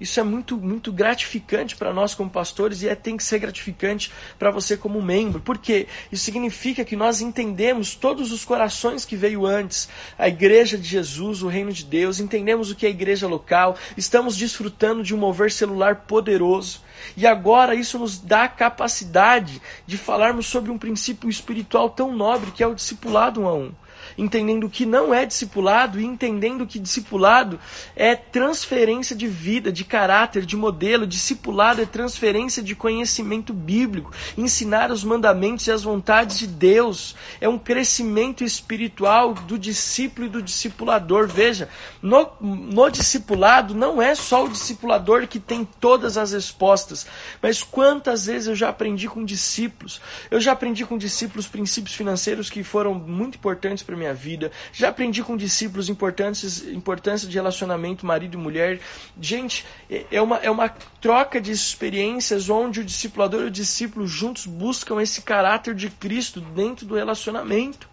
Isso 0.03 0.19
é 0.19 0.23
muito, 0.23 0.57
muito 0.57 0.91
gratificante 0.91 1.77
para 1.77 1.93
nós 1.93 2.13
como 2.13 2.29
pastores 2.29 2.81
e 2.81 2.89
é, 2.89 2.93
tem 2.93 3.15
que 3.15 3.23
ser 3.23 3.39
gratificante 3.39 4.11
para 4.37 4.51
você 4.51 4.75
como 4.75 5.01
membro. 5.01 5.39
porque 5.39 5.87
Isso 6.11 6.25
significa 6.25 6.83
que 6.83 6.97
nós 6.97 7.21
entendemos 7.21 7.95
todos 7.95 8.33
os 8.33 8.43
corações 8.43 9.05
que 9.05 9.15
veio 9.15 9.45
antes, 9.45 9.87
a 10.19 10.27
igreja 10.27 10.77
de 10.77 10.85
Jesus, 10.85 11.41
o 11.41 11.47
reino 11.47 11.71
de 11.71 11.85
Deus, 11.85 12.19
entendemos 12.19 12.69
o 12.69 12.75
que 12.75 12.85
é 12.85 12.89
a 12.89 12.91
igreja 12.91 13.29
local, 13.29 13.77
estamos 13.95 14.35
desfrutando 14.35 15.03
de 15.03 15.15
um 15.15 15.17
mover 15.17 15.49
celular 15.49 16.01
poderoso. 16.01 16.81
E 17.15 17.25
agora 17.25 17.73
isso 17.73 17.97
nos 17.97 18.19
dá 18.19 18.43
a 18.43 18.49
capacidade 18.49 19.61
de 19.87 19.97
falarmos 19.97 20.47
sobre 20.47 20.69
um 20.69 20.77
princípio 20.77 21.29
espiritual 21.29 21.89
tão 21.89 22.13
nobre 22.13 22.51
que 22.51 22.61
é 22.61 22.67
o 22.67 22.75
discipulado 22.75 23.39
um 23.39 23.47
a 23.47 23.53
um 23.53 23.71
entendendo 24.17 24.69
que 24.69 24.85
não 24.85 25.13
é 25.13 25.25
discipulado 25.25 25.99
e 25.99 26.05
entendendo 26.05 26.65
que 26.65 26.79
discipulado 26.79 27.59
é 27.95 28.15
transferência 28.15 29.15
de 29.15 29.27
vida, 29.27 29.71
de 29.71 29.83
caráter, 29.83 30.45
de 30.45 30.55
modelo. 30.55 31.07
Discipulado 31.07 31.81
é 31.81 31.85
transferência 31.85 32.61
de 32.63 32.75
conhecimento 32.75 33.53
bíblico, 33.53 34.11
ensinar 34.37 34.91
os 34.91 35.03
mandamentos 35.03 35.67
e 35.67 35.71
as 35.71 35.83
vontades 35.83 36.39
de 36.39 36.47
Deus. 36.47 37.15
É 37.39 37.47
um 37.47 37.57
crescimento 37.57 38.43
espiritual 38.43 39.33
do 39.33 39.57
discípulo 39.57 40.27
e 40.27 40.29
do 40.29 40.41
discipulador. 40.41 41.27
Veja, 41.27 41.69
no, 42.01 42.29
no 42.39 42.89
discipulado 42.89 43.73
não 43.73 44.01
é 44.01 44.15
só 44.15 44.45
o 44.45 44.49
discipulador 44.49 45.27
que 45.27 45.39
tem 45.39 45.67
todas 45.79 46.17
as 46.17 46.31
respostas, 46.31 47.07
mas 47.41 47.63
quantas 47.63 48.25
vezes 48.25 48.47
eu 48.47 48.55
já 48.55 48.69
aprendi 48.69 49.07
com 49.07 49.23
discípulos. 49.23 50.01
Eu 50.29 50.39
já 50.39 50.51
aprendi 50.51 50.85
com 50.85 50.97
discípulos 50.97 51.47
princípios 51.47 51.95
financeiros 51.95 52.49
que 52.49 52.63
foram 52.63 52.93
muito 52.93 53.37
importantes 53.37 53.83
para 53.83 53.92
mim 53.95 54.03
minha 54.03 54.13
vida. 54.13 54.51
Já 54.71 54.89
aprendi 54.89 55.23
com 55.23 55.35
discípulos 55.35 55.89
importantes, 55.89 56.63
importância 56.67 57.27
de 57.27 57.35
relacionamento 57.35 58.05
marido 58.05 58.37
e 58.37 58.41
mulher. 58.41 58.79
Gente, 59.19 59.65
é 60.11 60.21
uma, 60.21 60.37
é 60.37 60.51
uma 60.51 60.69
troca 61.01 61.39
de 61.39 61.51
experiências 61.51 62.49
onde 62.49 62.81
o 62.81 62.85
discipulador 62.85 63.41
e 63.41 63.45
o 63.45 63.51
discípulo 63.51 64.05
juntos 64.05 64.45
buscam 64.45 65.01
esse 65.01 65.21
caráter 65.21 65.73
de 65.73 65.89
Cristo 65.89 66.41
dentro 66.41 66.85
do 66.85 66.95
relacionamento. 66.95 67.89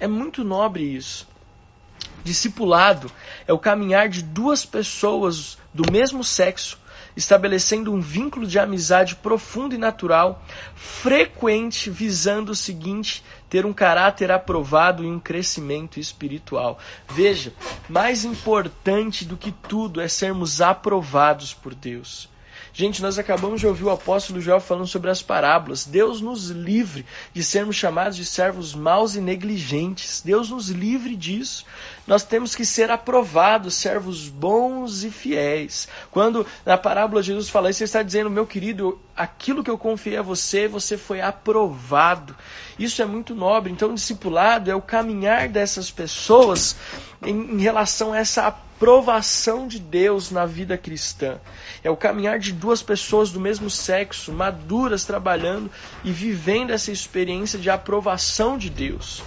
É 0.00 0.06
muito 0.06 0.44
nobre 0.44 0.82
isso. 0.84 1.26
Discipulado 2.24 3.10
é 3.46 3.52
o 3.52 3.58
caminhar 3.58 4.08
de 4.08 4.22
duas 4.22 4.64
pessoas 4.64 5.56
do 5.72 5.90
mesmo 5.90 6.22
sexo 6.22 6.78
estabelecendo 7.18 7.92
um 7.92 8.00
vínculo 8.00 8.46
de 8.46 8.60
amizade 8.60 9.16
profundo 9.16 9.74
e 9.74 9.78
natural, 9.78 10.40
frequente, 10.76 11.90
visando 11.90 12.52
o 12.52 12.56
seguinte: 12.56 13.24
ter 13.50 13.66
um 13.66 13.72
caráter 13.72 14.30
aprovado 14.30 15.02
e 15.04 15.06
um 15.08 15.18
crescimento 15.18 15.98
espiritual. 15.98 16.78
Veja, 17.10 17.52
mais 17.88 18.24
importante 18.24 19.24
do 19.24 19.36
que 19.36 19.50
tudo 19.50 20.00
é 20.00 20.06
sermos 20.06 20.60
aprovados 20.60 21.52
por 21.52 21.74
Deus. 21.74 22.28
Gente, 22.78 23.02
nós 23.02 23.18
acabamos 23.18 23.58
de 23.58 23.66
ouvir 23.66 23.82
o 23.82 23.90
apóstolo 23.90 24.40
Joel 24.40 24.60
falando 24.60 24.86
sobre 24.86 25.10
as 25.10 25.20
parábolas. 25.20 25.84
Deus 25.84 26.20
nos 26.20 26.50
livre 26.50 27.04
de 27.32 27.42
sermos 27.42 27.74
chamados 27.74 28.16
de 28.16 28.24
servos 28.24 28.72
maus 28.72 29.16
e 29.16 29.20
negligentes. 29.20 30.22
Deus 30.24 30.50
nos 30.50 30.68
livre 30.68 31.16
disso. 31.16 31.66
Nós 32.06 32.22
temos 32.22 32.54
que 32.54 32.64
ser 32.64 32.88
aprovados, 32.88 33.74
servos 33.74 34.28
bons 34.28 35.02
e 35.02 35.10
fiéis. 35.10 35.88
Quando 36.12 36.46
na 36.64 36.78
parábola 36.78 37.20
Jesus 37.20 37.48
fala 37.48 37.68
isso, 37.68 37.82
ele 37.82 37.88
está 37.88 38.00
dizendo, 38.00 38.30
meu 38.30 38.46
querido, 38.46 38.96
aquilo 39.18 39.64
que 39.64 39.70
eu 39.70 39.76
confiei 39.76 40.16
a 40.16 40.22
você, 40.22 40.68
você 40.68 40.96
foi 40.96 41.20
aprovado. 41.20 42.36
Isso 42.78 43.02
é 43.02 43.04
muito 43.04 43.34
nobre. 43.34 43.72
Então, 43.72 43.92
discipulado 43.92 44.70
é 44.70 44.74
o 44.74 44.80
caminhar 44.80 45.48
dessas 45.48 45.90
pessoas 45.90 46.76
em, 47.20 47.56
em 47.56 47.60
relação 47.60 48.12
a 48.12 48.18
essa 48.18 48.46
aprovação 48.46 49.66
de 49.66 49.80
Deus 49.80 50.30
na 50.30 50.46
vida 50.46 50.78
cristã. 50.78 51.40
É 51.82 51.90
o 51.90 51.96
caminhar 51.96 52.38
de 52.38 52.52
duas 52.52 52.80
pessoas 52.80 53.30
do 53.30 53.40
mesmo 53.40 53.68
sexo, 53.68 54.32
maduras, 54.32 55.04
trabalhando 55.04 55.68
e 56.04 56.12
vivendo 56.12 56.70
essa 56.70 56.92
experiência 56.92 57.58
de 57.58 57.68
aprovação 57.68 58.56
de 58.56 58.70
Deus. 58.70 59.22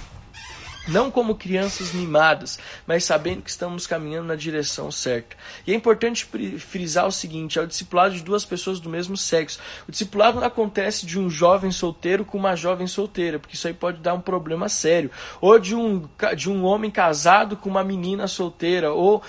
Não 0.88 1.12
como 1.12 1.36
crianças 1.36 1.92
mimadas, 1.94 2.58
mas 2.88 3.04
sabendo 3.04 3.44
que 3.44 3.52
estamos 3.52 3.86
caminhando 3.86 4.28
na 4.28 4.36
direção 4.36 4.92
certa. 4.92 5.36
E 5.66 5.72
é 5.72 5.76
importante 5.76 6.28
frisar 6.58 7.06
o 7.06 7.12
seguinte: 7.12 7.60
é 7.60 7.62
o 7.62 7.68
discipulado 7.68 8.16
de 8.16 8.24
duas 8.24 8.44
pessoas 8.44 8.80
do 8.80 8.90
mesmo 8.90 9.16
sexo. 9.16 9.60
O 9.88 9.92
discipulado 9.92 10.40
não 10.40 10.48
acontece 10.48 11.06
de 11.06 11.20
um 11.20 11.30
jovem 11.30 11.72
solteiro 11.72 12.26
com 12.26 12.38
uma 12.38 12.56
jovem 12.56 12.88
solteira, 12.88 13.38
porque 13.38 13.56
isso 13.56 13.68
aí 13.68 13.74
pode 13.76 14.00
dar 14.00 14.16
um 14.16 14.22
problema 14.22 14.68
sério. 14.68 15.12
Ou 15.40 15.60
de 15.60 15.76
um, 15.76 16.10
de 16.36 16.50
um 16.50 16.64
homem 16.64 16.90
casado 16.90 17.56
com 17.56 17.70
uma 17.70 17.84
menina 17.84 18.28
solteira, 18.28 18.92
ou 18.92 19.22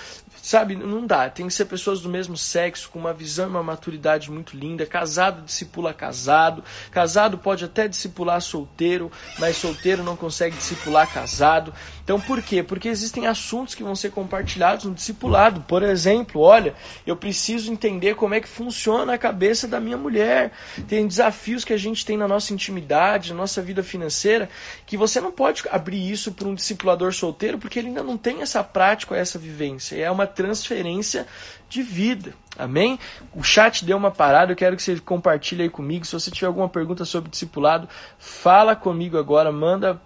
Sabe, 0.42 0.74
não 0.74 1.06
dá. 1.06 1.30
Tem 1.30 1.46
que 1.46 1.54
ser 1.54 1.66
pessoas 1.66 2.00
do 2.00 2.08
mesmo 2.08 2.36
sexo, 2.36 2.90
com 2.90 2.98
uma 2.98 3.14
visão 3.14 3.46
e 3.46 3.50
uma 3.50 3.62
maturidade 3.62 4.28
muito 4.28 4.56
linda. 4.56 4.84
Casado 4.84 5.42
discipula 5.42 5.94
casado. 5.94 6.64
Casado 6.90 7.38
pode 7.38 7.64
até 7.64 7.86
discipular 7.86 8.42
solteiro, 8.42 9.10
mas 9.38 9.56
solteiro 9.56 10.02
não 10.02 10.16
consegue 10.16 10.56
discipular 10.56 11.06
casado. 11.06 11.72
Então 12.04 12.20
por 12.20 12.42
quê? 12.42 12.62
Porque 12.62 12.88
existem 12.88 13.26
assuntos 13.26 13.74
que 13.74 13.82
vão 13.82 13.94
ser 13.94 14.10
compartilhados 14.10 14.84
no 14.84 14.94
discipulado. 14.94 15.60
Por 15.62 15.82
exemplo, 15.82 16.40
olha, 16.40 16.74
eu 17.06 17.16
preciso 17.16 17.72
entender 17.72 18.14
como 18.14 18.34
é 18.34 18.40
que 18.40 18.48
funciona 18.48 19.14
a 19.14 19.18
cabeça 19.18 19.68
da 19.68 19.80
minha 19.80 19.96
mulher. 19.96 20.52
Tem 20.88 21.06
desafios 21.06 21.64
que 21.64 21.72
a 21.72 21.76
gente 21.76 22.04
tem 22.04 22.16
na 22.16 22.26
nossa 22.26 22.52
intimidade, 22.52 23.30
na 23.30 23.38
nossa 23.38 23.62
vida 23.62 23.82
financeira, 23.82 24.48
que 24.86 24.96
você 24.96 25.20
não 25.20 25.30
pode 25.30 25.62
abrir 25.70 26.10
isso 26.10 26.32
para 26.32 26.48
um 26.48 26.54
discipulador 26.54 27.12
solteiro, 27.12 27.58
porque 27.58 27.78
ele 27.78 27.88
ainda 27.88 28.02
não 28.02 28.16
tem 28.16 28.42
essa 28.42 28.62
prática, 28.64 29.16
essa 29.16 29.38
vivência. 29.38 29.96
É 29.96 30.10
uma 30.10 30.26
transferência 30.26 31.26
de 31.68 31.82
vida. 31.82 32.34
Amém? 32.58 32.98
O 33.34 33.42
chat 33.42 33.84
deu 33.84 33.96
uma 33.96 34.10
parada, 34.10 34.52
eu 34.52 34.56
quero 34.56 34.76
que 34.76 34.82
você 34.82 34.98
compartilhe 35.00 35.62
aí 35.62 35.70
comigo. 35.70 36.04
Se 36.04 36.12
você 36.12 36.30
tiver 36.30 36.46
alguma 36.46 36.68
pergunta 36.68 37.04
sobre 37.04 37.30
discipulado, 37.30 37.88
fala 38.18 38.76
comigo 38.76 39.16
agora, 39.16 39.50
manda 39.50 40.00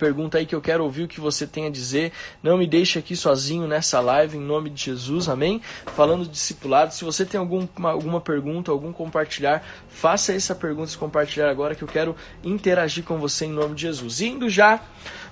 pergunta 0.00 0.38
aí 0.38 0.46
que 0.46 0.54
eu 0.54 0.62
quero 0.62 0.82
ouvir 0.82 1.02
o 1.02 1.08
que 1.08 1.20
você 1.20 1.46
tem 1.46 1.66
a 1.66 1.70
dizer. 1.70 2.10
Não 2.42 2.56
me 2.56 2.66
deixe 2.66 2.98
aqui 2.98 3.14
sozinho 3.14 3.68
nessa 3.68 4.00
live, 4.00 4.38
em 4.38 4.40
nome 4.40 4.70
de 4.70 4.82
Jesus, 4.82 5.28
amém? 5.28 5.60
Falando 5.94 6.24
de 6.24 6.30
discipulado, 6.30 6.94
se 6.94 7.04
você 7.04 7.26
tem 7.26 7.38
alguma, 7.38 7.68
alguma 7.90 8.20
pergunta, 8.20 8.70
algum 8.70 8.94
compartilhar, 8.94 9.62
faça 9.90 10.32
essa 10.32 10.54
pergunta 10.54 10.90
e 10.90 10.96
compartilhar 10.96 11.50
agora 11.50 11.74
que 11.74 11.84
eu 11.84 11.88
quero 11.88 12.16
interagir 12.42 13.04
com 13.04 13.18
você 13.18 13.44
em 13.44 13.52
nome 13.52 13.74
de 13.74 13.82
Jesus. 13.82 14.22
Indo 14.22 14.48
já 14.48 14.80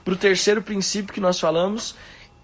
para 0.04 0.12
o 0.12 0.16
terceiro 0.16 0.60
princípio 0.60 1.14
que 1.14 1.20
nós 1.20 1.40
falamos, 1.40 1.94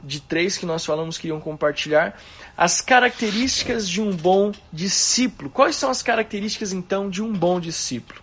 de 0.03 0.21
três 0.21 0.57
que 0.57 0.65
nós 0.65 0.85
falamos 0.85 1.19
que 1.19 1.29
iam 1.29 1.41
compartilhar, 1.41 2.19
as 2.57 2.81
características 2.81 3.87
de 3.87 4.01
um 4.01 4.11
bom 4.17 4.51
discípulo. 4.73 5.51
Quais 5.51 5.77
são 5.77 5.91
as 5.91 6.03
características 6.03 6.73
então 6.73 7.11
de 7.11 7.23
um 7.23 7.33
bom 7.33 7.61
discípulo? 7.61 8.21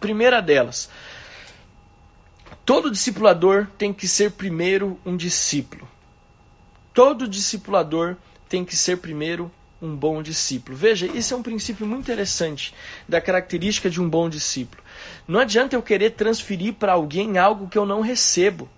Primeira 0.00 0.40
delas, 0.40 0.90
todo 2.68 2.90
discipulador 2.90 3.66
tem 3.78 3.94
que 3.94 4.06
ser 4.06 4.32
primeiro 4.32 5.00
um 5.02 5.16
discípulo. 5.16 5.88
Todo 6.92 7.26
discipulador 7.26 8.14
tem 8.46 8.62
que 8.62 8.76
ser 8.76 8.98
primeiro 8.98 9.50
um 9.80 9.96
bom 9.96 10.22
discípulo. 10.22 10.76
Veja, 10.76 11.06
esse 11.06 11.32
é 11.32 11.36
um 11.36 11.42
princípio 11.42 11.86
muito 11.86 12.02
interessante 12.02 12.74
da 13.08 13.22
característica 13.22 13.88
de 13.88 14.02
um 14.02 14.06
bom 14.06 14.28
discípulo. 14.28 14.82
Não 15.26 15.40
adianta 15.40 15.76
eu 15.76 15.80
querer 15.80 16.10
transferir 16.10 16.74
para 16.74 16.92
alguém 16.92 17.38
algo 17.38 17.70
que 17.70 17.78
eu 17.78 17.86
não 17.86 18.02
recebo. 18.02 18.68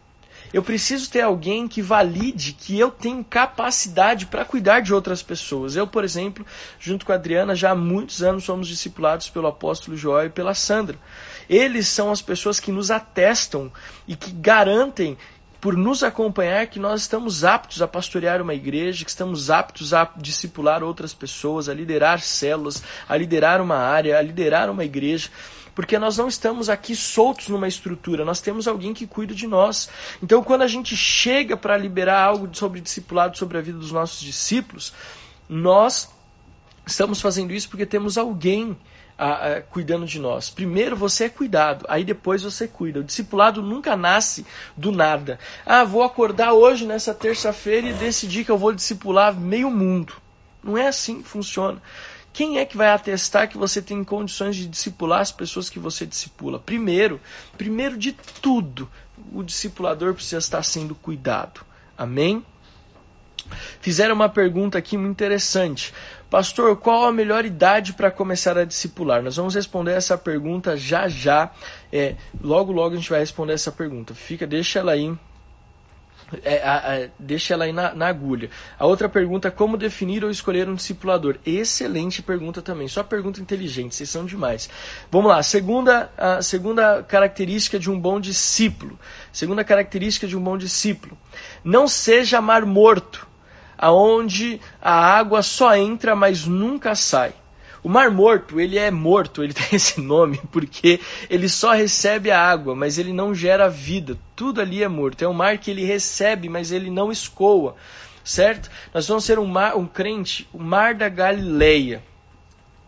Eu 0.53 0.63
preciso 0.63 1.11
ter 1.11 1.23
alguém 1.23 1.67
que 1.67 1.83
valide 1.83 2.53
que 2.53 2.79
eu 2.79 2.93
tenho 2.93 3.25
capacidade 3.25 4.27
para 4.27 4.45
cuidar 4.45 4.79
de 4.79 4.95
outras 4.95 5.21
pessoas. 5.21 5.75
Eu, 5.75 5.89
por 5.89 6.05
exemplo, 6.05 6.47
junto 6.79 7.05
com 7.05 7.11
a 7.11 7.17
Adriana, 7.17 7.57
já 7.57 7.73
há 7.73 7.75
muitos 7.75 8.23
anos 8.23 8.45
somos 8.45 8.69
discipulados 8.69 9.29
pelo 9.29 9.49
apóstolo 9.49 9.97
Joel 9.97 10.27
e 10.27 10.31
pela 10.31 10.55
Sandra. 10.55 10.97
Eles 11.51 11.89
são 11.89 12.13
as 12.13 12.23
pessoas 12.23 12.61
que 12.61 12.71
nos 12.71 12.93
atestam 12.93 13.73
e 14.07 14.15
que 14.15 14.31
garantem 14.31 15.19
por 15.61 15.77
nos 15.77 16.05
acompanhar 16.05 16.69
que 16.69 16.79
nós 16.79 17.01
estamos 17.03 17.45
aptos 17.45 17.83
a 17.83 17.89
pastorear 17.89 18.41
uma 18.41 18.55
igreja, 18.55 19.05
que 19.05 19.11
estamos 19.11 19.51
aptos 19.51 19.93
a 19.93 20.09
discipular 20.17 20.85
outras 20.85 21.13
pessoas, 21.13 21.69
a 21.69 21.75
liderar 21.75 22.21
células, 22.21 22.83
a 23.09 23.17
liderar 23.17 23.61
uma 23.61 23.77
área, 23.77 24.17
a 24.17 24.23
liderar 24.23 24.71
uma 24.71 24.85
igreja 24.85 25.29
porque 25.75 25.99
nós 25.99 26.19
não 26.19 26.29
estamos 26.29 26.69
aqui 26.69 26.95
soltos 26.95 27.49
numa 27.49 27.69
estrutura, 27.69 28.25
nós 28.25 28.41
temos 28.41 28.69
alguém 28.69 28.93
que 28.93 29.07
cuida 29.07 29.35
de 29.35 29.47
nós. 29.47 29.89
Então, 30.23 30.43
quando 30.43 30.63
a 30.63 30.67
gente 30.67 30.97
chega 30.97 31.57
para 31.57 31.77
liberar 31.77 32.23
algo 32.23 32.49
sobre 32.55 32.81
discipulado, 32.81 33.39
sobre 33.39 33.57
a 33.57 33.61
vida 33.61 33.79
dos 33.79 33.93
nossos 33.93 34.21
discípulos, 34.21 34.93
nós 35.49 36.11
estamos 36.87 37.21
fazendo 37.21 37.53
isso 37.53 37.69
porque 37.69 37.87
temos 37.87 38.19
alguém 38.19 38.77
a, 39.21 39.57
a, 39.57 39.61
cuidando 39.61 40.07
de 40.07 40.19
nós. 40.19 40.49
Primeiro 40.49 40.97
você 40.97 41.25
é 41.25 41.29
cuidado, 41.29 41.85
aí 41.91 42.03
depois 42.03 42.43
você 42.43 42.67
cuida. 42.67 43.01
O 43.01 43.05
discipulado 43.05 43.61
nunca 43.61 43.95
nasce 43.95 44.47
do 44.75 44.91
nada. 44.91 45.39
Ah, 45.67 45.85
vou 45.85 46.03
acordar 46.03 46.55
hoje 46.55 46.87
nessa 46.87 47.13
terça-feira 47.13 47.89
e 47.89 47.93
decidir 47.93 48.47
que 48.47 48.51
eu 48.51 48.57
vou 48.57 48.73
discipular 48.73 49.39
meio 49.39 49.71
mundo. 49.71 50.15
Não 50.65 50.79
é 50.79 50.89
assim 50.89 51.21
que 51.21 51.29
funciona. 51.29 51.83
Quem 52.33 52.59
é 52.59 52.65
que 52.65 52.77
vai 52.77 52.89
atestar 52.89 53.49
que 53.49 53.59
você 53.59 53.83
tem 53.83 54.03
condições 54.03 54.57
de 54.57 54.67
discipular 54.67 55.21
as 55.21 55.33
pessoas 55.33 55.69
que 55.69 55.79
você 55.79 56.07
discipula? 56.07 56.59
Primeiro, 56.59 57.21
primeiro 57.59 57.99
de 57.99 58.13
tudo, 58.41 58.89
o 59.33 59.43
discipulador 59.43 60.15
precisa 60.15 60.39
estar 60.39 60.63
sendo 60.63 60.95
cuidado. 60.95 61.61
Amém? 61.99 62.43
Fizeram 63.81 64.15
uma 64.15 64.29
pergunta 64.29 64.79
aqui 64.79 64.97
muito 64.97 65.11
interessante. 65.11 65.93
Pastor, 66.31 66.77
qual 66.77 67.07
a 67.07 67.13
melhor 67.13 67.45
idade 67.45 67.93
para 67.93 68.09
começar 68.09 68.57
a 68.57 68.65
discipular? 68.65 69.21
Nós 69.21 69.35
vamos 69.35 69.57
responder 69.57 69.95
essa 69.95 70.17
pergunta 70.17 70.77
já 70.77 71.09
já. 71.09 71.51
É, 71.93 72.15
logo, 72.41 72.71
logo 72.71 72.95
a 72.95 72.97
gente 72.97 73.11
vai 73.11 73.19
responder 73.19 73.55
essa 73.55 73.73
pergunta. 73.73 74.15
Fica, 74.15 74.47
deixa 74.47 74.79
ela 74.79 74.93
aí. 74.93 75.13
É, 76.45 76.63
a, 76.63 76.77
a, 76.77 77.09
deixa 77.19 77.55
ela 77.55 77.65
aí 77.65 77.73
na, 77.73 77.93
na, 77.97 78.07
agulha. 78.07 78.49
A 78.79 78.87
outra 78.87 79.09
pergunta, 79.09 79.51
como 79.51 79.77
definir 79.77 80.25
ou 80.25 80.31
escolher 80.31 80.69
um 80.69 80.77
discipulador? 80.77 81.37
Excelente 81.45 82.23
pergunta 82.23 82.63
também. 82.63 82.87
Só 82.87 83.03
pergunta 83.03 83.41
inteligente, 83.41 83.97
vocês 83.97 84.09
são 84.09 84.25
demais. 84.25 84.71
Vamos 85.11 85.29
lá, 85.29 85.43
segunda, 85.43 86.13
a 86.17 86.41
segunda 86.43 87.03
característica 87.03 87.77
de 87.77 87.91
um 87.91 87.99
bom 87.99 88.21
discípulo. 88.21 88.97
Segunda 89.33 89.65
característica 89.65 90.29
de 90.29 90.37
um 90.37 90.41
bom 90.41 90.57
discípulo. 90.57 91.19
Não 91.65 91.89
seja 91.89 92.41
mar 92.41 92.65
morto 92.65 93.29
aonde 93.81 94.61
a 94.81 94.93
água 94.93 95.43
só 95.43 95.75
entra, 95.75 96.15
mas 96.15 96.45
nunca 96.45 96.95
sai. 96.95 97.33
O 97.83 97.89
Mar 97.89 98.11
Morto, 98.11 98.61
ele 98.61 98.79
é 98.79 98.91
morto, 98.91 99.43
ele 99.43 99.55
tem 99.57 99.69
esse 99.73 99.99
nome 100.03 100.39
porque 100.53 101.01
ele 101.31 101.49
só 101.49 101.73
recebe 101.73 102.31
a 102.31 102.39
água, 102.39 102.75
mas 102.75 102.99
ele 102.99 103.11
não 103.11 103.35
gera 103.35 103.71
vida. 103.71 104.19
Tudo 104.37 104.61
ali 104.61 104.83
é 104.83 104.89
morto. 104.89 105.25
É 105.25 105.29
um 105.29 105.33
mar 105.33 105.57
que 105.57 105.71
ele 105.71 105.83
recebe, 105.83 106.47
mas 106.47 106.73
ele 106.73 106.91
não 106.91 107.11
escoa, 107.11 107.75
certo? 108.23 108.71
Nós 108.93 109.09
vamos 109.09 109.25
ser 109.25 109.39
um, 109.39 109.47
mar, 109.47 109.75
um 109.77 109.87
crente, 109.87 110.47
o 110.53 110.59
mar 110.59 110.95
da 110.95 111.09
Galileia. 111.09 112.05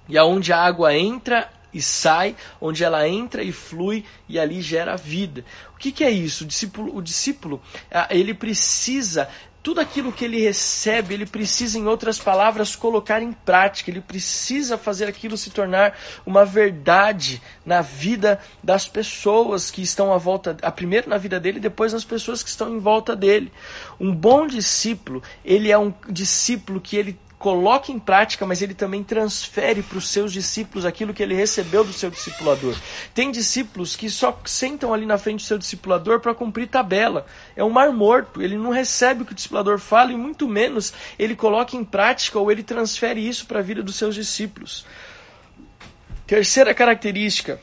E 0.07 0.18
aonde 0.18 0.52
a 0.52 0.61
água 0.61 0.94
entra 0.94 1.50
e 1.72 1.81
sai, 1.81 2.37
onde 2.61 2.85
ela 2.85 3.09
entra 3.09 3.42
e 3.42 3.50
flui 3.50 4.05
e 4.28 4.38
ali 4.38 4.61
gera 4.61 4.94
vida. 4.94 5.42
O 5.74 5.78
que, 5.78 5.90
que 5.90 6.05
é 6.05 6.11
isso? 6.11 6.44
O 6.44 6.46
discípulo, 6.46 6.94
o 6.94 7.00
discípulo, 7.00 7.62
ah, 7.90 8.09
ele 8.11 8.35
precisa 8.35 9.26
tudo 9.62 9.81
aquilo 9.81 10.12
que 10.12 10.25
ele 10.25 10.40
recebe, 10.40 11.14
ele 11.14 11.25
precisa, 11.25 11.79
em 11.79 11.87
outras 11.87 12.18
palavras, 12.18 12.75
colocar 12.75 13.22
em 13.22 13.33
prática, 13.33 13.90
ele 13.90 14.01
precisa 14.01 14.77
fazer 14.77 15.07
aquilo 15.07 15.37
se 15.37 15.51
tornar 15.51 15.96
uma 16.27 16.44
verdade 16.44 17.40
na 17.64 17.81
vida 17.81 18.40
das 18.62 18.88
pessoas 18.88 19.70
que 19.70 19.83
estão 19.83 20.12
à 20.12 20.18
volta, 20.18 20.57
a 20.62 20.70
primeiro 20.72 21.09
na 21.09 21.16
vida 21.16 21.38
dele, 21.38 21.61
depois 21.61 21.92
nas 21.92 22.05
pessoas 22.05 22.42
que 22.42 22.48
estão 22.48 22.75
em 22.75 22.81
volta 22.81 23.14
dele. 23.14 23.53
Um 24.01 24.12
bom 24.12 24.48
discípulo, 24.48 25.22
ele 25.44 25.70
é 25.70 25.79
um 25.79 25.94
discípulo 26.09 26.81
que 26.81 26.96
ele 26.96 27.18
coloca 27.42 27.90
em 27.90 27.98
prática, 27.98 28.46
mas 28.46 28.62
ele 28.62 28.72
também 28.72 29.02
transfere 29.02 29.83
para 29.83 29.98
os 29.98 30.09
seus 30.09 30.33
discípulos 30.33 30.87
aquilo 30.87 31.12
que 31.12 31.20
ele 31.20 31.35
recebeu 31.35 31.83
do 31.83 31.92
seu 31.92 32.09
discipulador. 32.09 32.76
Tem 33.12 33.33
discípulos 33.33 33.96
que 33.96 34.09
só 34.09 34.38
sentam 34.44 34.94
ali 34.94 35.05
na 35.05 35.18
frente 35.18 35.40
do 35.40 35.46
seu 35.46 35.59
discipulador 35.59 36.20
para 36.20 36.37
cumprir 36.37 36.68
tabela. 36.68 37.26
É 37.57 37.64
um 37.64 37.68
mar 37.68 37.92
morto, 37.92 38.40
ele 38.40 38.57
não 38.57 38.70
recebe 38.70 39.22
o 39.22 39.26
que 39.26 39.33
o 39.33 39.35
discipulador 39.35 39.81
fala 39.81 40.12
e 40.12 40.16
muito 40.16 40.46
menos 40.46 40.94
ele 41.18 41.35
coloca 41.35 41.76
em 41.76 41.83
prática 41.83 42.38
ou 42.38 42.48
ele 42.48 42.62
transfere 42.62 43.28
isso 43.28 43.44
para 43.46 43.59
a 43.59 43.62
vida 43.62 43.83
dos 43.83 43.96
seus 43.96 44.14
discípulos. 44.14 44.87
Terceira 46.24 46.72
característica, 46.72 47.61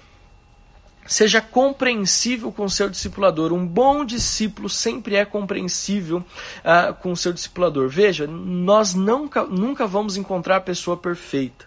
Seja 1.10 1.42
compreensível 1.42 2.52
com 2.52 2.70
seu 2.70 2.88
discipulador. 2.88 3.52
Um 3.52 3.66
bom 3.66 4.06
discípulo 4.06 4.70
sempre 4.70 5.16
é 5.16 5.26
compreensível 5.26 6.20
uh, 6.20 6.94
com 7.02 7.16
seu 7.16 7.34
discipulador. 7.34 7.90
Veja, 7.90 8.28
nós 8.28 8.94
nunca, 8.94 9.44
nunca 9.44 9.88
vamos 9.88 10.18
encontrar 10.18 10.58
a 10.58 10.62
pessoa 10.62 10.96
perfeita. 10.96 11.66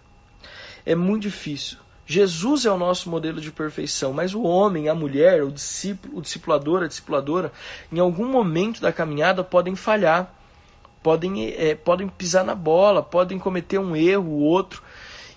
É 0.86 0.94
muito 0.94 1.22
difícil. 1.22 1.78
Jesus 2.06 2.66
é 2.66 2.70
o 2.70 2.78
nosso 2.78 3.10
modelo 3.10 3.40
de 3.40 3.50
perfeição, 3.50 4.12
mas 4.12 4.32
o 4.32 4.42
homem, 4.42 4.88
a 4.88 4.94
mulher, 4.94 5.42
o 5.42 5.50
discípulo, 5.50 6.18
o 6.18 6.22
discipulador, 6.22 6.84
a 6.84 6.86
discipuladora, 6.86 7.50
em 7.92 7.98
algum 7.98 8.26
momento 8.26 8.80
da 8.80 8.92
caminhada 8.92 9.42
podem 9.42 9.74
falhar, 9.74 10.32
podem, 11.02 11.52
é, 11.54 11.74
podem 11.74 12.06
pisar 12.06 12.44
na 12.44 12.54
bola, 12.54 13.02
podem 13.02 13.40
cometer 13.40 13.78
um 13.78 13.96
erro, 13.96 14.38
outro. 14.38 14.84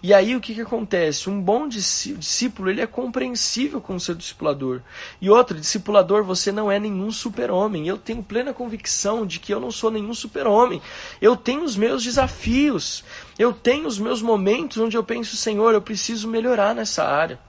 E 0.02 0.14
aí 0.14 0.36
o 0.36 0.42
que, 0.42 0.54
que 0.54 0.62
acontece? 0.62 1.30
Um 1.30 1.42
bom 1.42 1.68
discípulo 1.68 2.70
ele 2.70 2.82
é 2.82 2.88
compreensível 2.88 3.82
com 3.82 3.96
o 3.96 4.00
seu 4.00 4.14
discipulador. 4.14 4.82
E 5.22 5.30
outro, 5.30 5.60
discipulador, 5.60 6.24
você 6.24 6.52
não 6.52 6.72
é 6.72 6.80
nenhum 6.80 7.12
super-homem. 7.12 7.88
Eu 7.88 7.98
tenho 7.98 8.24
plena 8.24 8.54
convicção 8.54 9.26
de 9.26 9.40
que 9.40 9.54
eu 9.54 9.60
não 9.60 9.72
sou 9.72 9.90
nenhum 9.90 10.14
super-homem. 10.14 10.82
Eu 11.22 11.36
tenho 11.36 11.64
os 11.64 11.76
meus 11.76 12.04
desafios. 12.04 13.04
Eu 13.38 13.54
tenho 13.54 13.88
os 13.88 14.00
meus 14.00 14.22
momentos 14.22 14.78
onde 14.78 14.96
eu 14.96 15.04
penso, 15.04 15.36
Senhor, 15.36 15.74
eu 15.74 15.82
preciso 15.82 16.28
melhorar 16.28 16.76
nessa 16.76 17.04
área. 17.04 17.40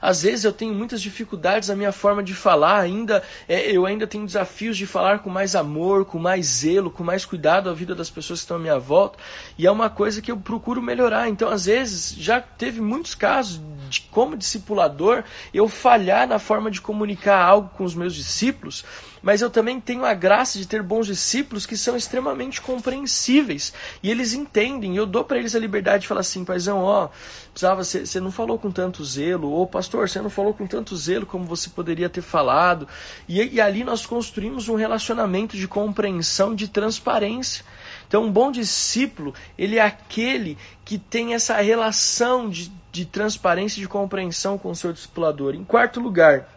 Às 0.00 0.22
vezes 0.22 0.44
eu 0.44 0.52
tenho 0.52 0.74
muitas 0.74 1.00
dificuldades 1.00 1.68
na 1.68 1.76
minha 1.76 1.92
forma 1.92 2.22
de 2.22 2.34
falar, 2.34 2.80
ainda 2.80 3.22
é, 3.48 3.70
eu 3.70 3.86
ainda 3.86 4.06
tenho 4.06 4.26
desafios 4.26 4.76
de 4.76 4.86
falar 4.86 5.20
com 5.20 5.30
mais 5.30 5.54
amor, 5.54 6.04
com 6.04 6.18
mais 6.18 6.46
zelo, 6.46 6.90
com 6.90 7.04
mais 7.04 7.24
cuidado 7.24 7.68
a 7.68 7.74
vida 7.74 7.94
das 7.94 8.10
pessoas 8.10 8.40
que 8.40 8.44
estão 8.44 8.56
à 8.56 8.60
minha 8.60 8.78
volta, 8.78 9.18
e 9.56 9.66
é 9.66 9.70
uma 9.70 9.90
coisa 9.90 10.22
que 10.22 10.30
eu 10.30 10.36
procuro 10.36 10.82
melhorar. 10.82 11.28
Então, 11.28 11.48
às 11.48 11.66
vezes, 11.66 12.14
já 12.18 12.40
teve 12.40 12.80
muitos 12.80 13.14
casos 13.14 13.60
de 13.88 14.02
como 14.10 14.36
discipulador 14.36 15.24
eu 15.52 15.68
falhar 15.68 16.28
na 16.28 16.38
forma 16.38 16.70
de 16.70 16.80
comunicar 16.80 17.42
algo 17.42 17.70
com 17.76 17.84
os 17.84 17.94
meus 17.94 18.14
discípulos, 18.14 18.84
mas 19.22 19.42
eu 19.42 19.50
também 19.50 19.80
tenho 19.80 20.04
a 20.04 20.14
graça 20.14 20.58
de 20.58 20.66
ter 20.66 20.82
bons 20.82 21.06
discípulos 21.06 21.66
que 21.66 21.76
são 21.76 21.96
extremamente 21.96 22.60
compreensíveis 22.60 23.72
e 24.02 24.10
eles 24.10 24.32
entendem. 24.32 24.96
Eu 24.96 25.06
dou 25.06 25.24
para 25.24 25.38
eles 25.38 25.54
a 25.54 25.58
liberdade 25.58 26.02
de 26.02 26.08
falar 26.08 26.20
assim, 26.20 26.44
paizão, 26.44 26.82
ó, 26.82 27.08
precisava 27.50 27.82
você, 27.82 28.06
você 28.06 28.20
não 28.20 28.30
falou 28.30 28.58
com 28.58 28.70
tanto 28.70 29.04
zelo, 29.04 29.50
ou 29.50 29.66
pastor, 29.66 30.08
você 30.08 30.20
não 30.20 30.30
falou 30.30 30.54
com 30.54 30.66
tanto 30.66 30.96
zelo 30.96 31.26
como 31.26 31.44
você 31.44 31.68
poderia 31.70 32.08
ter 32.08 32.22
falado. 32.22 32.86
E, 33.28 33.42
e 33.54 33.60
ali 33.60 33.82
nós 33.82 34.06
construímos 34.06 34.68
um 34.68 34.76
relacionamento 34.76 35.56
de 35.56 35.66
compreensão, 35.66 36.54
de 36.54 36.68
transparência. 36.68 37.64
Então, 38.08 38.24
um 38.24 38.32
bom 38.32 38.50
discípulo, 38.50 39.34
ele 39.56 39.76
é 39.76 39.82
aquele 39.82 40.56
que 40.82 40.96
tem 40.96 41.34
essa 41.34 41.60
relação 41.60 42.48
de, 42.48 42.72
de 42.90 43.04
transparência 43.04 43.78
e 43.78 43.82
de 43.82 43.88
compreensão 43.88 44.56
com 44.56 44.70
o 44.70 44.74
seu 44.74 44.94
discipulador. 44.94 45.54
Em 45.54 45.62
quarto 45.62 46.00
lugar, 46.00 46.48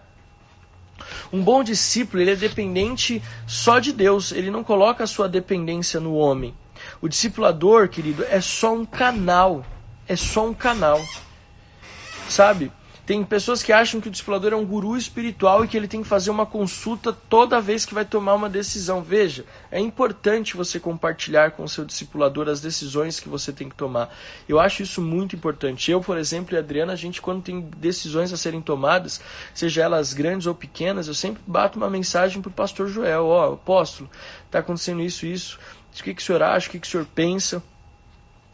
um 1.31 1.43
bom 1.43 1.61
discípulo, 1.61 2.21
ele 2.21 2.31
é 2.31 2.35
dependente 2.37 3.21
só 3.45 3.79
de 3.79 3.91
Deus, 3.91 4.31
ele 4.31 4.49
não 4.49 4.63
coloca 4.63 5.03
a 5.03 5.07
sua 5.07 5.27
dependência 5.27 5.99
no 5.99 6.15
homem. 6.15 6.55
O 7.01 7.09
discipulador, 7.09 7.89
querido, 7.89 8.23
é 8.29 8.39
só 8.39 8.73
um 8.73 8.85
canal, 8.85 9.65
é 10.07 10.15
só 10.15 10.47
um 10.47 10.53
canal. 10.53 11.03
Sabe? 12.29 12.71
Tem 13.11 13.25
pessoas 13.25 13.61
que 13.61 13.73
acham 13.73 13.99
que 13.99 14.07
o 14.07 14.11
discipulador 14.11 14.53
é 14.53 14.55
um 14.55 14.65
guru 14.65 14.95
espiritual 14.95 15.65
e 15.65 15.67
que 15.67 15.75
ele 15.75 15.85
tem 15.85 16.01
que 16.01 16.07
fazer 16.07 16.31
uma 16.31 16.45
consulta 16.45 17.11
toda 17.11 17.59
vez 17.59 17.85
que 17.85 17.93
vai 17.93 18.05
tomar 18.05 18.35
uma 18.35 18.47
decisão. 18.47 19.03
Veja, 19.03 19.43
é 19.69 19.81
importante 19.81 20.55
você 20.55 20.79
compartilhar 20.79 21.51
com 21.51 21.65
o 21.65 21.67
seu 21.67 21.83
discipulador 21.83 22.47
as 22.47 22.61
decisões 22.61 23.19
que 23.19 23.27
você 23.27 23.51
tem 23.51 23.67
que 23.67 23.75
tomar. 23.75 24.15
Eu 24.47 24.61
acho 24.61 24.81
isso 24.81 25.01
muito 25.01 25.35
importante. 25.35 25.91
Eu, 25.91 25.99
por 25.99 26.17
exemplo, 26.17 26.55
e 26.55 26.57
a 26.57 26.61
Adriana, 26.61 26.93
a 26.93 26.95
gente 26.95 27.21
quando 27.21 27.43
tem 27.43 27.59
decisões 27.75 28.31
a 28.31 28.37
serem 28.37 28.61
tomadas, 28.61 29.19
seja 29.53 29.81
elas 29.81 30.13
grandes 30.13 30.47
ou 30.47 30.55
pequenas, 30.55 31.09
eu 31.09 31.13
sempre 31.13 31.43
bato 31.45 31.77
uma 31.77 31.89
mensagem 31.89 32.41
para 32.41 32.47
o 32.47 32.53
pastor 32.53 32.87
Joel, 32.87 33.25
ó, 33.25 33.49
oh, 33.49 33.53
apóstolo, 33.55 34.09
está 34.45 34.59
acontecendo 34.59 35.01
isso, 35.01 35.25
isso, 35.25 35.59
o 35.99 36.01
que, 36.01 36.13
que 36.13 36.21
o 36.21 36.25
senhor 36.25 36.41
acha, 36.41 36.69
o 36.69 36.71
que, 36.71 36.79
que 36.79 36.87
o 36.87 36.89
senhor 36.89 37.05
pensa? 37.13 37.61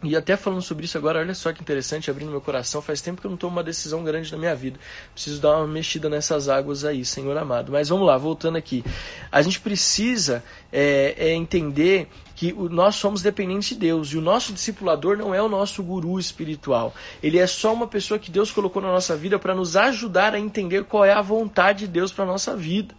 E 0.03 0.15
até 0.15 0.37
falando 0.37 0.61
sobre 0.61 0.85
isso 0.85 0.95
agora, 0.95 1.19
olha 1.19 1.33
só 1.33 1.51
que 1.51 1.59
interessante, 1.59 2.11
abrindo 2.11 2.29
meu 2.29 2.39
coração, 2.39 2.83
faz 2.83 3.01
tempo 3.01 3.19
que 3.19 3.25
eu 3.25 3.31
não 3.31 3.37
tomo 3.37 3.55
uma 3.55 3.63
decisão 3.63 4.03
grande 4.03 4.31
na 4.31 4.37
minha 4.37 4.53
vida. 4.53 4.79
Preciso 5.11 5.41
dar 5.41 5.57
uma 5.57 5.67
mexida 5.67 6.07
nessas 6.07 6.47
águas 6.47 6.85
aí, 6.85 7.03
Senhor 7.03 7.35
amado. 7.35 7.71
Mas 7.71 7.89
vamos 7.89 8.05
lá, 8.05 8.15
voltando 8.15 8.57
aqui. 8.57 8.83
A 9.31 9.41
gente 9.41 9.59
precisa 9.59 10.43
é, 10.71 11.15
é 11.17 11.33
entender 11.33 12.09
que 12.35 12.53
nós 12.53 12.95
somos 12.95 13.23
dependentes 13.23 13.69
de 13.69 13.75
Deus 13.75 14.09
e 14.09 14.17
o 14.17 14.21
nosso 14.21 14.53
discipulador 14.53 15.17
não 15.17 15.33
é 15.33 15.41
o 15.41 15.49
nosso 15.49 15.81
guru 15.81 16.19
espiritual. 16.19 16.93
Ele 17.23 17.39
é 17.39 17.47
só 17.47 17.73
uma 17.73 17.87
pessoa 17.87 18.19
que 18.19 18.29
Deus 18.29 18.51
colocou 18.51 18.79
na 18.79 18.91
nossa 18.91 19.15
vida 19.15 19.39
para 19.39 19.55
nos 19.55 19.75
ajudar 19.75 20.35
a 20.35 20.39
entender 20.39 20.83
qual 20.83 21.03
é 21.03 21.11
a 21.11 21.23
vontade 21.23 21.79
de 21.79 21.87
Deus 21.87 22.11
para 22.11 22.23
nossa 22.23 22.55
vida. 22.55 22.93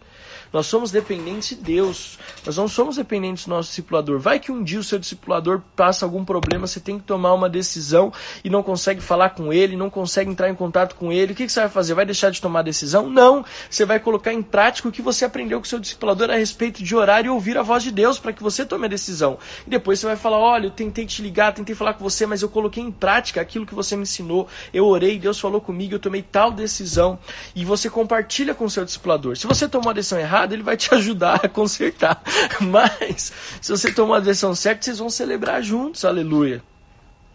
Nós 0.51 0.65
somos 0.65 0.91
dependentes 0.91 1.49
de 1.49 1.55
Deus. 1.55 2.17
Nós 2.45 2.57
não 2.57 2.67
somos 2.67 2.95
dependentes 2.95 3.45
do 3.45 3.49
nosso 3.49 3.69
discipulador. 3.69 4.19
Vai 4.19 4.39
que 4.39 4.51
um 4.51 4.63
dia 4.63 4.79
o 4.79 4.83
seu 4.83 4.97
discipulador 4.97 5.61
passa 5.75 6.05
algum 6.05 6.25
problema, 6.25 6.65
você 6.65 6.79
tem 6.79 6.97
que 6.97 7.05
tomar 7.05 7.33
uma 7.33 7.47
decisão 7.47 8.11
e 8.43 8.49
não 8.49 8.63
consegue 8.63 9.01
falar 9.01 9.31
com 9.31 9.53
ele, 9.53 9.75
não 9.75 9.89
consegue 9.89 10.29
entrar 10.29 10.49
em 10.49 10.55
contato 10.55 10.95
com 10.95 11.11
ele. 11.11 11.33
O 11.33 11.35
que, 11.35 11.45
que 11.45 11.51
você 11.51 11.59
vai 11.61 11.69
fazer? 11.69 11.93
Vai 11.93 12.05
deixar 12.05 12.31
de 12.31 12.41
tomar 12.41 12.63
decisão? 12.63 13.09
Não. 13.09 13.45
Você 13.69 13.85
vai 13.85 13.99
colocar 13.99 14.33
em 14.33 14.41
prática 14.41 14.87
o 14.87 14.91
que 14.91 15.01
você 15.01 15.25
aprendeu 15.25 15.59
com 15.59 15.65
o 15.65 15.69
seu 15.69 15.79
discipulador 15.79 16.29
a 16.31 16.35
respeito 16.35 16.83
de 16.83 16.95
orar 16.95 17.25
e 17.25 17.29
ouvir 17.29 17.57
a 17.57 17.61
voz 17.61 17.83
de 17.83 17.91
Deus 17.91 18.17
para 18.17 18.33
que 18.33 18.41
você 18.41 18.65
tome 18.65 18.85
a 18.85 18.89
decisão. 18.89 19.37
E 19.67 19.69
depois 19.69 19.99
você 19.99 20.07
vai 20.07 20.15
falar: 20.15 20.39
olha, 20.39 20.67
eu 20.67 20.71
tentei 20.71 21.05
te 21.05 21.21
ligar, 21.21 21.53
tentei 21.53 21.75
falar 21.75 21.93
com 21.93 22.03
você, 22.03 22.25
mas 22.25 22.41
eu 22.41 22.49
coloquei 22.49 22.83
em 22.83 22.91
prática 22.91 23.39
aquilo 23.39 23.65
que 23.65 23.75
você 23.75 23.95
me 23.95 24.03
ensinou. 24.03 24.47
Eu 24.73 24.87
orei, 24.87 25.19
Deus 25.19 25.39
falou 25.39 25.61
comigo, 25.61 25.93
eu 25.93 25.99
tomei 25.99 26.23
tal 26.23 26.51
decisão. 26.51 27.19
E 27.55 27.63
você 27.63 27.89
compartilha 27.89 28.55
com 28.55 28.65
o 28.65 28.69
seu 28.69 28.83
discipulador. 28.83 29.35
Se 29.37 29.45
você 29.45 29.67
tomou 29.67 29.91
a 29.91 29.93
decisão 29.93 30.19
errada, 30.19 30.38
ele 30.53 30.63
vai 30.63 30.77
te 30.77 30.93
ajudar 30.95 31.41
a 31.43 31.49
consertar. 31.49 32.21
Mas, 32.59 33.31
se 33.61 33.71
você 33.71 33.91
tomou 33.91 34.15
a 34.15 34.19
decisão 34.19 34.55
certa, 34.55 34.83
vocês 34.83 34.99
vão 34.99 35.09
celebrar 35.09 35.61
juntos. 35.61 36.05
Aleluia. 36.05 36.63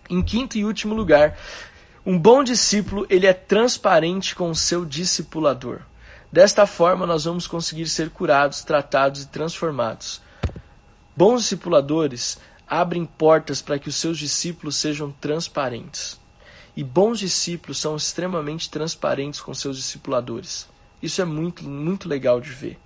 Em 0.08 0.22
quinto 0.22 0.58
e 0.58 0.64
último 0.64 0.94
lugar, 0.94 1.36
um 2.04 2.18
bom 2.18 2.44
discípulo, 2.44 3.06
ele 3.08 3.26
é 3.26 3.32
transparente 3.32 4.34
com 4.34 4.50
o 4.50 4.54
seu 4.54 4.84
discipulador. 4.84 5.80
Desta 6.30 6.66
forma, 6.66 7.06
nós 7.06 7.24
vamos 7.24 7.46
conseguir 7.46 7.86
ser 7.86 8.10
curados, 8.10 8.62
tratados 8.62 9.22
e 9.22 9.28
transformados. 9.28 10.20
Bons 11.16 11.42
discipuladores 11.42 12.38
abrem 12.66 13.04
portas 13.04 13.62
para 13.62 13.78
que 13.78 13.88
os 13.88 13.94
seus 13.94 14.18
discípulos 14.18 14.76
sejam 14.76 15.12
transparentes. 15.12 16.20
E 16.76 16.82
bons 16.82 17.20
discípulos 17.20 17.78
são 17.78 17.94
extremamente 17.94 18.68
transparentes 18.68 19.40
com 19.40 19.54
seus 19.54 19.76
discipuladores. 19.76 20.68
Isso 21.00 21.22
é 21.22 21.24
muito, 21.24 21.62
muito 21.62 22.08
legal 22.08 22.40
de 22.40 22.50
ver. 22.50 22.78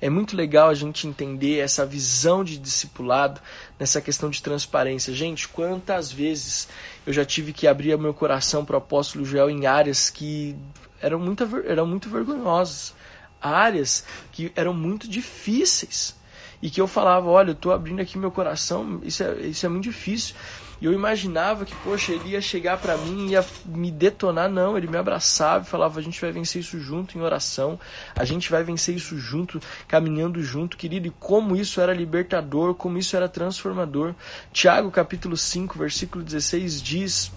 É 0.00 0.10
muito 0.10 0.36
legal 0.36 0.68
a 0.68 0.74
gente 0.74 1.06
entender 1.06 1.58
essa 1.58 1.86
visão 1.86 2.44
de 2.44 2.58
discipulado 2.58 3.40
nessa 3.78 4.00
questão 4.00 4.28
de 4.28 4.42
transparência. 4.42 5.14
Gente, 5.14 5.48
quantas 5.48 6.12
vezes 6.12 6.68
eu 7.06 7.12
já 7.12 7.24
tive 7.24 7.52
que 7.52 7.66
abrir 7.66 7.96
meu 7.98 8.12
coração 8.12 8.64
para 8.64 8.74
o 8.74 8.78
apóstolo 8.78 9.24
Joel 9.24 9.50
em 9.50 9.66
áreas 9.66 10.10
que 10.10 10.56
eram 11.00 11.18
muito, 11.18 11.44
eram 11.66 11.86
muito 11.86 12.08
vergonhosas, 12.08 12.94
áreas 13.40 14.04
que 14.32 14.52
eram 14.54 14.74
muito 14.74 15.08
difíceis 15.08 16.14
e 16.60 16.70
que 16.70 16.80
eu 16.80 16.86
falava, 16.86 17.28
olha, 17.28 17.50
eu 17.50 17.54
estou 17.54 17.72
abrindo 17.72 18.00
aqui 18.00 18.18
meu 18.18 18.30
coração, 18.30 19.00
isso 19.02 19.22
é, 19.22 19.40
isso 19.42 19.66
é 19.66 19.68
muito 19.68 19.84
difícil. 19.84 20.34
E 20.80 20.84
eu 20.84 20.92
imaginava 20.92 21.64
que, 21.64 21.74
poxa, 21.74 22.12
ele 22.12 22.30
ia 22.30 22.40
chegar 22.40 22.78
para 22.78 22.96
mim 22.96 23.26
e 23.26 23.30
ia 23.30 23.44
me 23.64 23.90
detonar. 23.90 24.50
Não, 24.50 24.76
ele 24.76 24.86
me 24.86 24.96
abraçava 24.96 25.64
e 25.64 25.68
falava: 25.68 25.98
a 25.98 26.02
gente 26.02 26.20
vai 26.20 26.32
vencer 26.32 26.60
isso 26.60 26.78
junto 26.78 27.16
em 27.16 27.20
oração, 27.20 27.78
a 28.14 28.24
gente 28.24 28.50
vai 28.50 28.62
vencer 28.62 28.94
isso 28.94 29.16
junto, 29.18 29.60
caminhando 29.88 30.42
junto, 30.42 30.76
querido. 30.76 31.08
E 31.08 31.10
como 31.10 31.56
isso 31.56 31.80
era 31.80 31.94
libertador, 31.94 32.74
como 32.74 32.98
isso 32.98 33.16
era 33.16 33.28
transformador. 33.28 34.14
Tiago, 34.52 34.90
capítulo 34.90 35.36
5, 35.36 35.78
versículo 35.78 36.22
16 36.22 36.82
diz 36.82 37.32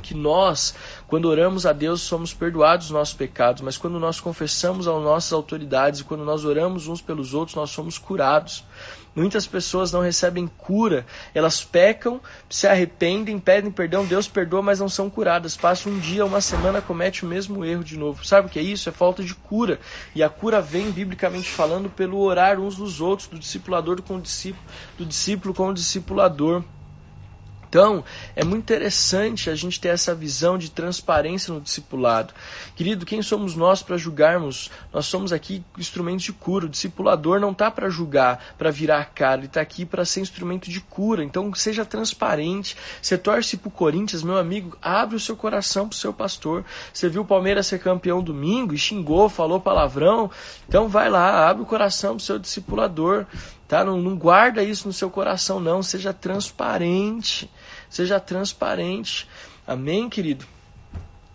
que 0.00 0.14
nós, 0.14 0.74
quando 1.06 1.26
oramos 1.26 1.66
a 1.66 1.72
Deus, 1.72 2.00
somos 2.00 2.32
perdoados 2.34 2.86
dos 2.86 2.94
nossos 2.94 3.14
pecados, 3.14 3.62
mas 3.62 3.76
quando 3.76 3.98
nós 4.00 4.20
confessamos 4.20 4.88
às 4.88 5.02
nossas 5.02 5.32
autoridades 5.32 6.00
e 6.00 6.04
quando 6.04 6.24
nós 6.24 6.44
oramos 6.44 6.88
uns 6.88 7.00
pelos 7.00 7.34
outros, 7.34 7.54
nós 7.56 7.70
somos 7.70 7.98
curados. 7.98 8.64
Muitas 9.14 9.44
pessoas 9.44 9.90
não 9.90 10.00
recebem 10.00 10.46
cura, 10.46 11.04
elas 11.34 11.64
pecam, 11.64 12.20
se 12.48 12.68
arrependem, 12.68 13.40
pedem 13.40 13.70
perdão, 13.70 14.04
Deus 14.06 14.28
perdoa, 14.28 14.62
mas 14.62 14.78
não 14.78 14.88
são 14.88 15.10
curadas. 15.10 15.56
Passa 15.56 15.88
um 15.88 15.98
dia, 15.98 16.24
uma 16.24 16.40
semana, 16.40 16.80
comete 16.80 17.24
o 17.24 17.28
mesmo 17.28 17.64
erro 17.64 17.82
de 17.82 17.98
novo. 17.98 18.24
Sabe 18.24 18.46
o 18.46 18.50
que 18.50 18.58
é 18.58 18.62
isso? 18.62 18.88
É 18.88 18.92
falta 18.92 19.22
de 19.22 19.34
cura. 19.34 19.80
E 20.14 20.22
a 20.22 20.28
cura 20.28 20.62
vem, 20.62 20.92
biblicamente 20.92 21.48
falando, 21.48 21.90
pelo 21.90 22.20
orar 22.20 22.60
uns 22.60 22.76
dos 22.76 23.00
outros, 23.00 23.28
do 23.28 23.38
discipulador 23.38 24.00
com 24.00 24.16
o 24.16 24.20
discípulo, 24.20 24.64
do 24.96 25.04
discípulo 25.04 25.52
com 25.52 25.68
o 25.68 25.74
discipulador. 25.74 26.62
Então, 27.70 28.02
é 28.34 28.44
muito 28.44 28.64
interessante 28.64 29.48
a 29.48 29.54
gente 29.54 29.80
ter 29.80 29.90
essa 29.90 30.12
visão 30.12 30.58
de 30.58 30.72
transparência 30.72 31.54
no 31.54 31.60
discipulado. 31.60 32.34
Querido, 32.74 33.06
quem 33.06 33.22
somos 33.22 33.54
nós 33.54 33.80
para 33.80 33.96
julgarmos? 33.96 34.72
Nós 34.92 35.06
somos 35.06 35.32
aqui 35.32 35.64
instrumentos 35.78 36.24
de 36.24 36.32
cura. 36.32 36.66
O 36.66 36.68
discipulador 36.68 37.38
não 37.38 37.52
está 37.52 37.70
para 37.70 37.88
julgar, 37.88 38.56
para 38.58 38.72
virar 38.72 38.98
a 38.98 39.04
cara, 39.04 39.42
ele 39.42 39.46
está 39.46 39.60
aqui 39.60 39.86
para 39.86 40.04
ser 40.04 40.20
instrumento 40.20 40.68
de 40.68 40.80
cura. 40.80 41.22
Então, 41.22 41.54
seja 41.54 41.84
transparente. 41.84 42.76
Você 43.00 43.16
torce 43.16 43.56
para 43.56 43.68
o 43.68 43.70
Corinthians, 43.70 44.24
meu 44.24 44.36
amigo, 44.36 44.76
abre 44.82 45.14
o 45.14 45.20
seu 45.20 45.36
coração 45.36 45.88
para 45.88 45.94
o 45.94 45.98
seu 45.98 46.12
pastor. 46.12 46.64
Você 46.92 47.08
viu 47.08 47.22
o 47.22 47.26
Palmeiras 47.26 47.68
ser 47.68 47.78
campeão 47.78 48.20
domingo 48.20 48.74
e 48.74 48.78
xingou, 48.78 49.28
falou 49.28 49.60
palavrão. 49.60 50.28
Então, 50.66 50.88
vai 50.88 51.08
lá, 51.08 51.48
abre 51.48 51.62
o 51.62 51.66
coração 51.66 52.16
para 52.16 52.22
o 52.22 52.26
seu 52.26 52.36
discipulador. 52.36 53.26
Tá? 53.70 53.84
Não, 53.84 54.02
não 54.02 54.16
guarda 54.16 54.64
isso 54.64 54.88
no 54.88 54.92
seu 54.92 55.08
coração, 55.08 55.60
não. 55.60 55.80
Seja 55.80 56.12
transparente. 56.12 57.48
Seja 57.90 58.20
transparente. 58.20 59.28
Amém, 59.66 60.08
querido? 60.08 60.46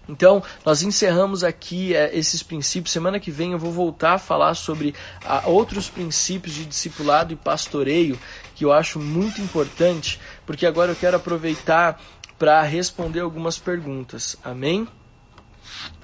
Então, 0.07 0.41
nós 0.63 0.83
encerramos 0.83 1.43
aqui 1.43 1.95
é, 1.95 2.15
esses 2.15 2.41
princípios. 2.41 2.93
Semana 2.93 3.19
que 3.19 3.31
vem 3.31 3.51
eu 3.51 3.59
vou 3.59 3.71
voltar 3.71 4.13
a 4.13 4.19
falar 4.19 4.53
sobre 4.53 4.95
a, 5.23 5.47
outros 5.47 5.89
princípios 5.89 6.55
de 6.55 6.65
discipulado 6.65 7.33
e 7.33 7.35
pastoreio 7.35 8.17
que 8.55 8.63
eu 8.63 8.71
acho 8.71 8.99
muito 8.99 9.41
importante, 9.41 10.19
porque 10.45 10.65
agora 10.65 10.91
eu 10.91 10.95
quero 10.95 11.17
aproveitar 11.17 11.99
para 12.37 12.61
responder 12.61 13.21
algumas 13.21 13.57
perguntas. 13.57 14.37
Amém? 14.43 14.87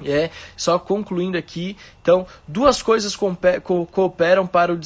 É, 0.03 0.31
só 0.57 0.79
concluindo 0.79 1.37
aqui, 1.37 1.77
então, 2.01 2.25
duas 2.47 2.81
coisas 2.81 3.15
cooperam 3.15 4.47
para 4.47 4.73
o 4.73 4.79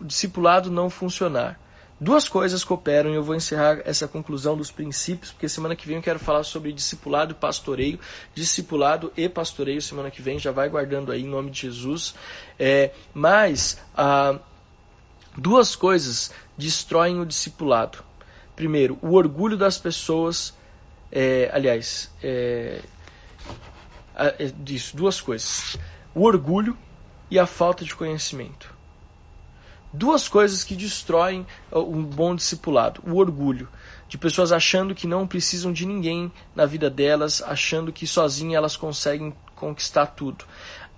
discipulado 0.00 0.70
não 0.70 0.88
funcionar. 0.88 1.61
Duas 2.02 2.28
coisas 2.28 2.64
cooperam 2.64 3.10
e 3.10 3.14
eu 3.14 3.22
vou 3.22 3.32
encerrar 3.32 3.80
essa 3.84 4.08
conclusão 4.08 4.56
dos 4.56 4.72
princípios, 4.72 5.30
porque 5.30 5.48
semana 5.48 5.76
que 5.76 5.86
vem 5.86 5.98
eu 5.98 6.02
quero 6.02 6.18
falar 6.18 6.42
sobre 6.42 6.72
discipulado 6.72 7.30
e 7.30 7.34
pastoreio. 7.36 7.96
Discipulado 8.34 9.12
e 9.16 9.28
pastoreio, 9.28 9.80
semana 9.80 10.10
que 10.10 10.20
vem, 10.20 10.36
já 10.36 10.50
vai 10.50 10.68
guardando 10.68 11.12
aí 11.12 11.22
em 11.22 11.28
nome 11.28 11.52
de 11.52 11.60
Jesus. 11.60 12.12
É, 12.58 12.90
mas 13.14 13.80
ah, 13.96 14.36
duas 15.38 15.76
coisas 15.76 16.32
destroem 16.58 17.20
o 17.20 17.24
discipulado. 17.24 17.98
Primeiro, 18.56 18.98
o 19.00 19.12
orgulho 19.12 19.56
das 19.56 19.78
pessoas. 19.78 20.52
É, 21.12 21.50
aliás, 21.52 22.10
é, 22.20 22.80
é, 24.16 24.52
disso, 24.58 24.96
duas 24.96 25.20
coisas: 25.20 25.78
o 26.16 26.24
orgulho 26.24 26.76
e 27.30 27.38
a 27.38 27.46
falta 27.46 27.84
de 27.84 27.94
conhecimento. 27.94 28.71
Duas 29.92 30.26
coisas 30.26 30.64
que 30.64 30.74
destroem 30.74 31.46
um 31.70 32.02
bom 32.02 32.34
discipulado: 32.34 33.02
o 33.06 33.16
orgulho, 33.16 33.68
de 34.08 34.16
pessoas 34.16 34.52
achando 34.52 34.94
que 34.94 35.06
não 35.06 35.26
precisam 35.26 35.72
de 35.72 35.84
ninguém 35.84 36.32
na 36.54 36.64
vida 36.64 36.88
delas, 36.88 37.42
achando 37.42 37.92
que 37.92 38.06
sozinhas 38.06 38.56
elas 38.56 38.76
conseguem 38.76 39.34
conquistar 39.54 40.06
tudo. 40.06 40.44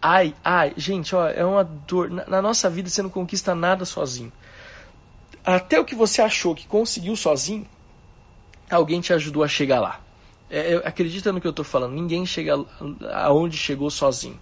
Ai, 0.01 0.35
ai, 0.45 0.75
gente, 0.77 1.15
ó, 1.15 1.27
é 1.27 1.45
uma 1.45 1.65
dor. 1.65 2.11
Na, 2.11 2.27
na 2.27 2.43
nossa 2.43 2.69
vida 2.71 2.89
você 2.89 3.03
não 3.03 3.11
conquista 3.11 3.55
nada 3.55 3.85
sozinho. 3.85 4.33
Até 5.45 5.79
o 5.81 5.85
que 5.85 5.95
você 5.95 6.23
achou 6.23 6.55
que 6.55 6.67
conseguiu 6.67 7.17
sozinho, 7.17 7.67
alguém 8.71 9.01
te 9.01 9.13
ajudou 9.13 9.43
a 9.43 9.49
chegar 9.49 9.81
lá. 9.81 10.01
É, 10.51 10.77
acredita 10.85 11.33
no 11.33 11.41
que 11.41 11.47
eu 11.47 11.51
estou 11.51 11.65
falando, 11.65 11.95
ninguém 11.95 12.25
chega 12.25 12.65
aonde 13.13 13.57
chegou 13.57 13.91
sozinho. 13.91 14.39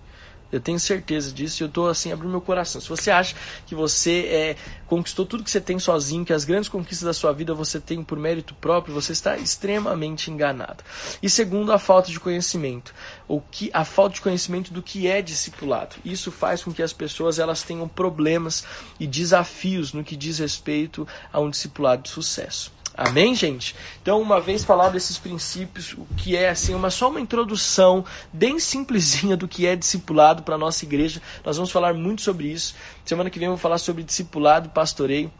Eu 0.52 0.60
tenho 0.60 0.78
certeza 0.78 1.32
disso 1.32 1.62
e 1.62 1.64
eu 1.64 1.68
estou 1.68 1.88
assim 1.88 2.12
abrindo 2.12 2.30
meu 2.30 2.40
coração. 2.40 2.78
Se 2.78 2.88
você 2.88 3.10
acha 3.10 3.34
que 3.66 3.74
você 3.74 4.26
é, 4.26 4.56
conquistou 4.86 5.24
tudo 5.24 5.42
que 5.42 5.50
você 5.50 5.60
tem 5.60 5.78
sozinho, 5.78 6.26
que 6.26 6.32
as 6.32 6.44
grandes 6.44 6.68
conquistas 6.68 7.06
da 7.06 7.14
sua 7.14 7.32
vida 7.32 7.54
você 7.54 7.80
tem 7.80 8.04
por 8.04 8.18
mérito 8.18 8.54
próprio, 8.54 8.94
você 8.94 9.12
está 9.12 9.38
extremamente 9.38 10.30
enganado. 10.30 10.84
E 11.22 11.30
segundo, 11.30 11.72
a 11.72 11.78
falta 11.78 12.10
de 12.10 12.20
conhecimento, 12.20 12.94
o 13.26 13.40
que 13.40 13.70
a 13.72 13.84
falta 13.84 14.16
de 14.16 14.20
conhecimento 14.20 14.72
do 14.72 14.82
que 14.82 15.06
é 15.06 15.22
discipulado. 15.22 15.96
Isso 16.04 16.30
faz 16.30 16.62
com 16.62 16.72
que 16.72 16.82
as 16.82 16.92
pessoas 16.92 17.38
elas 17.38 17.62
tenham 17.62 17.88
problemas 17.88 18.64
e 19.00 19.06
desafios 19.06 19.94
no 19.94 20.04
que 20.04 20.16
diz 20.16 20.38
respeito 20.38 21.08
a 21.32 21.40
um 21.40 21.48
discipulado 21.48 22.02
de 22.02 22.10
sucesso. 22.10 22.70
Amém, 22.94 23.34
gente? 23.34 23.74
Então, 24.02 24.20
uma 24.20 24.40
vez 24.40 24.64
falado 24.64 24.92
desses 24.92 25.18
princípios, 25.18 25.94
o 25.94 26.06
que 26.16 26.36
é 26.36 26.50
assim, 26.50 26.74
uma 26.74 26.90
só 26.90 27.08
uma 27.08 27.20
introdução 27.20 28.04
bem 28.32 28.58
simplesinha 28.58 29.36
do 29.36 29.48
que 29.48 29.66
é 29.66 29.74
discipulado 29.74 30.42
para 30.42 30.56
a 30.56 30.58
nossa 30.58 30.84
igreja. 30.84 31.22
Nós 31.44 31.56
vamos 31.56 31.70
falar 31.70 31.94
muito 31.94 32.20
sobre 32.20 32.48
isso. 32.48 32.74
Semana 33.04 33.30
que 33.30 33.38
vem 33.38 33.48
vou 33.48 33.56
falar 33.56 33.78
sobre 33.78 34.02
discipulado 34.02 34.66
e 34.66 34.70
pastoreio. 34.70 35.32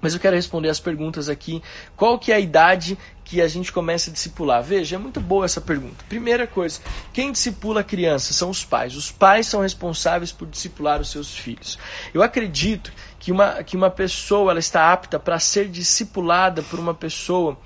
Mas 0.00 0.14
eu 0.14 0.20
quero 0.20 0.36
responder 0.36 0.68
as 0.68 0.80
perguntas 0.80 1.28
aqui. 1.28 1.62
Qual 1.96 2.18
que 2.18 2.32
é 2.32 2.34
a 2.34 2.40
idade 2.40 2.98
que 3.26 3.42
a 3.42 3.48
gente 3.48 3.72
começa 3.72 4.08
a 4.08 4.12
discipular? 4.12 4.62
Veja, 4.62 4.94
é 4.94 4.98
muito 4.98 5.20
boa 5.20 5.44
essa 5.44 5.60
pergunta. 5.60 6.04
Primeira 6.08 6.46
coisa, 6.46 6.80
quem 7.12 7.32
discipula 7.32 7.80
a 7.80 7.84
criança 7.84 8.32
são 8.32 8.48
os 8.48 8.64
pais. 8.64 8.94
Os 8.94 9.10
pais 9.10 9.48
são 9.48 9.62
responsáveis 9.62 10.30
por 10.30 10.46
discipular 10.46 11.00
os 11.00 11.10
seus 11.10 11.36
filhos. 11.36 11.76
Eu 12.14 12.22
acredito 12.22 12.92
que 13.18 13.32
uma, 13.32 13.64
que 13.64 13.76
uma 13.76 13.90
pessoa 13.90 14.52
ela 14.52 14.60
está 14.60 14.92
apta 14.92 15.18
para 15.18 15.40
ser 15.40 15.68
discipulada 15.68 16.62
por 16.62 16.78
uma 16.78 16.94
pessoa. 16.94 17.58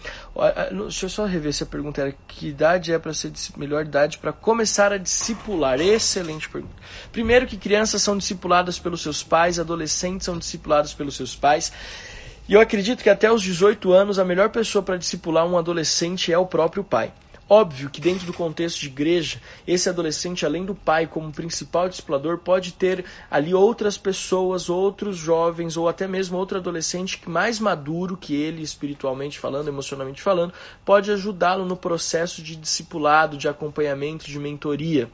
Deixa 0.70 1.04
eu 1.04 1.11
só 1.11 1.26
rever 1.26 1.52
se 1.52 1.62
a 1.62 1.66
pergunta 1.66 2.00
era 2.00 2.14
que 2.26 2.48
idade 2.48 2.90
é 2.90 2.98
para 2.98 3.12
ser 3.12 3.30
melhor 3.58 3.84
idade 3.84 4.16
para 4.16 4.32
começar 4.32 4.94
a 4.94 4.96
discipular. 4.96 5.78
Excelente 5.78 6.48
pergunta. 6.48 6.74
Primeiro 7.12 7.46
que 7.46 7.58
crianças 7.58 8.00
são 8.00 8.16
discipuladas 8.16 8.78
pelos 8.78 9.02
seus 9.02 9.22
pais, 9.22 9.58
adolescentes 9.58 10.24
são 10.24 10.38
discipulados 10.38 10.94
pelos 10.94 11.16
seus 11.16 11.36
pais. 11.36 11.70
E 12.51 12.55
eu 12.55 12.61
acredito 12.61 13.05
que 13.05 13.09
até 13.09 13.30
os 13.30 13.42
18 13.42 13.92
anos 13.92 14.18
a 14.18 14.24
melhor 14.24 14.48
pessoa 14.48 14.82
para 14.82 14.96
discipular 14.96 15.46
um 15.46 15.57
adolescente 15.57 16.32
é 16.32 16.36
o 16.36 16.44
próprio 16.44 16.82
pai. 16.82 17.12
Óbvio 17.48 17.88
que 17.88 18.01
dentro 18.01 18.26
do 18.26 18.32
contexto 18.32 18.80
de 18.80 18.88
igreja, 18.88 19.40
esse 19.64 19.88
adolescente, 19.88 20.44
além 20.44 20.64
do 20.64 20.74
pai 20.74 21.07
como 21.07 21.30
principal 21.30 21.88
discipulador, 21.88 22.38
pode 22.38 22.72
ter 22.72 23.05
ali 23.30 23.55
outras 23.55 23.96
pessoas, 23.96 24.68
outros 24.68 25.16
jovens 25.16 25.76
ou 25.76 25.88
até 25.88 26.09
mesmo 26.09 26.36
outro 26.38 26.59
adolescente 26.59 27.20
mais 27.24 27.61
maduro 27.61 28.16
que 28.16 28.34
ele, 28.34 28.62
espiritualmente 28.62 29.38
falando, 29.38 29.68
emocionalmente 29.68 30.20
falando, 30.20 30.53
pode 30.84 31.12
ajudá-lo 31.12 31.64
no 31.64 31.76
processo 31.76 32.42
de 32.42 32.57
discipulado, 32.57 33.36
de 33.36 33.46
acompanhamento, 33.46 34.26
de 34.26 34.40
mentoria. 34.40 35.09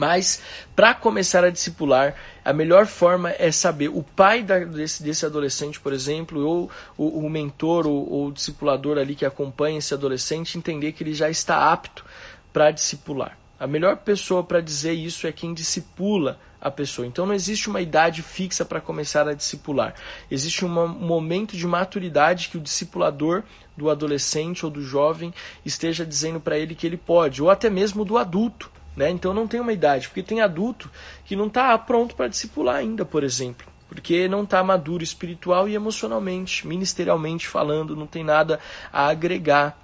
Mas, 0.00 0.40
para 0.74 0.94
começar 0.94 1.44
a 1.44 1.50
discipular, 1.50 2.14
a 2.42 2.54
melhor 2.54 2.86
forma 2.86 3.34
é 3.38 3.52
saber 3.52 3.88
o 3.90 4.02
pai 4.02 4.42
da, 4.42 4.60
desse, 4.60 5.02
desse, 5.02 5.26
adolescente, 5.26 5.78
por 5.78 5.92
exemplo, 5.92 6.40
ou 6.42 6.70
o, 6.96 7.18
o 7.18 7.28
mentor 7.28 7.86
ou, 7.86 8.10
ou, 8.10 8.26
o 8.28 8.32
discipulador 8.32 8.96
ali 8.96 9.14
que 9.14 9.26
acompanha 9.26 9.76
esse 9.76 9.92
adolescente, 9.92 10.56
entender 10.56 10.92
que 10.92 11.02
ele 11.02 11.12
já 11.12 11.28
está 11.28 11.70
apto 11.70 12.02
para 12.50 12.70
discipular. 12.70 13.36
A 13.58 13.66
melhor 13.66 13.98
pessoa 13.98 14.42
para 14.42 14.62
dizer 14.62 14.94
isso 14.94 15.26
é 15.26 15.32
quem 15.32 15.52
discipula 15.52 16.40
a 16.58 16.70
pessoa. 16.70 17.06
Então 17.06 17.26
não 17.26 17.34
existe 17.34 17.68
uma 17.68 17.82
idade 17.82 18.22
fixa 18.22 18.64
para 18.64 18.80
começar 18.80 19.28
a 19.28 19.34
discipular. 19.34 19.94
Existe 20.30 20.64
um 20.64 20.88
momento 20.88 21.54
de 21.54 21.66
maturidade 21.66 22.48
que 22.48 22.56
o 22.56 22.60
discipulador 22.60 23.42
do 23.76 23.90
adolescente 23.90 24.64
ou 24.64 24.70
do 24.70 24.82
jovem 24.82 25.34
esteja 25.62 26.06
dizendo 26.06 26.40
para 26.40 26.58
ele 26.58 26.74
que 26.74 26.86
ele 26.86 26.96
pode, 26.96 27.42
ou 27.42 27.50
até 27.50 27.68
mesmo 27.68 28.02
do 28.02 28.16
adulto. 28.16 28.79
Né? 28.96 29.10
Então 29.10 29.32
não 29.32 29.46
tem 29.46 29.60
uma 29.60 29.72
idade, 29.72 30.08
porque 30.08 30.22
tem 30.22 30.40
adulto 30.40 30.90
que 31.24 31.36
não 31.36 31.46
está 31.46 31.76
pronto 31.78 32.14
para 32.14 32.28
discipular 32.28 32.76
ainda, 32.76 33.04
por 33.04 33.22
exemplo. 33.22 33.66
Porque 33.88 34.28
não 34.28 34.44
está 34.44 34.62
maduro 34.62 35.02
espiritual 35.02 35.68
e 35.68 35.74
emocionalmente, 35.74 36.66
ministerialmente 36.66 37.48
falando, 37.48 37.96
não 37.96 38.06
tem 38.06 38.22
nada 38.22 38.60
a 38.92 39.08
agregar 39.08 39.76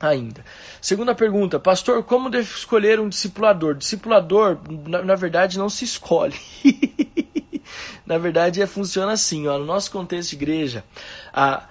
ainda. 0.00 0.42
Segunda 0.80 1.14
pergunta, 1.14 1.60
pastor, 1.60 2.02
como 2.02 2.30
devo 2.30 2.48
escolher 2.56 2.98
um 2.98 3.08
discipulador? 3.08 3.74
Discipulador, 3.74 4.58
na, 4.88 5.02
na 5.02 5.14
verdade, 5.14 5.58
não 5.58 5.68
se 5.68 5.84
escolhe. 5.84 6.34
na 8.06 8.16
verdade, 8.16 8.62
é, 8.62 8.66
funciona 8.66 9.12
assim, 9.12 9.46
ó, 9.46 9.58
no 9.58 9.66
nosso 9.66 9.90
contexto 9.90 10.30
de 10.30 10.36
igreja, 10.36 10.84
a, 11.32 11.64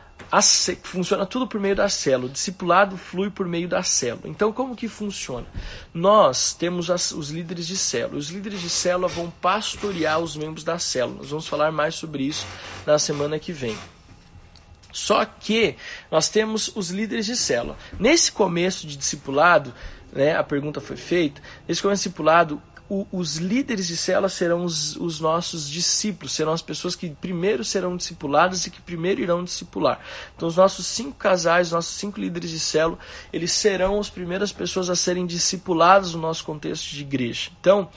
funciona 0.84 1.26
tudo 1.26 1.47
por 1.47 1.59
meio 1.59 1.76
da 1.76 1.89
célula. 1.89 2.30
O 2.30 2.34
discipulado 2.34 2.97
flui 2.97 3.30
por 3.30 3.47
meio 3.47 3.67
da 3.67 3.82
célula. 3.84 4.28
Então, 4.28 4.51
como 4.51 4.76
que 4.76 4.88
funciona? 4.88 5.47
Nós 5.93 6.53
temos 6.53 6.89
as, 6.89 7.11
os 7.11 7.30
líderes 7.30 7.67
de 7.67 7.78
célula. 7.78 8.20
Os 8.20 8.30
líderes 8.30 8.61
de 8.61 8.70
célula 8.70 9.07
vão 9.07 9.30
pastorear 9.30 10.20
os 10.20 10.36
membros 10.36 10.63
da 10.63 10.78
célula. 10.78 11.17
Nós 11.20 11.30
vamos 11.30 11.47
falar 11.47 11.72
mais 11.72 11.95
sobre 11.95 12.24
isso 12.24 12.45
na 12.86 12.99
semana 12.99 13.39
que 13.39 13.51
vem. 13.51 13.78
Só 14.91 15.24
que 15.26 15.76
nós 16.11 16.30
temos 16.30 16.72
os 16.76 16.89
líderes 16.89 17.26
de 17.26 17.36
célula. 17.36 17.78
Nesse 17.99 18.32
começo 18.32 18.88
de 18.88 18.97
discipulado, 18.97 19.74
né, 20.11 20.36
a 20.36 20.43
pergunta 20.43 20.82
foi 20.82 20.97
feita, 20.97 21.41
nesse 21.67 21.82
começo 21.82 22.03
de 22.03 22.09
discipulado, 22.09 22.61
o, 22.90 23.06
os 23.12 23.38
líderes 23.38 23.88
de 23.88 23.96
célula 23.96 24.28
serão 24.28 24.66
os, 24.66 24.96
os, 24.96 25.20
nossos 25.20 25.70
discípulos, 25.70 26.34
serão 26.34 26.52
as 26.52 26.62
pessoas 26.62 26.96
que 26.96 27.10
primeiro 27.10 27.64
serão 27.64 27.96
discipuladas 27.96 28.66
e 28.66 28.72
que 28.72 28.82
primeiro 28.82 29.22
irão 29.22 29.44
discipular. 29.44 30.00
Então, 30.36 30.48
os 30.48 30.56
nossos 30.56 30.88
cinco 30.88 31.16
casais, 31.16 31.72
nossos 31.72 31.96
cinco 31.96 32.20
líderes 32.20 32.50
de 32.50 32.60
célula, 32.60 32.98
eles 33.32 33.52
serão 33.52 34.00
as 34.00 34.10
primeiras 34.10 34.52
pessoas 34.52 34.90
a 34.90 34.96
serem 34.96 35.28
discipuladas 35.28 36.16
no 36.16 36.22
nosso 36.22 36.44
contexto 36.44 36.90
de 36.90 37.02
igreja. 37.02 37.52
Então, 37.62 37.88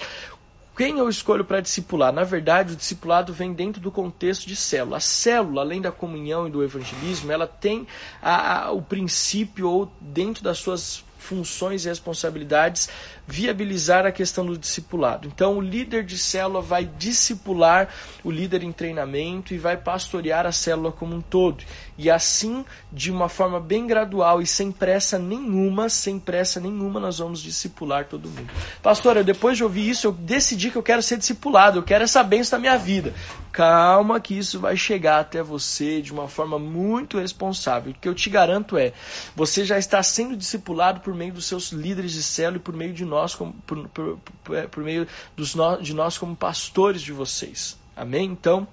quem 0.77 0.99
eu 0.99 1.09
escolho 1.09 1.45
para 1.45 1.61
discipular? 1.61 2.13
Na 2.13 2.25
verdade, 2.25 2.75
o 2.75 2.77
discipulado 2.77 3.33
vem 3.33 3.53
dentro 3.53 3.81
do 3.81 3.91
contexto 3.91 4.47
de 4.47 4.57
célula. 4.57 4.99
A 4.99 5.01
célula, 5.01 5.63
além 5.63 5.81
da 5.81 5.93
comunhão 5.93 6.47
e 6.47 6.51
do 6.51 6.63
evangelismo, 6.63 7.33
ela 7.33 7.47
tem 7.47 7.87
a, 8.23 8.65
a, 8.65 8.73
o 8.73 8.83
princípio, 8.83 9.69
ou 9.69 9.93
dentro 10.01 10.43
das 10.43 10.59
suas 10.59 11.05
funções 11.23 11.85
e 11.85 11.89
responsabilidades, 11.89 12.89
viabilizar 13.27 14.05
a 14.05 14.13
questão 14.13 14.45
do 14.45 14.59
discipulado. 14.59 15.29
Então, 15.29 15.57
o 15.57 15.61
líder 15.61 16.05
de 16.05 16.19
célula 16.19 16.61
vai 16.61 16.85
discipular 16.85 17.89
o 18.25 18.31
líder 18.31 18.63
em 18.63 18.73
treinamento 18.73 19.55
e 19.55 19.59
vai 19.59 19.77
pastorear 19.77 20.45
a 20.45 20.53
célula 20.53 20.91
como 20.91 21.15
um 21.15 21.21
todo. 21.21 21.65
E 21.99 22.11
assim, 22.11 22.65
de 22.91 23.11
uma 23.11 23.29
forma 23.29 23.61
bem 23.61 23.87
gradual 23.87 24.41
e 24.41 24.47
sem 24.47 24.73
pressa 24.73 25.19
nenhuma, 25.19 25.89
sem 25.89 26.19
pressa 26.19 26.59
nenhuma, 26.59 26.99
nós 26.99 27.19
vamos 27.19 27.43
discipular 27.43 28.07
todo 28.07 28.29
mundo. 28.29 28.51
Pastora, 28.83 29.23
depois 29.23 29.57
de 29.57 29.65
ouvir 29.65 29.91
isso, 29.91 30.07
eu 30.07 30.13
decidi 30.13 30.71
que 30.71 30.77
eu 30.77 30.83
quero 30.83 31.03
ser 31.03 31.19
discipulado, 31.19 31.79
eu 31.79 31.83
quero 31.83 32.05
essa 32.05 32.23
bênção 32.23 32.59
na 32.59 32.61
minha 32.61 32.79
vida. 32.79 33.13
Calma 33.53 34.19
que 34.19 34.37
isso 34.37 34.59
vai 34.59 34.77
chegar 34.77 35.21
até 35.21 35.43
você 35.43 36.01
de 36.01 36.13
uma 36.13 36.29
forma 36.29 36.59
muito 36.59 37.19
responsável. 37.19 37.93
O 37.93 37.95
que 37.95 38.09
eu 38.09 38.15
te 38.15 38.31
garanto 38.31 38.79
é, 38.79 38.95
você 39.37 39.65
já 39.65 39.79
está 39.79 40.03
sendo 40.03 40.35
discipulado 40.35 41.01
por 41.01 41.15
meio 41.15 41.35
dos 41.35 41.45
seus 41.45 41.71
líderes 41.71 42.13
de 42.13 42.23
célula 42.23 42.57
e 42.57 42.61
por 42.61 42.75
meio 42.75 42.95
de 42.95 43.05
nós, 43.05 43.35
como, 43.35 43.53
por, 43.67 43.89
por, 43.89 44.19
por, 44.43 44.69
por 44.69 44.83
meio 44.83 45.07
dos 45.37 45.55
no, 45.55 45.77
de 45.77 45.93
nós 45.93 46.17
como 46.17 46.35
pastores 46.35 47.03
de 47.03 47.13
vocês. 47.13 47.77
Amém? 47.95 48.25
Então, 48.25 48.67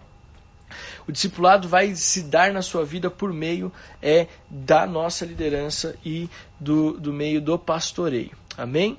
o 1.07 1.11
discipulado 1.11 1.67
vai 1.67 1.95
se 1.95 2.23
dar 2.23 2.51
na 2.51 2.61
sua 2.61 2.85
vida 2.85 3.09
por 3.09 3.33
meio 3.33 3.71
é 4.01 4.27
da 4.49 4.85
nossa 4.85 5.25
liderança 5.25 5.95
e 6.05 6.29
do, 6.59 6.93
do 6.93 7.13
meio 7.13 7.41
do 7.41 7.57
pastoreio. 7.57 8.31
Amém? 8.57 8.97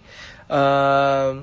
Ah, 0.49 1.43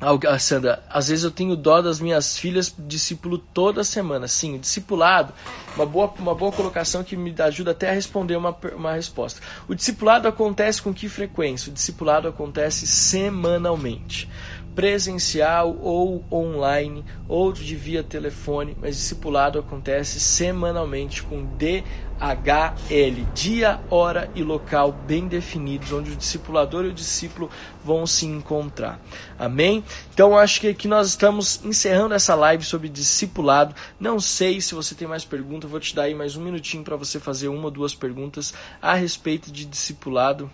ah, 0.00 0.38
Sandra, 0.38 0.82
às 0.88 1.08
vezes 1.08 1.24
eu 1.24 1.30
tenho 1.30 1.54
dó 1.54 1.82
das 1.82 2.00
minhas 2.00 2.38
filhas, 2.38 2.74
discípulo 2.78 3.36
toda 3.36 3.84
semana. 3.84 4.26
Sim, 4.26 4.56
discipulado, 4.56 5.34
uma 5.76 5.84
boa, 5.84 6.12
uma 6.18 6.34
boa 6.34 6.50
colocação 6.50 7.04
que 7.04 7.14
me 7.14 7.34
ajuda 7.38 7.72
até 7.72 7.90
a 7.90 7.92
responder 7.92 8.34
uma, 8.36 8.56
uma 8.74 8.94
resposta. 8.94 9.42
O 9.68 9.74
discipulado 9.74 10.26
acontece 10.26 10.80
com 10.80 10.94
que 10.94 11.06
frequência? 11.06 11.70
O 11.70 11.74
discipulado 11.74 12.26
acontece 12.28 12.86
semanalmente 12.86 14.26
presencial 14.74 15.76
ou 15.80 16.24
online, 16.30 17.04
ou 17.26 17.52
de 17.52 17.74
via 17.74 18.02
telefone, 18.02 18.76
mas 18.80 18.96
discipulado 18.96 19.58
acontece 19.58 20.20
semanalmente 20.20 21.22
com 21.22 21.44
DHL, 21.44 23.24
dia, 23.34 23.80
hora 23.90 24.30
e 24.34 24.42
local 24.42 24.92
bem 24.92 25.26
definidos, 25.26 25.92
onde 25.92 26.12
o 26.12 26.16
discipulador 26.16 26.84
e 26.84 26.88
o 26.88 26.94
discípulo 26.94 27.50
vão 27.84 28.06
se 28.06 28.26
encontrar. 28.26 29.00
Amém? 29.38 29.84
Então 30.14 30.38
acho 30.38 30.60
que 30.60 30.68
aqui 30.68 30.86
nós 30.86 31.08
estamos 31.08 31.64
encerrando 31.64 32.14
essa 32.14 32.34
live 32.34 32.64
sobre 32.64 32.88
discipulado. 32.88 33.74
Não 33.98 34.20
sei 34.20 34.60
se 34.60 34.74
você 34.74 34.94
tem 34.94 35.08
mais 35.08 35.24
perguntas, 35.24 35.70
vou 35.70 35.80
te 35.80 35.94
dar 35.94 36.04
aí 36.04 36.14
mais 36.14 36.36
um 36.36 36.42
minutinho 36.42 36.84
para 36.84 36.96
você 36.96 37.18
fazer 37.18 37.48
uma 37.48 37.64
ou 37.64 37.70
duas 37.70 37.94
perguntas 37.94 38.54
a 38.80 38.94
respeito 38.94 39.50
de 39.50 39.64
discipulado. 39.64 40.50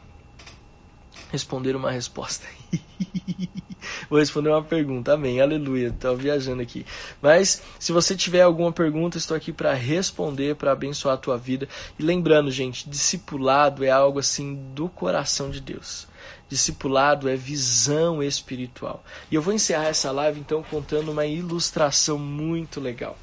Responder 1.31 1.75
uma 1.75 1.91
resposta. 1.91 2.47
Vou 4.09 4.19
responder 4.19 4.51
uma 4.51 4.63
pergunta. 4.63 5.15
Amém. 5.15 5.41
Aleluia. 5.41 5.89
Estou 5.89 6.17
viajando 6.17 6.63
aqui. 6.63 6.85
Mas 7.21 7.63
se 7.79 7.93
você 7.93 8.15
tiver 8.17 8.43
alguma 8.43 8.73
pergunta, 8.73 9.19
estou 9.19 9.37
aqui 9.37 9.53
para 9.53 9.73
responder, 9.73 10.57
para 10.57 10.73
abençoar 10.73 11.15
a 11.15 11.19
tua 11.19 11.37
vida. 11.37 11.69
E 11.99 12.03
lembrando, 12.03 12.51
gente, 12.51 12.89
discipulado 12.89 13.85
é 13.85 13.91
algo 13.91 14.19
assim 14.19 14.55
do 14.75 14.89
coração 14.89 15.51
de 15.51 15.61
Deus. 15.61 16.07
Discipulado 16.49 17.29
é 17.29 17.37
visão 17.37 18.23
espiritual. 18.23 19.05
E 19.31 19.35
eu 19.35 19.43
vou 19.43 19.53
encerrar 19.53 19.87
essa 19.87 20.13
live 20.13 20.39
então 20.39 20.63
contando 20.63 21.11
uma 21.11 21.27
ilustração 21.27 22.19
muito 22.19 22.81
legal. 22.81 23.17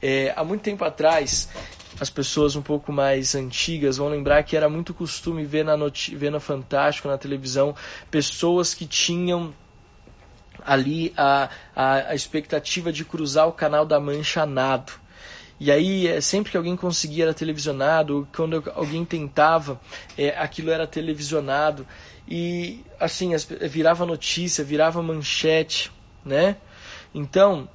É, 0.00 0.32
há 0.36 0.42
muito 0.42 0.62
tempo 0.62 0.84
atrás, 0.84 1.48
as 2.00 2.10
pessoas 2.10 2.56
um 2.56 2.62
pouco 2.62 2.92
mais 2.92 3.34
antigas 3.34 3.96
vão 3.96 4.08
lembrar 4.08 4.42
que 4.42 4.56
era 4.56 4.68
muito 4.68 4.92
costume 4.92 5.44
ver 5.44 5.64
na, 5.64 5.76
ver 6.14 6.30
na 6.30 6.40
Fantástico, 6.40 7.06
na 7.06 7.18
televisão, 7.18 7.74
pessoas 8.10 8.74
que 8.74 8.86
tinham 8.86 9.54
ali 10.64 11.12
a, 11.16 11.48
a, 11.74 11.94
a 12.10 12.14
expectativa 12.14 12.92
de 12.92 13.04
cruzar 13.04 13.48
o 13.48 13.52
canal 13.52 13.84
da 13.84 14.00
Mancha 14.00 14.46
nado. 14.46 14.92
E 15.60 15.70
aí, 15.70 16.08
é, 16.08 16.20
sempre 16.20 16.50
que 16.50 16.56
alguém 16.56 16.76
conseguia 16.76 17.24
era 17.24 17.34
televisionado, 17.34 18.26
quando 18.34 18.62
alguém 18.74 19.04
tentava, 19.04 19.80
é, 20.18 20.30
aquilo 20.30 20.70
era 20.70 20.86
televisionado. 20.86 21.86
E, 22.26 22.84
assim, 22.98 23.30
virava 23.68 24.04
notícia, 24.04 24.64
virava 24.64 25.02
manchete, 25.02 25.92
né? 26.24 26.56
Então, 27.14 27.68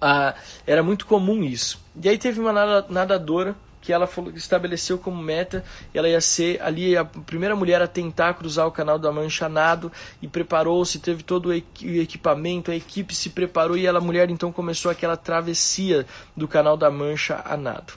a, 0.00 0.34
era 0.66 0.82
muito 0.82 1.06
comum 1.06 1.42
isso. 1.42 1.82
E 2.02 2.08
aí 2.08 2.16
teve 2.16 2.40
uma 2.40 2.52
nadadora 2.88 3.56
que 3.84 3.92
ela 3.92 4.06
falou, 4.06 4.32
estabeleceu 4.32 4.98
como 4.98 5.22
meta, 5.22 5.62
ela 5.92 6.08
ia 6.08 6.20
ser 6.20 6.60
ali 6.62 6.96
a 6.96 7.04
primeira 7.04 7.54
mulher 7.54 7.82
a 7.82 7.86
tentar 7.86 8.32
cruzar 8.32 8.66
o 8.66 8.72
Canal 8.72 8.98
da 8.98 9.12
Mancha 9.12 9.46
nado 9.46 9.92
e 10.22 10.26
preparou-se, 10.26 10.98
teve 10.98 11.22
todo 11.22 11.50
o 11.50 11.52
equipamento, 11.52 12.70
a 12.70 12.74
equipe 12.74 13.14
se 13.14 13.28
preparou 13.28 13.76
e 13.76 13.84
ela, 13.84 14.00
mulher 14.00 14.30
então 14.30 14.50
começou 14.50 14.90
aquela 14.90 15.18
travessia 15.18 16.06
do 16.34 16.48
Canal 16.48 16.78
da 16.78 16.90
Mancha 16.90 17.42
a 17.44 17.58
nado. 17.58 17.92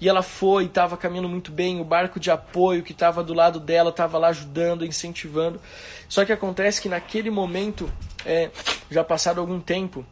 E 0.00 0.08
ela 0.08 0.22
foi, 0.22 0.64
estava 0.64 0.96
caminhando 0.96 1.28
muito 1.28 1.52
bem, 1.52 1.80
o 1.80 1.84
barco 1.84 2.18
de 2.18 2.32
apoio 2.32 2.82
que 2.82 2.92
estava 2.92 3.22
do 3.22 3.32
lado 3.32 3.60
dela 3.60 3.90
estava 3.90 4.18
lá 4.18 4.28
ajudando, 4.28 4.84
incentivando. 4.84 5.60
Só 6.08 6.24
que 6.24 6.32
acontece 6.32 6.82
que 6.82 6.88
naquele 6.88 7.30
momento, 7.30 7.88
é, 8.26 8.50
já 8.90 9.04
passado 9.04 9.40
algum 9.40 9.60
tempo, 9.60 10.04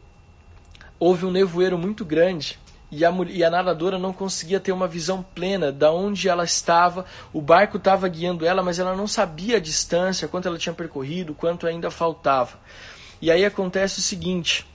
houve 0.97 1.25
um 1.25 1.31
nevoeiro 1.31 1.77
muito 1.77 2.05
grande 2.05 2.57
e 2.89 3.03
a, 3.03 3.11
e 3.27 3.43
a, 3.43 3.49
nadadora 3.49 3.99
não 3.99 4.13
conseguia 4.13 4.59
ter 4.59 4.71
uma 4.71 4.87
visão 4.87 5.21
plena 5.21 5.71
da 5.71 5.91
onde 5.91 6.29
ela 6.29 6.43
estava. 6.43 7.05
O 7.33 7.41
barco 7.41 7.77
estava 7.77 8.07
guiando 8.07 8.45
ela, 8.45 8.63
mas 8.63 8.79
ela 8.79 8.95
não 8.95 9.07
sabia 9.07 9.57
a 9.57 9.59
distância, 9.59 10.27
quanto 10.27 10.47
ela 10.47 10.57
tinha 10.57 10.73
percorrido, 10.73 11.33
quanto 11.33 11.67
ainda 11.67 11.91
faltava. 11.91 12.57
E 13.21 13.29
aí 13.29 13.43
acontece 13.43 13.99
o 13.99 14.01
seguinte: 14.01 14.65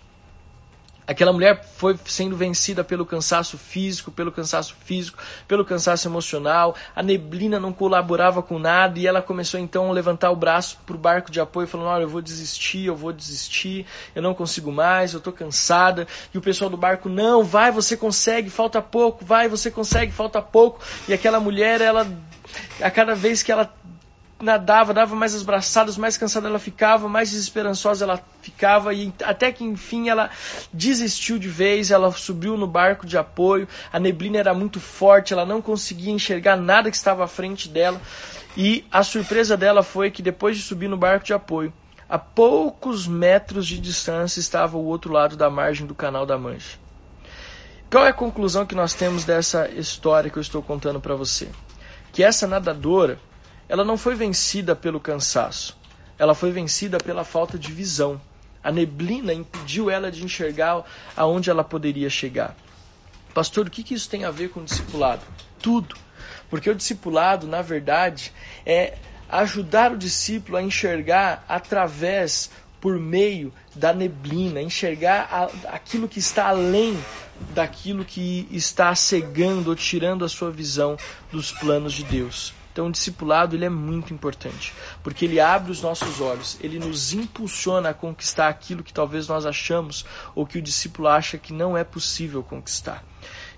Aquela 1.05 1.33
mulher 1.33 1.65
foi 1.77 1.99
sendo 2.05 2.37
vencida 2.37 2.85
pelo 2.85 3.05
cansaço 3.05 3.59
físico, 3.59 4.13
pelo 4.13 4.31
cansaço 4.31 4.77
físico, 4.85 5.19
pelo 5.49 5.65
cansaço 5.65 6.07
emocional. 6.07 6.77
A 6.95 7.03
neblina 7.03 7.59
não 7.59 7.73
colaborava 7.73 8.41
com 8.41 8.57
nada 8.59 8.99
e 8.99 9.07
ela 9.07 9.21
começou 9.21 9.59
então 9.59 9.91
a 9.91 9.93
levantar 9.93 10.31
o 10.31 10.37
braço 10.37 10.79
para 10.87 10.95
o 10.95 10.99
barco 10.99 11.31
de 11.31 11.41
apoio, 11.41 11.67
falando: 11.67 11.89
Olha, 11.89 12.03
eu 12.03 12.09
vou 12.09 12.23
desistir, 12.23 12.87
eu 12.87 12.95
vou 12.95 13.13
desistir, 13.13 13.85
eu 14.15 14.23
não 14.23 14.33
consigo 14.33 14.71
mais, 14.71 15.13
eu 15.13 15.19
estou 15.19 15.33
cansada. 15.33 16.07
E 16.33 16.39
o 16.39 16.41
pessoal 16.41 16.71
do 16.71 16.77
barco: 16.77 17.09
Não, 17.09 17.43
vai, 17.43 17.73
você 17.73 17.97
consegue, 17.97 18.49
falta 18.49 18.81
pouco, 18.81 19.25
vai, 19.25 19.49
você 19.49 19.73
consegue, 19.73 20.13
falta 20.13 20.41
pouco. 20.41 20.81
E 21.09 21.13
aquela 21.13 21.41
mulher, 21.41 21.81
ela, 21.81 22.07
a 22.81 22.91
cada 22.91 23.17
vez 23.17 23.43
que 23.43 23.51
ela 23.51 23.73
nadava, 24.43 24.93
dava 24.93 25.15
mais 25.15 25.35
as 25.35 25.43
braçadas, 25.43 25.97
mais 25.97 26.19
cansada 26.19 26.49
ela 26.49 26.59
ficava, 26.59 27.09
mais 27.09 27.31
desesperançosa 27.31 28.05
ela 28.05 28.21
ficava 28.43 28.93
e 28.93 29.13
até 29.23 29.53
que 29.53 29.63
enfim 29.63 30.09
ela 30.09 30.29
desistiu 30.73 31.39
de 31.39 31.49
vez, 31.49 31.93
ela 31.93 32.11
subiu 32.11 32.57
no 32.57 32.67
barco 32.67 33.07
de 33.07 33.17
apoio, 33.17 33.69
a 33.93 34.01
neblina 34.01 34.39
era 34.39 34.53
muito 34.53 34.81
forte, 34.81 35.33
ela 35.33 35.47
não 35.47 35.63
conseguia 35.63 36.13
enxergar 36.13 36.57
nada 36.57 36.91
que 36.91 36.97
estava 36.97 37.23
à 37.23 37.29
frente 37.29 37.69
dela 37.69 38.01
e 38.57 38.85
a 38.91 39.05
surpresa 39.05 39.57
dela 39.57 39.83
foi 39.83 40.11
que 40.11 40.21
depois 40.21 40.57
de 40.57 40.63
subir 40.63 40.89
no 40.89 40.97
barco 40.97 41.25
de 41.25 41.33
apoio, 41.33 41.73
a 42.09 42.19
poucos 42.19 43.07
metros 43.07 43.67
de 43.67 43.79
distância 43.79 44.41
estava 44.41 44.77
o 44.77 44.85
outro 44.85 45.13
lado 45.13 45.37
da 45.37 45.49
margem 45.49 45.87
do 45.87 45.95
canal 45.95 46.27
da 46.27 46.37
Mancha. 46.37 46.79
Qual 47.89 48.05
é 48.05 48.09
a 48.09 48.15
conclusão 48.15 48.67
que 48.67 48.75
nós 48.75 48.93
temos 48.93 49.25
dessa 49.25 49.69
história 49.69 50.31
que 50.31 50.39
eu 50.39 50.43
estou 50.43 50.63
contando 50.63 51.01
para 51.01 51.15
você? 51.15 51.49
Que 52.13 52.25
essa 52.25 52.47
nadadora 52.47 53.19
ela 53.73 53.87
não 53.87 53.97
foi 53.97 54.15
vencida 54.15 54.77
pelo 54.77 55.01
cansaço, 55.01 55.79
ela 56.19 56.35
foi 56.35 56.51
vencida 56.51 56.99
pela 56.99 57.25
falta 57.25 57.59
de 57.59 57.73
visão. 57.73 58.21
A 58.63 58.71
neblina 58.71 59.33
impediu 59.33 59.89
ela 59.89 60.13
de 60.13 60.23
enxergar 60.23 60.85
aonde 61.17 61.49
ela 61.49 61.65
poderia 61.65 62.11
chegar. 62.11 62.55
Pastor, 63.33 63.67
o 63.67 63.71
que, 63.71 63.83
que 63.83 63.95
isso 63.95 64.11
tem 64.11 64.27
a 64.27 64.31
ver 64.31 64.51
com 64.51 64.61
o 64.61 64.65
discipulado? 64.65 65.23
Tudo. 65.59 65.97
Porque 66.51 66.69
o 66.69 66.75
discipulado, 66.75 67.47
na 67.47 67.63
verdade, 67.63 68.31
é 68.67 68.99
ajudar 69.27 69.91
o 69.91 69.97
discípulo 69.97 70.59
a 70.59 70.63
enxergar 70.63 71.43
através, 71.49 72.51
por 72.79 72.99
meio 72.99 73.51
da 73.75 73.95
neblina, 73.95 74.61
enxergar 74.61 75.51
aquilo 75.69 76.07
que 76.07 76.19
está 76.19 76.49
além 76.49 76.95
daquilo 77.55 78.05
que 78.05 78.47
está 78.51 78.95
cegando 78.95 79.71
ou 79.71 79.77
tirando 79.77 80.27
a 80.27 80.29
sua 80.29 80.51
visão 80.51 80.95
dos 81.33 81.53
planos 81.53 81.95
de 81.95 82.05
Deus. 82.05 82.53
Então, 82.73 82.87
o 82.87 82.91
discipulado 82.91 83.55
ele 83.55 83.67
é 83.67 83.69
muito 83.69 84.15
importante, 84.15 84.73
porque 85.03 85.27
ele 85.27 85.39
abre 85.39 85.71
os 85.71 85.83
nossos 85.83 86.21
olhos, 86.21 86.57
ele 86.61 86.79
nos 86.79 87.13
impulsiona 87.13 87.91
a 87.91 87.95
conquistar 87.95 88.49
aquilo 88.49 88.83
que 88.83 88.93
talvez 88.93 89.29
nós 89.29 89.45
achamos 89.45 90.07
ou 90.35 90.47
que 90.47 90.59
o 90.59 90.63
discípulo 90.63 91.09
acha 91.09 91.37
que 91.37 91.53
não 91.53 91.77
é 91.77 91.85
possível 91.85 92.43
conquistar. 92.43 93.05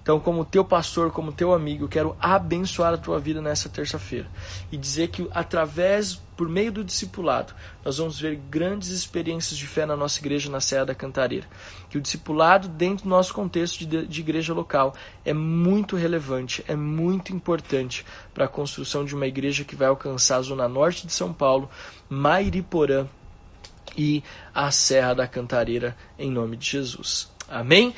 Então, 0.04 0.20
como 0.20 0.44
teu 0.44 0.62
pastor, 0.62 1.10
como 1.10 1.32
teu 1.32 1.54
amigo, 1.54 1.88
quero 1.88 2.14
abençoar 2.20 2.92
a 2.92 2.98
tua 2.98 3.18
vida 3.18 3.40
nessa 3.40 3.70
terça-feira 3.70 4.28
e 4.70 4.76
dizer 4.76 5.08
que 5.08 5.26
através, 5.30 6.16
por 6.36 6.46
meio 6.46 6.70
do 6.70 6.84
discipulado, 6.84 7.54
nós 7.82 7.96
vamos 7.96 8.20
ver 8.20 8.36
grandes 8.50 8.90
experiências 8.90 9.56
de 9.56 9.66
fé 9.66 9.86
na 9.86 9.96
nossa 9.96 10.20
igreja 10.20 10.50
na 10.50 10.60
Serra 10.60 10.84
da 10.84 10.94
Cantareira. 10.94 11.46
Que 11.88 11.96
o 11.96 12.02
discipulado, 12.02 12.68
dentro 12.68 13.04
do 13.04 13.08
nosso 13.08 13.32
contexto 13.32 13.86
de, 13.86 14.06
de 14.06 14.20
igreja 14.20 14.52
local, 14.52 14.94
é 15.24 15.32
muito 15.32 15.96
relevante, 15.96 16.62
é 16.68 16.76
muito 16.76 17.34
importante 17.34 18.04
para 18.34 18.44
a 18.44 18.48
construção 18.48 19.06
de 19.06 19.14
uma 19.14 19.26
igreja 19.26 19.64
que 19.64 19.74
vai 19.74 19.88
alcançar 19.88 20.36
a 20.36 20.42
zona 20.42 20.68
norte 20.68 21.06
de 21.06 21.14
São 21.14 21.32
Paulo, 21.32 21.70
Mairiporã 22.10 23.06
e 23.96 24.22
a 24.54 24.70
Serra 24.70 25.14
da 25.14 25.26
Cantareira, 25.26 25.96
em 26.18 26.30
nome 26.30 26.58
de 26.58 26.66
Jesus. 26.66 27.32
Amém? 27.48 27.94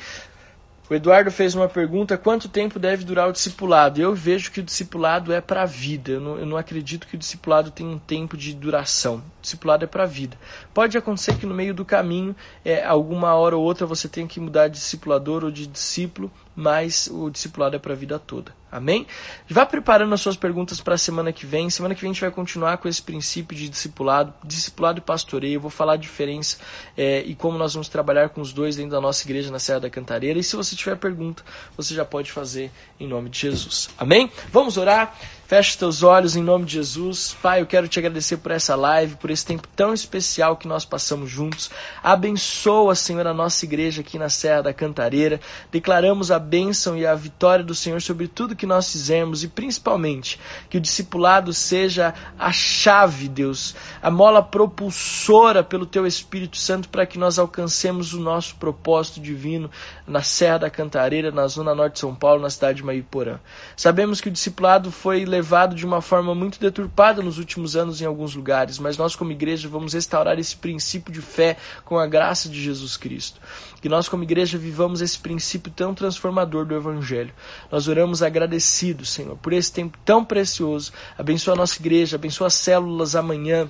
O 0.89 0.93
Eduardo 0.93 1.29
fez 1.29 1.53
uma 1.53 1.67
pergunta: 1.67 2.17
quanto 2.17 2.47
tempo 2.47 2.79
deve 2.79 3.03
durar 3.03 3.27
o 3.27 3.33
discipulado? 3.33 3.99
Eu 3.99 4.15
vejo 4.15 4.51
que 4.51 4.61
o 4.61 4.63
discipulado 4.63 5.33
é 5.33 5.41
para 5.41 5.63
a 5.63 5.65
vida. 5.65 6.11
Eu 6.11 6.21
não, 6.21 6.37
eu 6.37 6.45
não, 6.45 6.57
acredito 6.57 7.05
que 7.07 7.15
o 7.15 7.19
discipulado 7.19 7.71
tenha 7.71 7.89
um 7.89 7.99
tempo 7.99 8.37
de 8.37 8.53
duração. 8.53 9.17
O 9.17 9.41
discipulado 9.41 9.83
é 9.83 9.87
para 9.87 10.03
a 10.03 10.07
vida. 10.07 10.37
Pode 10.73 10.97
acontecer 10.97 11.37
que 11.37 11.45
no 11.45 11.53
meio 11.53 11.73
do 11.73 11.83
caminho, 11.83 12.33
é, 12.63 12.85
alguma 12.85 13.33
hora 13.35 13.57
ou 13.57 13.63
outra, 13.63 13.85
você 13.85 14.07
tenha 14.07 14.27
que 14.27 14.39
mudar 14.39 14.69
de 14.69 14.77
discipulador 14.77 15.43
ou 15.43 15.51
de 15.51 15.67
discípulo, 15.67 16.31
mas 16.57 17.07
o 17.11 17.29
discipulado 17.29 17.75
é 17.75 17.79
para 17.79 17.93
a 17.93 17.95
vida 17.95 18.17
toda. 18.17 18.51
Amém? 18.71 19.05
Vá 19.47 19.63
preparando 19.63 20.11
as 20.11 20.19
suas 20.19 20.35
perguntas 20.35 20.81
para 20.81 20.95
a 20.95 20.97
semana 20.97 21.31
que 21.31 21.45
vem. 21.45 21.69
Semana 21.69 21.93
que 21.93 22.01
vem 22.01 22.09
a 22.09 22.13
gente 22.13 22.21
vai 22.21 22.31
continuar 22.31 22.79
com 22.79 22.87
esse 22.87 22.99
princípio 22.99 23.55
de 23.55 23.69
discipulado, 23.69 24.33
discipulado 24.43 24.97
e 24.97 25.01
pastoreio. 25.01 25.57
Eu 25.57 25.61
vou 25.61 25.69
falar 25.69 25.93
a 25.93 25.97
diferença 25.97 26.57
é, 26.97 27.21
e 27.21 27.35
como 27.35 27.59
nós 27.59 27.75
vamos 27.75 27.87
trabalhar 27.87 28.29
com 28.29 28.41
os 28.41 28.51
dois 28.51 28.75
dentro 28.75 28.91
da 28.91 28.99
nossa 28.99 29.23
igreja 29.23 29.51
na 29.51 29.59
Serra 29.59 29.81
da 29.81 29.89
Cantareira. 29.89 30.39
E 30.39 30.43
se 30.43 30.55
você 30.55 30.75
tiver 30.75 30.97
pergunta, 30.97 31.43
você 31.77 31.93
já 31.93 32.03
pode 32.03 32.31
fazer 32.31 32.71
em 32.99 33.07
nome 33.07 33.29
de 33.29 33.39
Jesus. 33.39 33.89
Amém? 33.95 34.31
Vamos 34.51 34.77
orar? 34.77 35.15
Feche 35.47 35.77
teus 35.77 36.03
olhos 36.03 36.35
em 36.35 36.43
nome 36.43 36.65
de 36.65 36.73
Jesus. 36.73 37.33
Pai, 37.41 37.61
eu 37.61 37.65
quero 37.65 37.87
te 37.87 37.97
agradecer 37.97 38.35
por 38.35 38.51
essa 38.51 38.75
live, 38.75 39.15
por 39.15 39.29
esse 39.29 39.45
tempo 39.45 39.65
tão 39.77 39.93
especial 39.93 40.57
que 40.57 40.67
nós 40.67 40.83
passamos 40.83 41.29
juntos. 41.29 41.71
Abençoa, 42.03 42.93
Senhor, 42.93 43.25
a 43.25 43.33
nossa 43.33 43.63
igreja 43.63 44.01
aqui 44.01 44.19
na 44.19 44.27
Serra 44.27 44.63
da 44.63 44.73
Cantareira. 44.73 45.39
Declaramos 45.71 46.31
a 46.31 46.37
bênção 46.37 46.97
e 46.97 47.07
a 47.07 47.15
vitória 47.15 47.63
do 47.63 47.73
Senhor 47.73 48.01
sobre 48.01 48.27
tudo 48.27 48.57
que 48.57 48.65
nós 48.65 48.91
fizemos 48.91 49.41
e 49.41 49.47
principalmente 49.47 50.37
que 50.69 50.77
o 50.77 50.81
discipulado 50.81 51.53
seja 51.53 52.13
a 52.37 52.51
chave, 52.51 53.29
Deus, 53.29 53.73
a 54.01 54.11
mola 54.11 54.43
propulsora 54.43 55.63
pelo 55.63 55.85
teu 55.85 56.05
Espírito 56.05 56.57
Santo 56.57 56.89
para 56.89 57.05
que 57.05 57.17
nós 57.17 57.39
alcancemos 57.39 58.11
o 58.11 58.19
nosso 58.19 58.57
propósito 58.57 59.21
divino 59.21 59.71
na 60.05 60.21
Serra 60.21 60.57
da 60.57 60.69
Cantareira, 60.69 61.31
na 61.31 61.47
zona 61.47 61.73
norte 61.73 61.93
de 61.93 61.99
São 62.01 62.13
Paulo, 62.13 62.41
na 62.41 62.49
cidade 62.49 62.79
de 62.79 62.83
Maiporã. 62.83 63.39
Sabemos 63.77 64.19
que 64.19 64.27
o 64.27 64.31
discipulado 64.31 64.91
foi 64.91 65.36
de 65.75 65.85
uma 65.85 66.01
forma 66.01 66.33
muito 66.33 66.59
deturpada 66.59 67.21
nos 67.21 67.37
últimos 67.37 67.75
anos 67.75 68.01
em 68.01 68.05
alguns 68.05 68.35
lugares, 68.35 68.79
mas 68.79 68.97
nós, 68.97 69.15
como 69.15 69.31
igreja, 69.31 69.67
vamos 69.67 69.93
restaurar 69.93 70.39
esse 70.39 70.55
princípio 70.55 71.11
de 71.11 71.21
fé 71.21 71.57
com 71.85 71.97
a 71.97 72.07
graça 72.07 72.49
de 72.49 72.61
Jesus 72.61 72.97
Cristo. 72.97 73.39
Que 73.81 73.89
nós, 73.89 74.09
como 74.09 74.23
igreja, 74.23 74.57
vivamos 74.57 75.01
esse 75.01 75.19
princípio 75.19 75.71
tão 75.71 75.93
transformador 75.93 76.65
do 76.65 76.75
Evangelho. 76.75 77.33
Nós 77.71 77.87
oramos 77.87 78.21
agradecidos, 78.21 79.09
Senhor, 79.09 79.37
por 79.37 79.53
esse 79.53 79.71
tempo 79.71 79.97
tão 80.03 80.23
precioso. 80.23 80.91
Abençoa 81.17 81.53
a 81.53 81.57
nossa 81.57 81.79
igreja, 81.79 82.15
abençoa 82.15 82.47
as 82.47 82.55
células 82.55 83.15
amanhã. 83.15 83.69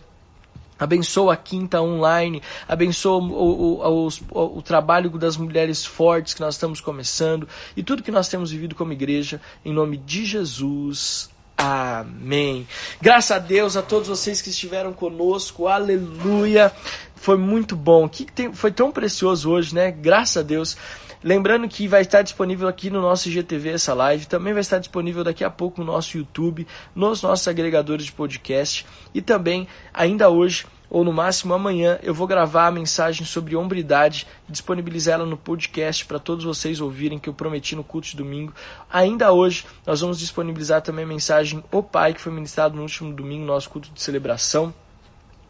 Abençoa 0.80 1.34
a 1.34 1.38
quinta 1.38 1.82
online, 1.82 2.42
abençoa 2.68 3.18
o, 3.18 3.80
o, 3.82 4.08
o, 4.08 4.58
o, 4.58 4.62
trabalho 4.62 5.10
das 5.18 5.36
mulheres 5.36 5.84
fortes 5.84 6.36
que 6.36 6.42
nós 6.42 6.54
estamos 6.54 6.80
começando 6.80 7.48
e 7.76 7.82
tudo 7.82 8.04
que 8.04 8.12
nós 8.12 8.28
temos 8.28 8.52
vivido 8.52 8.76
como 8.76 8.94
igreja, 8.94 9.42
em 9.66 9.74
nome 9.74 9.98
de 9.98 10.24
Jesus. 10.24 11.32
Amém. 11.58 12.68
Graças 13.02 13.32
a 13.32 13.40
Deus 13.40 13.76
a 13.76 13.82
todos 13.82 14.08
vocês 14.08 14.42
que 14.42 14.52
estiveram 14.52 14.94
conosco. 14.94 15.68
Aleluia. 15.68 16.72
Foi 17.16 17.36
muito 17.36 17.76
bom. 17.76 18.08
Que 18.08 18.26
tem, 18.26 18.54
foi 18.54 18.72
tão 18.72 18.92
precioso 18.92 19.50
hoje, 19.50 19.74
né? 19.74 19.90
Graças 19.90 20.38
a 20.38 20.42
Deus. 20.44 20.78
Lembrando 21.24 21.68
que 21.68 21.88
vai 21.88 22.02
estar 22.02 22.22
disponível 22.22 22.68
aqui 22.68 22.92
no 22.92 23.02
nosso 23.02 23.28
IGTV 23.28 23.70
essa 23.72 23.94
live, 23.94 24.28
também 24.28 24.54
vai 24.54 24.62
estar 24.62 24.78
disponível 24.78 25.24
daqui 25.24 25.44
a 25.44 25.50
pouco 25.50 25.82
no 25.82 25.88
nosso 25.92 26.16
YouTube, 26.16 26.68
nos 26.94 27.24
nossos 27.24 27.48
agregadores 27.48 28.06
de 28.06 28.12
podcast 28.12 28.86
e 29.16 29.22
também 29.22 29.68
ainda 29.92 30.30
hoje 30.30 30.68
ou 30.90 31.04
no 31.04 31.12
máximo 31.12 31.54
amanhã 31.54 32.00
eu 32.02 32.14
vou 32.14 32.28
gravar 32.28 32.68
a 32.68 32.72
mensagem 32.72 33.26
sobre 33.26 33.56
hombridade 33.56 34.28
e 34.48 34.52
disponibilizar 34.52 35.16
ela 35.16 35.26
no 35.26 35.38
podcast 35.38 36.06
para 36.06 36.20
todos 36.20 36.46
vocês 36.46 36.80
ouvirem 36.82 37.20
que 37.20 37.30
eu 37.30 37.34
prometi 37.34 37.76
no 37.76 37.84
culto 37.84 38.08
de 38.10 38.18
domingo. 38.18 38.54
Ainda 38.92 39.32
hoje 39.32 39.66
nós 39.86 40.02
vamos 40.02 40.20
disponibilizar 40.20 40.82
também 40.82 41.06
a 41.06 41.08
mensagem 41.08 41.64
O 41.72 41.84
Pai 41.84 42.14
que 42.14 42.22
foi 42.22 42.32
ministrado 42.32 42.76
no 42.76 42.82
último 42.82 43.14
domingo, 43.14 43.46
nosso 43.46 43.70
culto 43.70 43.90
de 43.92 44.02
celebração. 44.02 44.74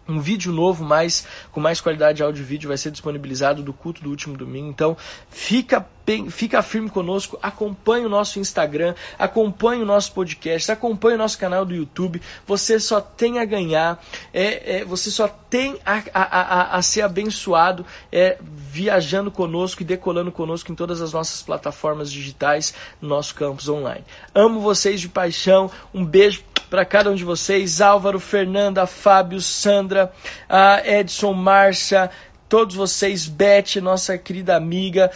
Um 0.09 0.21
vídeo 0.21 0.53
novo, 0.53 0.85
mais 0.85 1.27
com 1.51 1.59
mais 1.59 1.81
qualidade 1.81 2.17
de 2.17 2.23
áudio 2.23 2.41
e 2.41 2.45
vídeo, 2.45 2.69
vai 2.69 2.77
ser 2.77 2.91
disponibilizado 2.91 3.61
do 3.61 3.73
culto 3.73 4.01
do 4.01 4.09
último 4.09 4.37
domingo. 4.37 4.69
Então, 4.69 4.95
fica 5.29 5.85
fica 6.29 6.61
firme 6.61 6.89
conosco, 6.89 7.37
acompanhe 7.41 8.05
o 8.05 8.09
nosso 8.09 8.39
Instagram, 8.39 8.95
acompanhe 9.19 9.81
o 9.81 9.85
nosso 9.85 10.13
podcast, 10.13 10.71
acompanhe 10.71 11.15
o 11.15 11.17
nosso 11.17 11.37
canal 11.37 11.65
do 11.65 11.75
YouTube. 11.75 12.21
Você 12.45 12.79
só 12.79 13.01
tem 13.01 13.39
a 13.39 13.45
ganhar, 13.45 14.01
é, 14.33 14.77
é 14.77 14.85
você 14.85 15.11
só 15.11 15.27
tem 15.27 15.77
a, 15.85 16.01
a, 16.13 16.21
a, 16.23 16.77
a 16.77 16.81
ser 16.81 17.01
abençoado 17.01 17.85
é, 18.11 18.37
viajando 18.41 19.29
conosco 19.29 19.81
e 19.81 19.85
decolando 19.85 20.31
conosco 20.31 20.71
em 20.71 20.75
todas 20.75 21.01
as 21.01 21.11
nossas 21.11 21.41
plataformas 21.41 22.11
digitais 22.11 22.73
no 23.01 23.09
nosso 23.09 23.35
campus 23.35 23.67
online. 23.67 24.03
Amo 24.33 24.61
vocês 24.61 25.01
de 25.01 25.09
paixão. 25.09 25.69
Um 25.93 26.05
beijo 26.05 26.43
para 26.69 26.85
cada 26.85 27.09
um 27.09 27.15
de 27.15 27.23
vocês. 27.23 27.81
Álvaro, 27.81 28.19
Fernanda, 28.19 28.85
Fábio, 28.85 29.41
Sandra, 29.41 30.11
Edson, 30.85 31.33
Márcia, 31.33 32.09
todos 32.49 32.75
vocês, 32.75 33.27
Beth, 33.27 33.81
nossa 33.81 34.17
querida 34.17 34.55
amiga, 34.55 35.11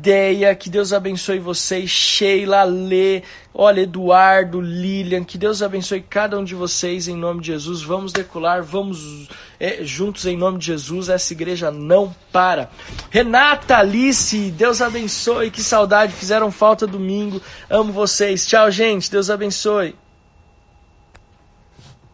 Deia, 0.00 0.54
que 0.54 0.70
Deus 0.70 0.92
abençoe 0.92 1.38
vocês, 1.38 1.90
Sheila, 1.90 2.64
Lê, 2.64 3.22
olha, 3.54 3.82
Eduardo, 3.82 4.60
Lilian, 4.60 5.24
que 5.24 5.36
Deus 5.36 5.62
abençoe 5.62 6.00
cada 6.00 6.38
um 6.38 6.44
de 6.44 6.54
vocês 6.54 7.08
em 7.08 7.16
nome 7.16 7.40
de 7.40 7.48
Jesus. 7.48 7.82
Vamos 7.82 8.12
decolar, 8.12 8.62
vamos 8.62 9.28
é, 9.60 9.84
juntos 9.84 10.26
em 10.26 10.36
nome 10.36 10.58
de 10.58 10.66
Jesus, 10.66 11.08
essa 11.08 11.32
igreja 11.32 11.70
não 11.70 12.14
para. 12.32 12.70
Renata, 13.10 13.76
Alice, 13.76 14.50
Deus 14.50 14.80
abençoe, 14.80 15.50
que 15.50 15.62
saudade, 15.62 16.12
fizeram 16.12 16.50
falta 16.50 16.86
domingo, 16.86 17.40
amo 17.68 17.92
vocês. 17.92 18.46
Tchau, 18.46 18.70
gente, 18.70 19.10
Deus 19.10 19.30
abençoe. 19.30 19.94